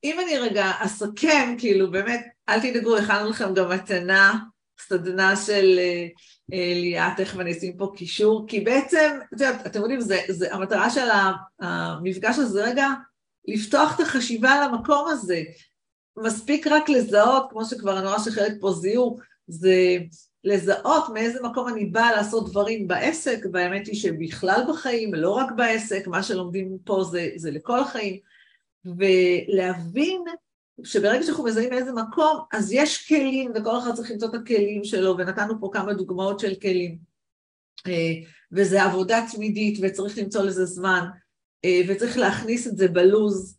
אם 0.04 0.20
אני 0.20 0.38
רגע 0.38 0.72
אסכם, 0.80 1.56
כאילו 1.58 1.92
באמת, 1.92 2.26
אל 2.50 2.60
תדאגו, 2.60 2.98
הכנו 2.98 3.30
לכם 3.30 3.54
גם 3.54 3.70
מתנה, 3.70 4.34
סדנה 4.80 5.36
של 5.36 5.76
אה, 5.80 6.08
ליאת, 6.54 7.14
תכף 7.18 7.40
אני 7.40 7.52
אשים 7.52 7.78
פה 7.78 7.94
קישור, 7.96 8.46
כי 8.48 8.60
בעצם, 8.60 9.20
את 9.34 9.42
יודעת, 9.42 9.66
אתם 9.66 9.80
יודעים, 9.80 10.02
זה, 10.02 10.20
זה, 10.30 10.54
המטרה 10.54 10.90
של 10.90 11.08
המפגש 11.60 12.40
הזה 12.40 12.66
רגע, 12.66 12.88
לפתוח 13.48 13.96
את 13.96 14.00
החשיבה 14.00 14.68
למקום 14.68 15.08
הזה. 15.10 15.42
מספיק 16.18 16.68
רק 16.68 16.90
לזהות, 16.90 17.48
כמו 17.50 17.66
שכבר 17.66 18.00
אני 18.00 18.08
רואה 18.08 18.20
שחלק 18.20 18.54
פה 18.60 18.72
זיהו, 18.72 19.20
זה 19.48 19.98
לזהות 20.44 21.04
מאיזה 21.14 21.42
מקום 21.42 21.68
אני 21.68 21.86
באה 21.86 22.12
לעשות 22.12 22.50
דברים 22.50 22.88
בעסק, 22.88 23.40
והאמת 23.54 23.88
היא 23.88 23.96
שבכלל 23.96 24.64
בחיים, 24.70 25.14
לא 25.14 25.30
רק 25.30 25.52
בעסק, 25.56 26.08
מה 26.08 26.24
שלומדים 26.24 26.78
פה 26.86 27.04
זה, 27.04 27.30
זה 27.36 27.52
לכל 27.52 27.80
החיים, 27.80 28.20
ולהבין 28.86 30.24
שברגע 30.84 31.24
שאנחנו 31.24 31.44
מזהים 31.44 31.70
מאיזה 31.70 31.92
מקום, 31.92 32.40
אז 32.54 32.72
יש 32.72 33.08
כלים, 33.08 33.52
וכל 33.56 33.78
אחד 33.78 33.94
צריך 33.94 34.12
למצוא 34.12 34.30
את 34.30 34.34
הכלים 34.34 34.84
שלו, 34.84 35.16
ונתנו 35.18 35.60
פה 35.60 35.70
כמה 35.74 35.94
דוגמאות 35.94 36.40
של 36.40 36.56
כלים. 36.62 36.98
אה, 37.88 38.14
וזה 38.52 38.84
עבודה 38.84 39.26
תמידית, 39.32 39.80
וצריך 39.82 40.18
למצוא 40.18 40.44
לזה 40.44 40.66
זמן, 40.66 41.08
אה, 41.66 41.82
וצריך 41.88 42.18
להכניס 42.18 42.68
את 42.68 42.78
זה 42.78 42.88
בלוז. 42.88 43.58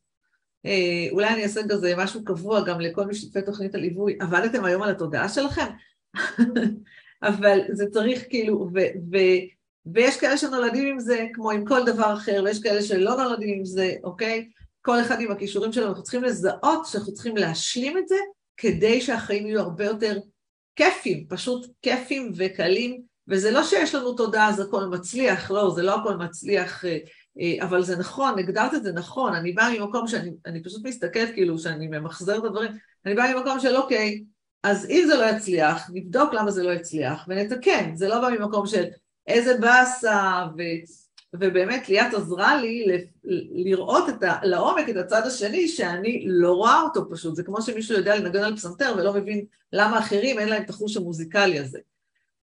אה, 0.66 1.06
אולי 1.10 1.28
אני 1.28 1.42
אעשה 1.42 1.60
כזה 1.70 1.94
משהו 1.96 2.24
קבוע 2.24 2.64
גם 2.64 2.80
לכל 2.80 3.06
משתתפי 3.06 3.42
תוכנית 3.42 3.74
הליווי. 3.74 4.16
עבדתם 4.20 4.64
היום 4.64 4.82
על 4.82 4.90
התודעה 4.90 5.28
שלכם? 5.28 5.66
אבל 7.22 7.60
זה 7.72 7.86
צריך 7.90 8.24
כאילו, 8.28 8.70
ו, 8.74 8.78
ו, 9.12 9.16
ויש 9.86 10.16
כאלה 10.16 10.36
שנולדים 10.36 10.86
עם 10.86 10.98
זה 10.98 11.26
כמו 11.32 11.50
עם 11.50 11.64
כל 11.64 11.84
דבר 11.86 12.14
אחר, 12.14 12.42
ויש 12.44 12.62
כאלה 12.62 12.82
שלא 12.82 13.16
נולדים 13.16 13.58
עם 13.58 13.64
זה, 13.64 13.92
אוקיי? 14.04 14.48
כל 14.85 15.01
אחד 15.01 15.20
עם 15.20 15.30
הכישורים 15.30 15.72
שלו, 15.72 15.89
אנחנו 15.89 16.03
צריכים 16.03 16.24
לזהות 16.24 16.87
שאנחנו 16.87 17.12
צריכים 17.12 17.37
להשלים 17.37 17.99
את 17.99 18.09
זה 18.09 18.16
כדי 18.57 19.01
שהחיים 19.01 19.47
יהיו 19.47 19.61
הרבה 19.61 19.85
יותר 19.85 20.18
כיפים, 20.76 21.26
פשוט 21.28 21.66
כיפים 21.82 22.32
וקלים, 22.37 23.03
וזה 23.28 23.51
לא 23.51 23.62
שיש 23.62 23.95
לנו 23.95 24.12
תודעה 24.12 24.49
אז 24.49 24.61
הכל 24.61 24.85
מצליח, 24.85 25.51
לא, 25.51 25.70
זה 25.74 25.82
לא 25.82 26.01
הכל 26.01 26.16
מצליח, 26.16 26.85
אה, 26.85 26.99
אה, 27.41 27.66
אבל 27.66 27.82
זה 27.82 27.97
נכון, 27.97 28.39
הגדרת 28.39 28.74
את 28.74 28.85
זה 28.85 28.93
נכון, 28.93 29.35
אני 29.35 29.53
באה 29.53 29.78
ממקום 29.78 30.07
שאני 30.07 30.62
פשוט 30.64 30.87
מסתכלת 30.87 31.35
כאילו 31.35 31.59
שאני 31.59 31.89
ממחזר 31.89 32.39
את 32.39 32.45
הדברים, 32.45 32.70
אני 33.07 33.14
באה 33.14 33.35
ממקום 33.35 33.61
של 33.61 33.76
אוקיי, 33.76 34.24
אז 34.62 34.91
אם 34.91 35.05
זה 35.07 35.16
לא 35.16 35.24
יצליח, 35.24 35.91
נבדוק 35.93 36.35
למה 36.35 36.51
זה 36.51 36.62
לא 36.62 36.70
יצליח 36.70 37.24
ונתקן, 37.28 37.97
זה 37.97 38.09
לא 38.09 38.20
בא 38.20 38.28
ממקום 38.28 38.66
של 38.66 38.85
איזה 39.26 39.59
באסה 39.61 40.45
ו... 40.59 40.62
ובאמת 41.41 41.89
ליאת 41.89 42.14
עזרה 42.14 42.57
לי 42.57 43.07
לראות 43.64 44.09
את 44.09 44.22
ה, 44.22 44.39
לעומק 44.43 44.89
את 44.89 44.97
הצד 44.97 45.26
השני 45.26 45.68
שאני 45.68 46.24
לא 46.26 46.53
רואה 46.53 46.80
אותו 46.80 47.11
פשוט, 47.11 47.35
זה 47.35 47.43
כמו 47.43 47.62
שמישהו 47.62 47.97
יודע 47.97 48.16
לנגן 48.16 48.45
על 48.45 48.57
פסנתר 48.57 48.95
ולא 48.97 49.14
מבין 49.14 49.45
למה 49.72 49.99
אחרים 49.99 50.39
אין 50.39 50.49
להם 50.49 50.62
את 50.62 50.70
החוש 50.70 50.97
המוזיקלי 50.97 51.59
הזה. 51.59 51.78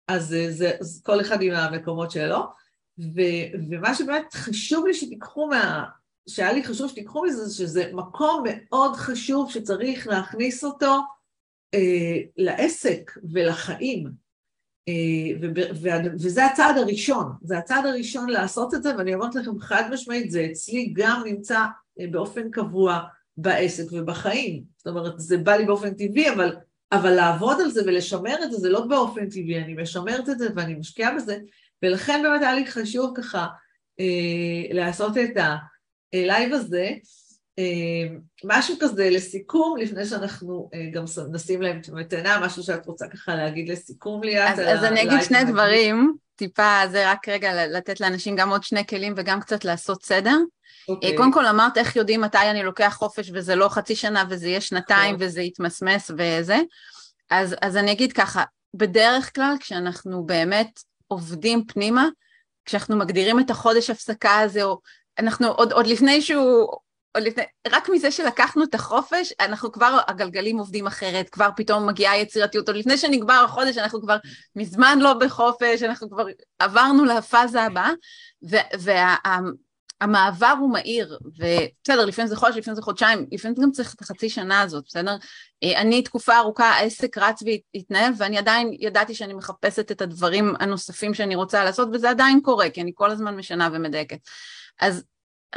אז 0.08 0.36
זה, 0.50 0.72
אז 0.80 1.02
כל 1.06 1.22
אחד 1.22 1.42
עם 1.42 1.54
המקומות 1.54 2.12
שלו, 2.12 2.40
ו, 3.00 3.22
ומה 3.70 3.96
שבאמת 3.96 4.34
חשוב 4.34 4.86
לי 4.88 4.94
שתיקחו 4.94 5.48
מה... 5.48 5.84
שהיה 6.30 6.54
לי 6.54 6.64
חשוב 6.64 6.90
שתיקחו 6.90 7.24
מזה, 7.24 7.54
שזה 7.54 7.92
מקום 7.94 8.44
מאוד 8.48 8.96
חשוב 8.96 9.52
שצריך 9.52 10.08
להכניס 10.08 10.64
אותו 10.64 10.96
אה, 11.74 12.18
לעסק 12.38 13.12
ולחיים. 13.34 14.28
אה, 14.90 15.50
וזה 16.14 16.46
הצעד 16.46 16.78
הראשון, 16.78 17.32
זה 17.42 17.58
הצעד 17.58 17.86
הראשון 17.86 18.30
לעשות 18.30 18.74
את 18.74 18.84
זה, 18.84 18.98
ואני 18.98 19.14
אומרת 19.14 19.36
לכם 19.36 19.60
חד 19.60 19.84
משמעית, 19.92 20.32
זה 20.32 20.48
אצלי 20.52 20.94
גם 20.94 21.22
נמצא 21.26 21.60
אה, 22.00 22.06
באופן 22.12 22.52
קבוע 22.52 23.00
בעסק 23.38 23.84
ובחיים. 23.92 24.64
זאת 24.78 24.88
אומרת, 24.88 25.14
זה 25.18 25.38
בא 25.38 25.56
לי 25.56 25.66
באופן 25.66 25.94
טבעי, 25.94 26.34
אבל, 26.34 26.56
אבל 26.92 27.10
לעבוד 27.10 27.62
על 27.62 27.72
זה 27.72 27.82
ולשמר 27.86 28.36
את 28.44 28.52
זה, 28.52 28.58
זה 28.58 28.70
לא 28.70 28.82
באופן 28.82 29.30
טבעי, 29.30 29.64
אני 29.64 29.74
משמרת 29.74 30.30
את 30.30 30.40
זה 30.40 30.48
ואני 30.56 30.76
משקיעה 30.76 31.16
בזה, 31.16 31.38
ולכן 31.84 32.20
באמת 32.24 32.42
היה 32.42 32.54
לי 32.54 32.66
חשוב 32.66 33.14
ככה 33.16 33.48
אה, 34.00 34.74
לעשות 34.74 35.18
את 35.18 35.38
הלייב 36.14 36.54
הזה. 36.54 36.90
אה, 37.60 38.16
משהו 38.43 38.76
כזה 38.80 39.10
לסיכום, 39.10 39.78
לפני 39.78 40.05
שאנחנו 40.05 40.70
אה, 40.74 40.89
גם 40.93 41.03
נשים 41.32 41.62
להם 41.62 41.80
את 41.80 41.89
המתנה, 41.89 42.39
משהו 42.39 42.64
שאת 42.64 42.86
רוצה 42.86 43.07
ככה 43.07 43.36
להגיד 43.36 43.70
לסיכום 43.70 44.24
ליאת. 44.24 44.60
אז, 44.60 44.60
אז 44.60 44.84
אני 44.84 45.01
אגיד 45.01 45.22
שני 45.22 45.43
דברים, 45.43 46.14
טיפה, 46.36 46.82
זה 46.91 47.12
רק 47.12 47.30
רגע 47.30 47.68
לתת 47.68 47.99
לאנשים 47.99 48.36
גם 48.36 48.49
עוד 48.49 48.64
שני 48.64 48.88
כלים 48.88 49.14
וגם 49.18 49.39
קצת 49.39 49.66
לעשות 49.66 50.03
סדר. 50.03 50.38
Okay. 50.38 50.91
אוקיי. 50.91 51.18
קודם 51.18 51.34
כל 51.34 51.45
אמרת 51.45 51.78
איך 51.78 51.95
יודעים 51.95 52.22
מתי 52.22 52.38
אני 52.38 52.64
לוקח 52.64 52.95
חופש 52.97 53.32
וזה 53.34 53.55
לא 53.55 53.70
חצי 53.70 53.95
שנה 53.95 54.24
וזה 54.30 54.47
יהיה 54.47 54.62
שנתיים 54.62 55.16
okay. 55.16 55.18
נכון. 55.18 55.28
וזה 55.28 55.41
יתמסמס 55.41 56.12
וזה. 56.18 56.57
אז, 57.30 57.55
אז 57.62 57.78
אני 57.78 57.91
אגיד 57.91 58.14
ככה, 58.14 58.43
בדרך 58.74 59.36
כלל 59.36 59.53
כשאנחנו 59.60 60.24
באמת 60.26 60.80
עובדים 61.07 61.66
פנימה, 61.68 62.07
כשאנחנו 62.66 62.97
מגדירים 62.97 63.39
את 63.39 63.49
החודש 63.49 63.89
הפסקה 63.89 64.39
הזה, 64.39 64.64
או 64.64 64.80
אנחנו 65.20 65.47
עוד, 65.47 65.74
עוד 65.74 65.88
לפני 65.88 66.22
שהוא 66.22 66.78
לפני, 67.18 67.43
רק 67.68 67.89
מזה 67.89 68.12
שלקחנו 68.12 68.64
את 68.64 68.76
החופש, 68.76 69.34
אנחנו 69.39 69.72
כבר, 69.72 69.99
הגלגלים 70.07 70.57
עובדים 70.57 70.88
אחרת, 70.88 71.30
כבר 71.30 71.49
פתאום 71.55 71.88
מגיעה 71.88 72.18
יצירתיות, 72.18 72.68
עוד 72.68 72.78
לפני 72.78 72.97
שנגמר 72.97 73.43
החודש, 73.45 73.78
אנחנו 73.78 74.01
כבר 74.01 74.18
מזמן 74.55 74.99
לא 75.01 75.14
בחופש, 75.14 75.84
אנחנו 75.84 76.10
כבר 76.10 76.26
עברנו 76.60 77.05
לפאזה 77.05 77.62
הבאה, 77.62 77.91
והמעבר 80.01 80.55
הוא 80.60 80.74
מהיר, 80.74 81.20
ובסדר, 81.26 82.05
לפעמים 82.05 82.30
זה 82.30 82.36
חודש, 82.36 82.57
לפעמים 82.57 82.76
זה 82.76 82.82
חודשיים, 82.82 83.26
לפעמים 83.32 83.57
גם 83.62 83.72
צריך 83.72 83.93
את 83.93 84.01
החצי 84.01 84.30
שנה 84.30 84.62
הזאת, 84.62 84.84
בסדר? 84.88 85.16
אני 85.64 86.03
תקופה 86.03 86.38
ארוכה, 86.38 86.66
העסק 86.66 87.18
רץ 87.18 87.43
והתנהל, 87.76 88.14
ואני 88.18 88.38
עדיין 88.38 88.72
ידעתי 88.80 89.16
שאני 89.16 89.34
מחפשת 89.34 89.91
את 89.91 90.01
הדברים 90.01 90.53
הנוספים 90.60 91.14
שאני 91.14 91.36
רוצה 91.36 91.64
לעשות, 91.64 91.89
וזה 91.93 92.10
עדיין 92.10 92.41
קורה, 92.41 92.70
כי 92.70 92.82
אני 92.82 92.91
כל 92.95 93.12
הזמן 93.12 93.36
משנה 93.36 93.70
ומדייקת. 93.74 94.20
אז 94.82 95.03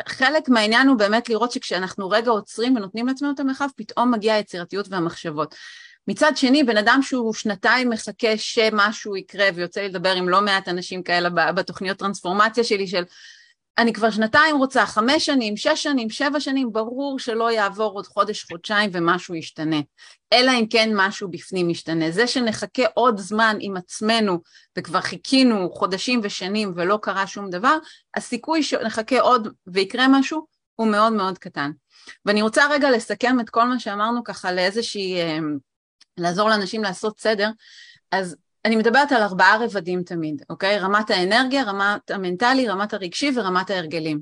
חלק 0.09 0.49
מהעניין 0.49 0.89
הוא 0.89 0.99
באמת 0.99 1.29
לראות 1.29 1.53
שכשאנחנו 1.53 2.11
רגע 2.11 2.31
עוצרים 2.31 2.77
ונותנים 2.77 3.07
לעצמנו 3.07 3.33
את 3.35 3.41
המרחב, 3.41 3.69
פתאום 3.77 4.11
מגיעה 4.11 4.37
היצירתיות 4.37 4.87
והמחשבות. 4.91 5.55
מצד 6.09 6.33
שני, 6.37 6.65
בן 6.65 6.77
אדם 6.77 7.01
שהוא 7.03 7.35
שנתיים 7.35 7.91
מחכה 7.91 8.37
שמשהו 8.37 9.17
יקרה, 9.17 9.49
ויוצא 9.55 9.81
לי 9.81 9.89
לדבר 9.89 10.13
עם 10.13 10.29
לא 10.29 10.41
מעט 10.41 10.69
אנשים 10.69 11.03
כאלה 11.03 11.53
בתוכניות 11.53 11.99
טרנספורמציה 11.99 12.65
שלי, 12.65 12.87
של 12.87 13.03
אני 13.79 13.93
כבר 13.93 14.11
שנתיים 14.11 14.57
רוצה, 14.57 14.87
חמש 14.87 15.27
שנים, 15.27 15.57
שש 15.57 15.83
שנים, 15.83 16.11
שבע 16.11 16.41
שנים, 16.41 16.73
ברור 16.73 17.19
שלא 17.19 17.53
יעבור 17.53 17.93
עוד 17.93 18.07
חודש, 18.07 18.45
חודשיים 18.45 18.91
ומשהו 18.93 19.35
ישתנה. 19.35 19.81
אלא 20.33 20.53
אם 20.53 20.67
כן 20.71 20.91
משהו 20.95 21.31
בפנים 21.31 21.71
ישתנה. 21.71 22.11
זה 22.11 22.27
שנחכה 22.27 22.83
עוד 22.95 23.19
זמן 23.19 23.57
עם 23.61 23.77
עצמנו, 23.77 24.41
וכבר 24.79 25.01
חיכינו 25.01 25.71
חודשים 25.71 26.21
ושנים 26.23 26.73
ולא 26.77 26.99
קרה 27.03 27.27
שום 27.27 27.51
דבר, 27.51 27.79
הסיכוי 28.17 28.63
שנחכה 28.63 29.21
עוד 29.21 29.49
ויקרה 29.67 30.07
משהו 30.09 30.47
הוא 30.75 30.89
מאוד 30.89 31.13
מאוד 31.13 31.39
קטן. 31.39 31.71
ואני 32.27 32.43
רוצה 32.43 32.65
רגע 32.71 32.91
לסכם 32.91 33.41
את 33.41 33.51
כל 33.51 33.65
מה 33.65 33.81
שאמרנו 33.81 34.25
ככה 34.25 34.53
לאיזושהי, 34.53 35.21
אה, 35.21 35.39
לעזור 36.17 36.49
לאנשים 36.49 36.83
לעשות 36.83 37.21
סדר. 37.21 37.51
אז 38.11 38.37
אני 38.65 38.77
מדברת 38.77 39.13
על 39.13 39.23
ארבעה 39.23 39.65
רבדים 39.65 40.03
תמיד, 40.03 40.43
אוקיי? 40.51 40.79
רמת 40.79 41.11
האנרגיה, 41.11 41.63
רמת 41.63 42.11
המנטלי, 42.11 42.69
רמת 42.69 42.95
הרגשי 42.95 43.31
ורמת 43.37 43.71
ההרגלים. 43.71 44.21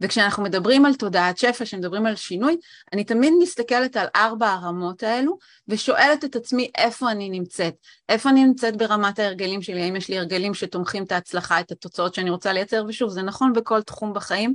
וכשאנחנו 0.00 0.42
מדברים 0.42 0.86
על 0.86 0.94
תודעת 0.94 1.38
שפע, 1.38 1.64
כשמדברים 1.64 2.06
על 2.06 2.16
שינוי, 2.16 2.56
אני 2.92 3.04
תמיד 3.04 3.32
מסתכלת 3.40 3.96
על 3.96 4.06
ארבע 4.16 4.50
הרמות 4.50 5.02
האלו 5.02 5.38
ושואלת 5.68 6.24
את 6.24 6.36
עצמי 6.36 6.70
איפה 6.76 7.10
אני 7.10 7.30
נמצאת. 7.30 7.74
איפה 8.08 8.30
אני 8.30 8.44
נמצאת 8.44 8.76
ברמת 8.76 9.18
ההרגלים 9.18 9.62
שלי, 9.62 9.82
האם 9.82 9.96
יש 9.96 10.08
לי 10.08 10.18
הרגלים 10.18 10.54
שתומכים 10.54 11.04
את 11.04 11.12
ההצלחה, 11.12 11.60
את 11.60 11.72
התוצאות 11.72 12.14
שאני 12.14 12.30
רוצה 12.30 12.52
לייצר, 12.52 12.84
ושוב, 12.88 13.10
זה 13.10 13.22
נכון 13.22 13.52
בכל 13.52 13.82
תחום 13.82 14.12
בחיים. 14.12 14.54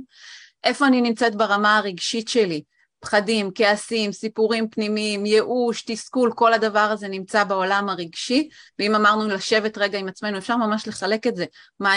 איפה 0.64 0.86
אני 0.86 1.00
נמצאת 1.00 1.34
ברמה 1.34 1.78
הרגשית 1.78 2.28
שלי, 2.28 2.62
פחדים, 3.00 3.50
כעסים, 3.54 4.12
סיפורים 4.12 4.68
פנימיים, 4.68 5.26
ייאוש, 5.26 5.82
תסכול, 5.82 6.32
כל 6.34 6.52
הדבר 6.52 6.78
הזה 6.78 7.08
נמצא 7.08 7.44
בעולם 7.44 7.88
הרגשי, 7.88 8.48
ואם 8.78 8.94
אמרנו 8.94 9.28
לשבת 9.28 9.78
רגע 9.78 9.98
עם 9.98 10.08
עצמנו, 10.08 10.38
אפשר 10.38 10.56
ממש 10.56 10.88
לחלק 10.88 11.26
את 11.26 11.36
זה, 11.36 11.44
מה 11.80 11.96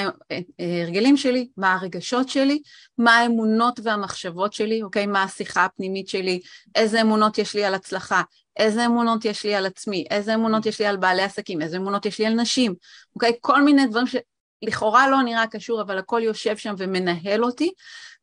ההרגלים 0.60 1.18
שלי, 1.18 1.48
מה 1.58 1.74
הרגשות 1.74 2.30
שלי, 2.30 2.62
מה 2.98 3.16
האמונות 3.16 3.80
והמחשבות 3.84 4.54
שלי, 4.54 4.84
אוקיי, 4.84 5.06
מה 5.06 5.24
השיחה 5.24 5.66
הפנימית 5.66 6.08
שלי, 6.08 6.40
איזה 6.76 7.02
אמונות 7.02 7.38
יש 7.38 7.54
לי 7.54 7.64
על 7.64 7.74
הצלחה, 7.74 8.22
איזה 8.58 8.86
אמונות 8.86 9.26
יש 9.26 9.44
לי 9.44 9.56
על 9.56 9.66
עצמי, 9.66 10.06
איזה 10.10 10.36
אמונות 10.36 10.66
יש 10.66 10.80
לי 10.80 10.86
על 10.86 10.98
בעלי 10.98 11.22
עסקים, 11.22 11.62
איזה 11.62 11.78
אמונות 11.78 12.06
יש 12.06 12.20
לי 12.20 12.26
על 12.26 12.34
נשים, 12.34 12.74
אוקיי? 13.16 13.34
כל 13.42 13.64
מיני 13.64 13.88
דברים 13.88 14.06
שלכאורה 14.08 15.10
לא 15.10 15.22
נראה 15.22 15.48
קשור, 15.48 15.82
אבל 15.82 15.98
הכל 15.98 16.22
יושב 16.24 16.58
שם 16.58 16.74
ומנהל 16.78 17.44
אותי. 17.44 17.72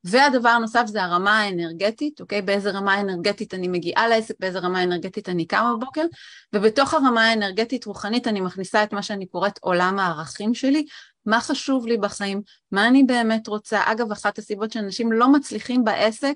והדבר 0.05 0.49
הנוסף 0.49 0.85
זה 0.87 1.03
הרמה 1.03 1.41
האנרגטית, 1.41 2.21
אוקיי? 2.21 2.43
באיזה 2.43 2.71
רמה 2.71 3.01
אנרגטית 3.01 3.55
אני 3.55 3.69
מגיעה 3.69 4.09
לעסק, 4.09 4.35
באיזה 4.41 4.59
רמה 4.59 4.83
אנרגטית 4.83 5.29
אני 5.29 5.47
קמה 5.47 5.77
בבוקר, 5.77 6.05
ובתוך 6.53 6.95
הרמה 6.95 7.25
האנרגטית 7.25 7.85
רוחנית 7.85 8.27
אני 8.27 8.41
מכניסה 8.41 8.83
את 8.83 8.93
מה 8.93 9.03
שאני 9.03 9.27
קוראת 9.27 9.59
עולם 9.61 9.99
הערכים 9.99 10.55
שלי, 10.55 10.87
מה 11.27 11.41
חשוב 11.41 11.87
לי 11.87 11.97
בחיים, 11.97 12.43
מה 12.73 12.87
אני 12.87 13.03
באמת 13.03 13.49
רוצה. 13.49 13.81
אגב, 13.85 14.13
אחת 14.13 14.39
הסיבות 14.39 14.73
שאנשים 14.73 15.13
לא 15.13 15.33
מצליחים 15.33 15.85
בעסק, 15.85 16.35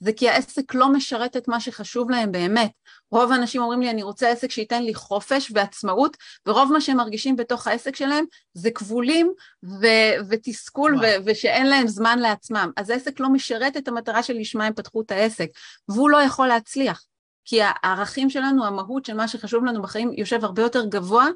זה 0.00 0.12
כי 0.12 0.28
העסק 0.28 0.74
לא 0.74 0.92
משרת 0.92 1.36
את 1.36 1.48
מה 1.48 1.60
שחשוב 1.60 2.10
להם 2.10 2.32
באמת. 2.32 2.70
רוב 3.10 3.32
האנשים 3.32 3.62
אומרים 3.62 3.80
לי, 3.80 3.90
אני 3.90 4.02
רוצה 4.02 4.28
עסק 4.28 4.50
שייתן 4.50 4.82
לי 4.82 4.94
חופש 4.94 5.52
ועצמאות, 5.54 6.16
ורוב 6.46 6.72
מה 6.72 6.80
שהם 6.80 6.96
מרגישים 6.96 7.36
בתוך 7.36 7.66
העסק 7.66 7.96
שלהם 7.96 8.24
זה 8.54 8.70
כבולים 8.70 9.32
ו- 9.64 10.28
ותסכול 10.30 10.96
ו- 11.02 11.16
ושאין 11.24 11.66
להם 11.66 11.88
זמן 11.88 12.18
לעצמם. 12.18 12.70
אז 12.76 12.90
העסק 12.90 13.20
לא 13.20 13.28
משרת 13.28 13.76
את 13.76 13.88
המטרה 13.88 14.22
שלשמה 14.22 14.66
הם 14.66 14.72
פתחו 14.74 15.00
את 15.00 15.10
העסק, 15.10 15.48
והוא 15.88 16.10
לא 16.10 16.22
יכול 16.22 16.46
להצליח. 16.46 17.04
כי 17.44 17.60
הערכים 17.62 18.30
שלנו, 18.30 18.66
המהות 18.66 19.04
של 19.04 19.14
מה 19.14 19.28
שחשוב 19.28 19.64
לנו 19.64 19.82
בחיים, 19.82 20.12
יושב 20.16 20.44
הרבה 20.44 20.62
יותר 20.62 20.84
גבוה 20.84 21.26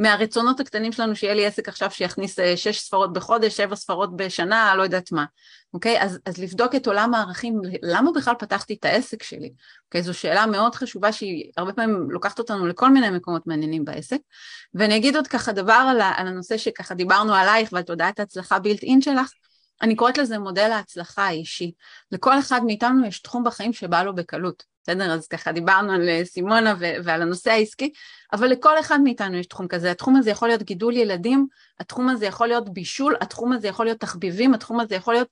מהרצונות 0.00 0.60
הקטנים 0.60 0.92
שלנו 0.92 1.16
שיהיה 1.16 1.34
לי 1.34 1.46
עסק 1.46 1.68
עכשיו 1.68 1.90
שיכניס 1.90 2.38
אה, 2.38 2.56
שש 2.56 2.80
ספרות 2.80 3.12
בחודש, 3.12 3.56
שבע 3.56 3.76
ספרות 3.76 4.16
בשנה, 4.16 4.74
לא 4.76 4.82
יודעת 4.82 5.12
מה, 5.12 5.24
אוקיי? 5.74 6.02
אז, 6.02 6.18
אז 6.26 6.38
לבדוק 6.38 6.74
את 6.74 6.86
עולם 6.86 7.14
הערכים, 7.14 7.60
למה 7.82 8.10
בכלל 8.12 8.34
פתחתי 8.38 8.74
את 8.74 8.84
העסק 8.84 9.22
שלי? 9.22 9.52
אוקיי, 9.84 10.02
זו 10.02 10.14
שאלה 10.14 10.46
מאוד 10.46 10.74
חשובה 10.74 11.12
שהיא 11.12 11.50
הרבה 11.56 11.72
פעמים 11.72 12.10
לוקחת 12.10 12.38
אותנו 12.38 12.66
לכל 12.66 12.90
מיני 12.90 13.10
מקומות 13.10 13.46
מעניינים 13.46 13.84
בעסק. 13.84 14.18
ואני 14.74 14.96
אגיד 14.96 15.16
עוד 15.16 15.26
ככה 15.26 15.52
דבר 15.52 15.86
על, 15.90 16.00
על 16.00 16.26
הנושא 16.26 16.56
שככה 16.56 16.94
דיברנו 16.94 17.34
עלייך 17.34 17.72
ועל 17.72 17.82
תודעת 17.82 18.20
ההצלחה 18.20 18.58
בילט 18.58 18.82
אין 18.82 19.02
שלך, 19.02 19.32
אני 19.82 19.96
קוראת 19.96 20.18
לזה 20.18 20.38
מודל 20.38 20.70
ההצלחה 20.72 21.22
האישי. 21.22 21.72
לכל 22.12 22.38
אחד 22.38 22.60
מאיתנו 22.64 23.06
יש 23.06 23.22
תחום 23.22 23.44
בחיים 23.44 23.72
שבא 23.72 24.02
לו 24.02 24.14
בקלות. 24.14 24.70
בסדר? 24.82 25.12
אז 25.12 25.26
ככה 25.26 25.52
דיברנו 25.52 25.92
על 25.92 26.08
אה, 26.08 26.24
סימונה 26.24 26.74
ועל 26.78 27.22
הנושא 27.22 27.50
העסקי, 27.50 27.92
אבל 28.32 28.48
לכל 28.48 28.80
אחד 28.80 29.00
מאיתנו 29.00 29.36
יש 29.36 29.46
תחום 29.46 29.68
כזה. 29.68 29.90
התחום 29.90 30.16
הזה 30.16 30.30
יכול 30.30 30.48
להיות 30.48 30.62
גידול 30.62 30.96
ילדים, 30.96 31.46
התחום 31.80 32.08
הזה 32.08 32.26
יכול 32.26 32.48
להיות 32.48 32.72
בישול, 32.72 33.16
התחום 33.20 33.52
הזה 33.52 33.68
יכול 33.68 33.86
להיות 33.86 34.00
תחביבים, 34.00 34.54
התחום 34.54 34.80
הזה 34.80 34.94
יכול 34.94 35.14
להיות 35.14 35.28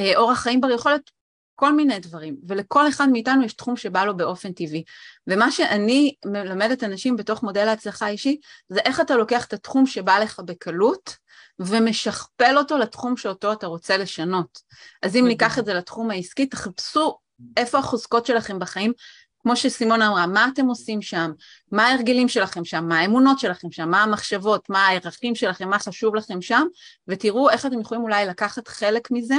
אה, 0.00 0.16
אורח 0.16 0.38
חיים 0.38 0.60
בריא, 0.60 0.74
יכול 0.74 0.92
להיות 0.92 1.10
כל 1.54 1.72
מיני 1.72 1.98
דברים, 1.98 2.36
ולכל 2.48 2.88
אחד 2.88 3.08
מאיתנו 3.08 3.44
יש 3.44 3.54
תחום 3.54 3.76
שבא 3.76 4.04
לו 4.04 4.16
באופן 4.16 4.52
טבעי. 4.52 4.84
ומה 5.26 5.50
שאני 5.50 6.14
מלמדת 6.26 6.84
אנשים 6.84 7.16
בתוך 7.16 7.42
מודל 7.42 7.68
ההצלחה 7.68 8.06
האישי, 8.06 8.38
זה 8.68 8.80
איך 8.80 9.00
אתה 9.00 9.16
לוקח 9.16 9.44
את 9.44 9.52
התחום 9.52 9.86
שבא 9.86 10.18
לך 10.18 10.40
בקלות, 10.44 11.16
ומשכפל 11.58 12.58
אותו 12.58 12.78
לתחום 12.78 13.16
שאותו 13.16 13.52
אתה 13.52 13.66
רוצה 13.66 13.96
לשנות. 13.96 14.60
אז 15.02 15.16
אם 15.16 15.24
ניקח 15.28 15.58
את 15.58 15.64
זה 15.64 15.74
לתחום 15.74 16.10
העסקי, 16.10 16.46
תחפשו 16.46 17.18
איפה 17.56 17.78
החוזקות 17.78 18.26
שלכם 18.26 18.58
בחיים, 18.58 18.92
כמו 19.38 19.56
שסימונה 19.56 20.08
אמרה, 20.08 20.26
מה 20.26 20.48
אתם 20.52 20.66
עושים 20.66 21.02
שם, 21.02 21.32
מה 21.72 21.86
ההרגלים 21.86 22.28
שלכם 22.28 22.64
שם, 22.64 22.84
מה 22.88 22.98
האמונות 22.98 23.38
שלכם 23.38 23.70
שם, 23.70 23.90
מה 23.90 24.02
המחשבות, 24.02 24.70
מה 24.70 24.86
הערכים 24.86 25.34
שלכם, 25.34 25.68
מה 25.68 25.78
חשוב 25.78 26.14
לכם 26.14 26.42
שם, 26.42 26.66
ותראו 27.08 27.50
איך 27.50 27.66
אתם 27.66 27.80
יכולים 27.80 28.02
אולי 28.02 28.26
לקחת 28.26 28.68
חלק 28.68 29.10
מזה, 29.10 29.36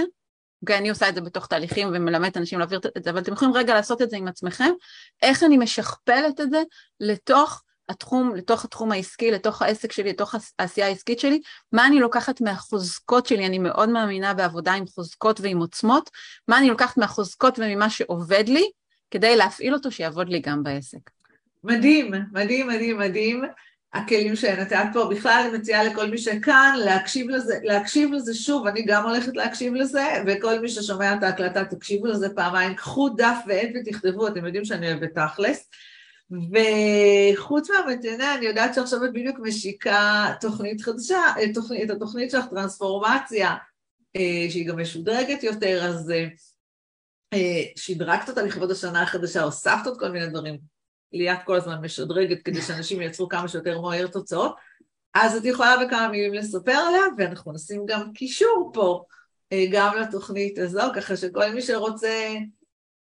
אוקיי, 0.62 0.78
אני 0.78 0.90
עושה 0.90 1.10
את 1.10 1.16
זה 1.16 1.22
בתוך 1.22 1.48
תהליכים 1.48 1.88
ומלמדת 1.88 2.38
אנשים 2.38 2.60
להעביר 2.60 2.80
את 2.98 3.04
זה, 3.04 3.10
אבל 3.10 3.20
אתם 3.20 3.34
יכולים 3.34 3.54
רגע 3.54 3.74
לעשות 3.74 4.02
את 4.02 4.10
זה 4.10 4.18
עם 4.18 4.28
עצמכם, 4.28 4.72
איך 5.22 5.44
אני 5.44 5.58
משכפלת 5.58 6.42
את 6.42 6.50
זה 6.50 6.64
לתוך 7.00 7.64
התחום, 7.90 8.36
לתוך 8.36 8.66
התחום 8.66 8.92
העסקי, 8.92 9.32
לתוך 9.32 9.62
העסק 9.62 9.92
שלי, 9.92 10.10
לתוך 10.10 10.36
העשייה 10.60 10.88
העסקית 10.88 11.20
שלי, 11.20 11.42
מה 11.72 11.88
אני 11.88 12.00
לוקחת 12.00 12.42
מהחוזקות 12.42 13.26
שלי, 13.26 13.46
אני 13.46 13.60
מאוד 13.60 13.90
מאמינה 13.90 14.34
בעבודה 14.34 14.74
עם 14.74 14.88
חוזקות 14.88 15.42
ועם 15.42 15.58
עוצמות, 15.58 16.10
מה 16.48 16.58
אני 16.58 16.70
לוקחת 16.70 16.98
מהחוזקות 16.98 17.60
וממה 17.60 17.90
שעובד 17.90 18.44
לי, 18.48 18.70
כדי 19.12 19.36
להפעיל 19.36 19.74
אותו 19.74 19.92
שיעבוד 19.92 20.30
לי 20.30 20.40
גם 20.40 20.64
בעסק. 20.64 21.10
מדהים, 21.64 22.12
מדהים, 22.34 22.68
מדהים, 22.68 22.98
מדהים. 22.98 23.44
הכלים 23.94 24.36
שנתת 24.36 24.86
פה, 24.94 25.10
בכלל 25.12 25.46
אני 25.48 25.58
מציעה 25.58 25.84
לכל 25.84 26.10
מי 26.10 26.18
שכאן 26.18 26.76
להקשיב 26.86 27.30
לזה, 27.30 27.56
להקשיב 27.64 28.14
לזה 28.14 28.34
שוב, 28.34 28.68
אני 28.68 28.86
גם 28.86 29.04
הולכת 29.04 29.36
להקשיב 29.36 29.74
לזה, 29.74 30.06
וכל 30.28 30.60
מי 30.60 30.70
ששומע 30.70 31.14
את 31.14 31.24
ההקלטה 31.24 31.66
תקשיבו 31.66 32.06
לזה 32.06 32.30
פעמיים, 32.36 32.76
קחו 32.76 33.10
דף 33.10 33.38
ועט 33.48 33.70
ותכתבו, 33.76 34.28
אתם 34.28 34.46
יודעים 34.46 34.66
שאני 34.66 34.92
אוהבת 34.92 35.10
תכלס. 35.16 35.70
וחוץ 36.32 37.70
מהמתנה, 37.70 38.36
אני 38.36 38.46
יודעת 38.46 38.74
שעכשיו 38.74 39.06
את 39.06 39.14
בדיוק 39.14 39.40
משיקה 39.40 40.34
תוכנית 40.42 40.82
חדשה, 40.82 41.24
תוכנית, 41.54 41.92
את 41.92 41.96
התוכנית 41.96 42.32
שלך, 42.32 42.46
טרנספורמציה, 42.46 43.56
אה, 44.16 44.48
שהיא 44.50 44.68
גם 44.68 44.82
משודרגת 44.82 45.44
יותר, 45.44 45.86
אז 45.86 46.12
אה, 47.34 47.64
שדרגת 47.76 48.30
אותה 48.30 48.42
לכבוד 48.42 48.72
השנה 48.72 49.02
החדשה, 49.02 49.44
הוספת 49.44 49.88
עוד 49.88 50.00
כל 50.00 50.10
מיני 50.10 50.28
דברים. 50.28 50.58
ליאת 51.14 51.40
כל 51.46 51.56
הזמן 51.56 51.82
משדרגת 51.82 52.42
כדי 52.42 52.62
שאנשים 52.62 53.02
ייצרו 53.02 53.30
כמה 53.30 53.48
שיותר 53.48 53.82
מהר 53.82 54.08
תוצאות. 54.08 54.56
אז 55.14 55.36
את 55.36 55.46
יכולה 55.46 55.76
בכמה 55.86 56.08
מילים 56.08 56.34
לספר 56.34 56.72
עליה, 56.72 57.02
ואנחנו 57.18 57.54
נשים 57.54 57.86
גם 57.86 58.14
קישור 58.14 58.72
פה, 58.74 59.04
אה, 59.52 59.66
גם 59.72 59.98
לתוכנית 59.98 60.60
הזו, 60.60 60.82
ככה 60.96 61.16
שכל 61.16 61.52
מי 61.54 61.62
שרוצה, 61.62 62.36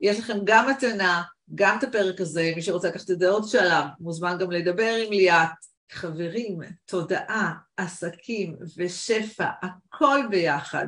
יש 0.01 0.19
לכם 0.19 0.39
גם 0.45 0.71
מתנה, 0.71 1.23
גם 1.55 1.79
את 1.79 1.85
הפרק 1.85 2.21
הזה, 2.21 2.53
מי 2.57 2.63
שרוצה 2.63 2.89
לקחת 2.89 3.11
את 3.11 3.19
זה 3.19 3.29
עוד 3.29 3.49
שלב, 3.49 3.85
מוזמן 4.01 4.37
גם 4.41 4.51
לדבר 4.51 4.95
עם 5.07 5.13
ליאת. 5.13 5.75
חברים, 5.95 6.59
תודעה, 6.87 7.55
עסקים 7.77 8.57
ושפע, 8.77 9.49
הכל 9.63 10.21
ביחד. 10.31 10.87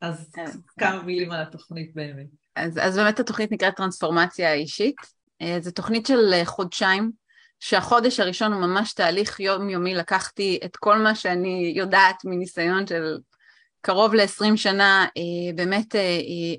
אז 0.00 0.32
כמה. 0.78 1.02
מילים 1.02 1.32
על 1.32 1.42
התוכנית 1.42 1.94
באמת. 1.94 2.26
אז, 2.56 2.78
אז 2.82 2.96
באמת 2.96 3.20
התוכנית 3.20 3.52
נקראת 3.52 3.76
טרנספורמציה 3.76 4.52
אישית. 4.52 4.96
אה, 5.42 5.56
זו 5.60 5.70
תוכנית 5.70 6.06
של 6.06 6.32
אה, 6.32 6.44
חודשיים, 6.44 7.10
שהחודש 7.60 8.20
הראשון 8.20 8.52
הוא 8.52 8.60
ממש 8.60 8.92
תהליך 8.92 9.40
יומיומי, 9.40 9.94
לקחתי 9.94 10.58
את 10.64 10.76
כל 10.76 10.98
מה 10.98 11.14
שאני 11.14 11.72
יודעת 11.76 12.16
מניסיון 12.24 12.86
של 12.86 13.18
קרוב 13.80 14.14
ל-20 14.14 14.56
שנה, 14.56 15.06
אה, 15.16 15.52
באמת 15.54 15.94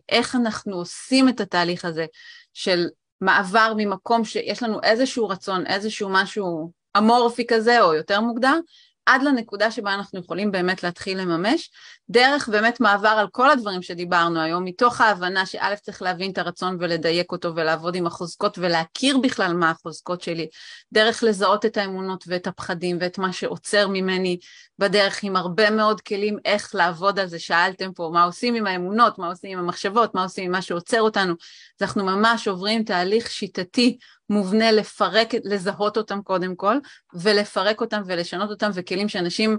איך 0.10 0.36
אנחנו 0.36 0.76
עושים 0.76 1.30
את 1.30 1.40
התהליך 1.40 1.86
הזה 1.86 2.06
של 2.54 2.88
מעבר 3.22 3.74
ממקום 3.78 4.26
שיש 4.26 4.64
לנו 4.64 4.80
איזשהו 4.84 5.30
רצון, 5.30 5.66
איזשהו 5.68 6.10
משהו 6.12 6.72
אמורפי 6.98 7.48
כזה 7.48 7.82
או 7.82 7.94
יותר 7.94 8.22
מוגדר, 8.22 8.60
עד 9.06 9.24
לנקודה 9.24 9.72
שבה 9.72 9.94
אנחנו 9.94 10.20
יכולים 10.20 10.52
באמת 10.52 10.84
להתחיל 10.84 11.22
לממש, 11.22 11.72
דרך 12.10 12.50
באמת 12.50 12.80
מעבר 12.80 13.08
על 13.08 13.28
כל 13.32 13.50
הדברים 13.50 13.82
שדיברנו 13.82 14.40
היום, 14.42 14.66
מתוך 14.66 15.02
ההבנה 15.02 15.46
שא' 15.46 15.76
צריך 15.76 16.02
להבין 16.02 16.32
את 16.32 16.38
הרצון 16.38 16.78
ולדייק 16.80 17.32
אותו 17.32 17.56
ולעבוד 17.56 17.96
עם 17.96 18.08
החוזקות 18.08 18.58
ולהכיר 18.58 19.18
בכלל 19.18 19.54
מה 19.54 19.70
החוזקות 19.70 20.22
שלי, 20.22 20.48
דרך 20.94 21.24
לזהות 21.24 21.66
את 21.66 21.78
האמונות 21.78 22.24
ואת 22.28 22.48
הפחדים 22.48 22.98
ואת 23.02 23.18
מה 23.18 23.34
שעוצר 23.34 23.88
ממני 23.88 24.38
בדרך 24.80 25.24
עם 25.24 25.36
הרבה 25.36 25.70
מאוד 25.70 26.02
כלים 26.02 26.38
איך 26.46 26.76
לעבוד 26.76 27.20
על 27.20 27.28
זה, 27.28 27.40
שאלתם 27.40 27.94
פה 27.94 28.10
מה 28.14 28.24
עושים 28.24 28.56
עם 28.56 28.68
האמונות, 28.68 29.20
מה 29.20 29.28
עושים 29.28 29.58
עם 29.58 29.64
המחשבות, 29.64 30.16
מה 30.16 30.24
עושים 30.24 30.46
עם 30.46 30.52
מה 30.52 30.62
שעוצר 30.62 31.02
אותנו, 31.02 31.34
אז 31.34 31.82
אנחנו 31.82 32.06
ממש 32.06 32.48
עוברים 32.48 32.84
תהליך 32.84 33.32
שיטתי 33.32 33.98
מובנה 34.32 34.72
לפרק, 34.72 35.30
לזהות 35.44 35.98
אותם 35.98 36.22
קודם 36.22 36.56
כל, 36.56 36.76
ולפרק 37.14 37.82
אותם 37.82 38.02
ולשנות 38.06 38.50
אותם, 38.50 38.70
וכלים 38.74 39.10
שאנשים 39.10 39.58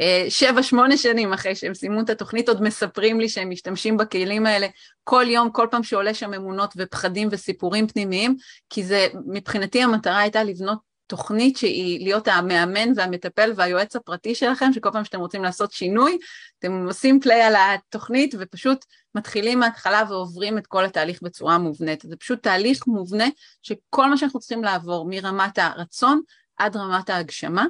אה, 0.00 0.26
שבע, 0.28 0.62
שמונה 0.62 0.96
שנים 0.96 1.32
אחרי 1.32 1.54
שהם 1.54 1.74
סיימו 1.74 2.00
את 2.00 2.10
התוכנית 2.10 2.48
עוד 2.48 2.62
מספרים 2.62 3.20
לי 3.20 3.28
שהם 3.28 3.50
משתמשים 3.50 3.96
בכלים 3.96 4.46
האלה 4.46 4.66
כל 5.04 5.24
יום, 5.28 5.50
כל 5.50 5.66
פעם 5.70 5.82
שעולה 5.82 6.14
שם 6.14 6.34
אמונות 6.34 6.74
ופחדים 6.76 7.28
וסיפורים 7.30 7.88
פנימיים, 7.88 8.36
כי 8.70 8.84
זה, 8.84 9.06
מבחינתי 9.26 9.82
המטרה 9.82 10.18
הייתה 10.18 10.44
לבנות 10.44 10.93
תוכנית 11.06 11.56
שהיא 11.56 12.04
להיות 12.04 12.28
המאמן 12.28 12.92
והמטפל 12.96 13.52
והיועץ 13.56 13.96
הפרטי 13.96 14.34
שלכם, 14.34 14.72
שכל 14.72 14.90
פעם 14.92 15.04
שאתם 15.04 15.20
רוצים 15.20 15.42
לעשות 15.42 15.72
שינוי, 15.72 16.18
אתם 16.58 16.84
עושים 16.86 17.20
פליי 17.20 17.42
על 17.42 17.54
התוכנית 17.56 18.34
ופשוט 18.38 18.84
מתחילים 19.14 19.58
מההתחלה 19.58 20.02
ועוברים 20.08 20.58
את 20.58 20.66
כל 20.66 20.84
התהליך 20.84 21.22
בצורה 21.22 21.58
מובנית. 21.58 22.02
זה 22.02 22.16
פשוט 22.16 22.42
תהליך 22.42 22.86
מובנה 22.86 23.24
שכל 23.62 24.10
מה 24.10 24.16
שאנחנו 24.16 24.40
צריכים 24.40 24.64
לעבור 24.64 25.06
מרמת 25.08 25.58
הרצון 25.58 26.20
עד 26.56 26.76
רמת 26.76 27.10
ההגשמה. 27.10 27.64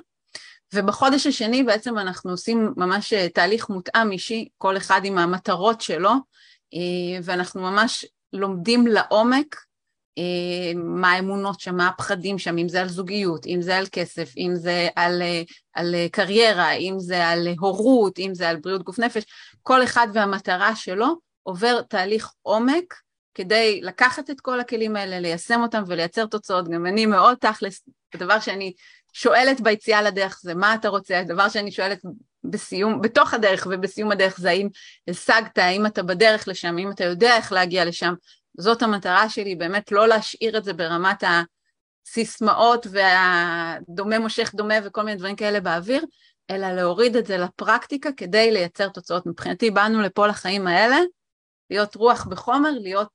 ובחודש 0.75 1.27
השני 1.27 1.63
בעצם 1.63 1.99
אנחנו 1.99 2.31
עושים 2.31 2.73
ממש 2.77 3.15
תהליך 3.15 3.69
מותאם 3.71 4.13
אישי, 4.13 4.49
כל 4.59 4.77
אחד 4.77 5.01
עם 5.05 5.19
המטרות 5.19 5.81
שלו, 5.81 6.11
אה, 6.75 7.21
ואנחנו 7.23 7.63
ממש 7.63 8.05
לומדים 8.33 8.87
לעומק 8.87 9.57
אה, 9.57 9.61
מה 10.75 11.13
האמונות 11.13 11.61
שם, 11.61 11.77
מה 11.77 11.89
הפחדים 11.89 12.39
שם, 12.39 12.59
אם 12.59 12.69
זה 12.69 12.81
על 12.81 12.89
זוגיות, 12.89 13.47
אם 13.47 13.63
זה 13.63 13.77
על 13.77 13.87
כסף, 13.93 14.33
אם 14.37 14.53
זה 14.55 14.89
על, 14.97 15.23
אה, 15.23 15.43
על 15.73 15.95
קריירה, 16.13 16.73
אם 16.73 16.95
זה 16.99 17.27
על 17.29 17.49
הורות, 17.59 18.19
אם 18.19 18.35
זה 18.35 18.49
על 18.49 18.57
בריאות 18.57 18.83
גוף 18.83 18.99
נפש, 18.99 19.25
כל 19.63 19.85
אחד 19.85 20.09
והמטרה 20.13 20.77
שלו 20.77 21.17
עובר 21.43 21.83
תהליך 21.83 22.31
עומק 22.43 22.95
כדי 23.35 23.81
לקחת 23.83 24.31
את 24.31 24.41
כל 24.41 24.61
הכלים 24.61 24.97
האלה, 24.97 25.21
ליישם 25.21 25.61
אותם 25.63 25.83
ולייצר 25.87 26.27
תוצאות. 26.27 26.69
גם 26.69 26.87
אני 26.87 27.07
מאוד 27.07 27.37
תכלס, 27.41 27.83
הדבר 28.15 28.41
שאני 28.41 28.73
שואלת 29.13 29.61
ביציאה 29.61 30.03
לדרך 30.03 30.41
זה 30.43 30.55
מה 30.55 30.75
אתה 30.75 30.89
רוצה, 30.89 31.19
הדבר 31.19 31.49
שאני 31.49 31.73
שואלת 31.73 32.03
בסיום, 32.45 33.01
בתוך 33.01 33.35
הדרך 33.35 33.67
ובסיום 33.71 34.13
הדרך 34.13 34.41
זה 34.41 34.51
האם 34.51 34.69
השגת, 35.09 35.59
האם 35.59 35.87
אתה 35.87 36.03
בדרך 36.03 36.49
לשם, 36.49 36.77
האם 36.79 36.91
אתה 36.91 37.05
יודע 37.05 37.37
איך 37.37 37.53
להגיע 37.53 37.85
לשם. 37.85 38.15
זאת 38.59 38.83
המטרה 38.83 39.29
שלי, 39.29 39.57
באמת 39.57 39.93
לא 39.93 40.09
להשאיר 40.09 40.59
את 40.59 40.65
זה 40.65 40.73
ברמת 40.73 41.25
הסיסמאות 42.07 42.87
והדומה 42.91 44.19
מושך 44.19 44.55
דומה 44.55 44.75
וכל 44.85 45.03
מיני 45.03 45.17
דברים 45.17 45.37
כאלה 45.37 45.61
באוויר, 45.61 46.05
אלא 46.51 46.73
להוריד 46.73 47.17
את 47.17 47.27
זה 47.27 47.39
לפרקטיקה 47.39 48.13
כדי 48.13 48.51
לייצר 48.51 48.89
תוצאות. 48.89 49.27
מבחינתי 49.27 49.71
באנו 49.71 50.03
לפה 50.03 50.27
לחיים 50.27 50.67
האלה, 50.67 50.97
להיות 51.71 51.95
רוח 51.95 52.27
בחומר, 52.27 52.71
להיות 52.71 53.09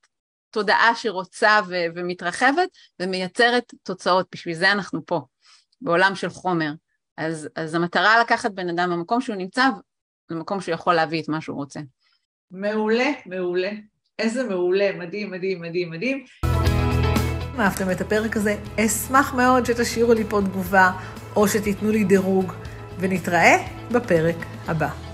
תודעה 0.52 0.96
שרוצה 0.96 1.60
ו- 1.68 1.86
ומתרחבת 1.96 2.70
ומייצרת 3.00 3.74
תוצאות, 3.84 4.28
בשביל 4.32 4.56
זה 4.56 4.72
אנחנו 4.72 5.06
פה, 5.06 5.22
בעולם 5.82 6.16
של 6.16 6.30
חומר. 6.30 6.72
אז, 7.18 7.50
אז 7.56 7.76
המטרה 7.76 8.20
לקחת 8.20 8.52
בן 8.52 8.70
אדם 8.70 8.90
במקום 8.92 9.22
שהוא 9.22 9.36
נמצא, 9.36 9.70
למקום 10.30 10.62
שהוא 10.62 10.74
יכול 10.74 10.94
להביא 10.94 11.22
את 11.22 11.30
מה 11.30 11.42
שהוא 11.42 11.58
רוצה. 11.58 11.80
מעולה, 12.52 13.12
מעולה. 13.26 13.72
איזה 14.20 14.44
מעולה, 14.44 14.90
מדהים, 15.00 15.32
מדהים, 15.32 15.62
מדהים, 15.62 15.90
מדהים. 15.92 16.24
אם 17.56 17.62
אהבתם 17.62 17.92
את 17.92 18.02
הפרק 18.02 18.38
הזה, 18.38 18.56
אשמח 18.80 19.34
מאוד 19.34 19.66
שתשאירו 19.66 20.14
לי 20.14 20.24
פה 20.30 20.42
תגובה, 20.42 20.92
או 21.36 21.48
שתיתנו 21.48 21.92
לי 21.92 22.04
דירוג, 22.04 22.54
ונתראה 23.00 23.58
בפרק 23.92 24.36
הבא. 24.68 25.09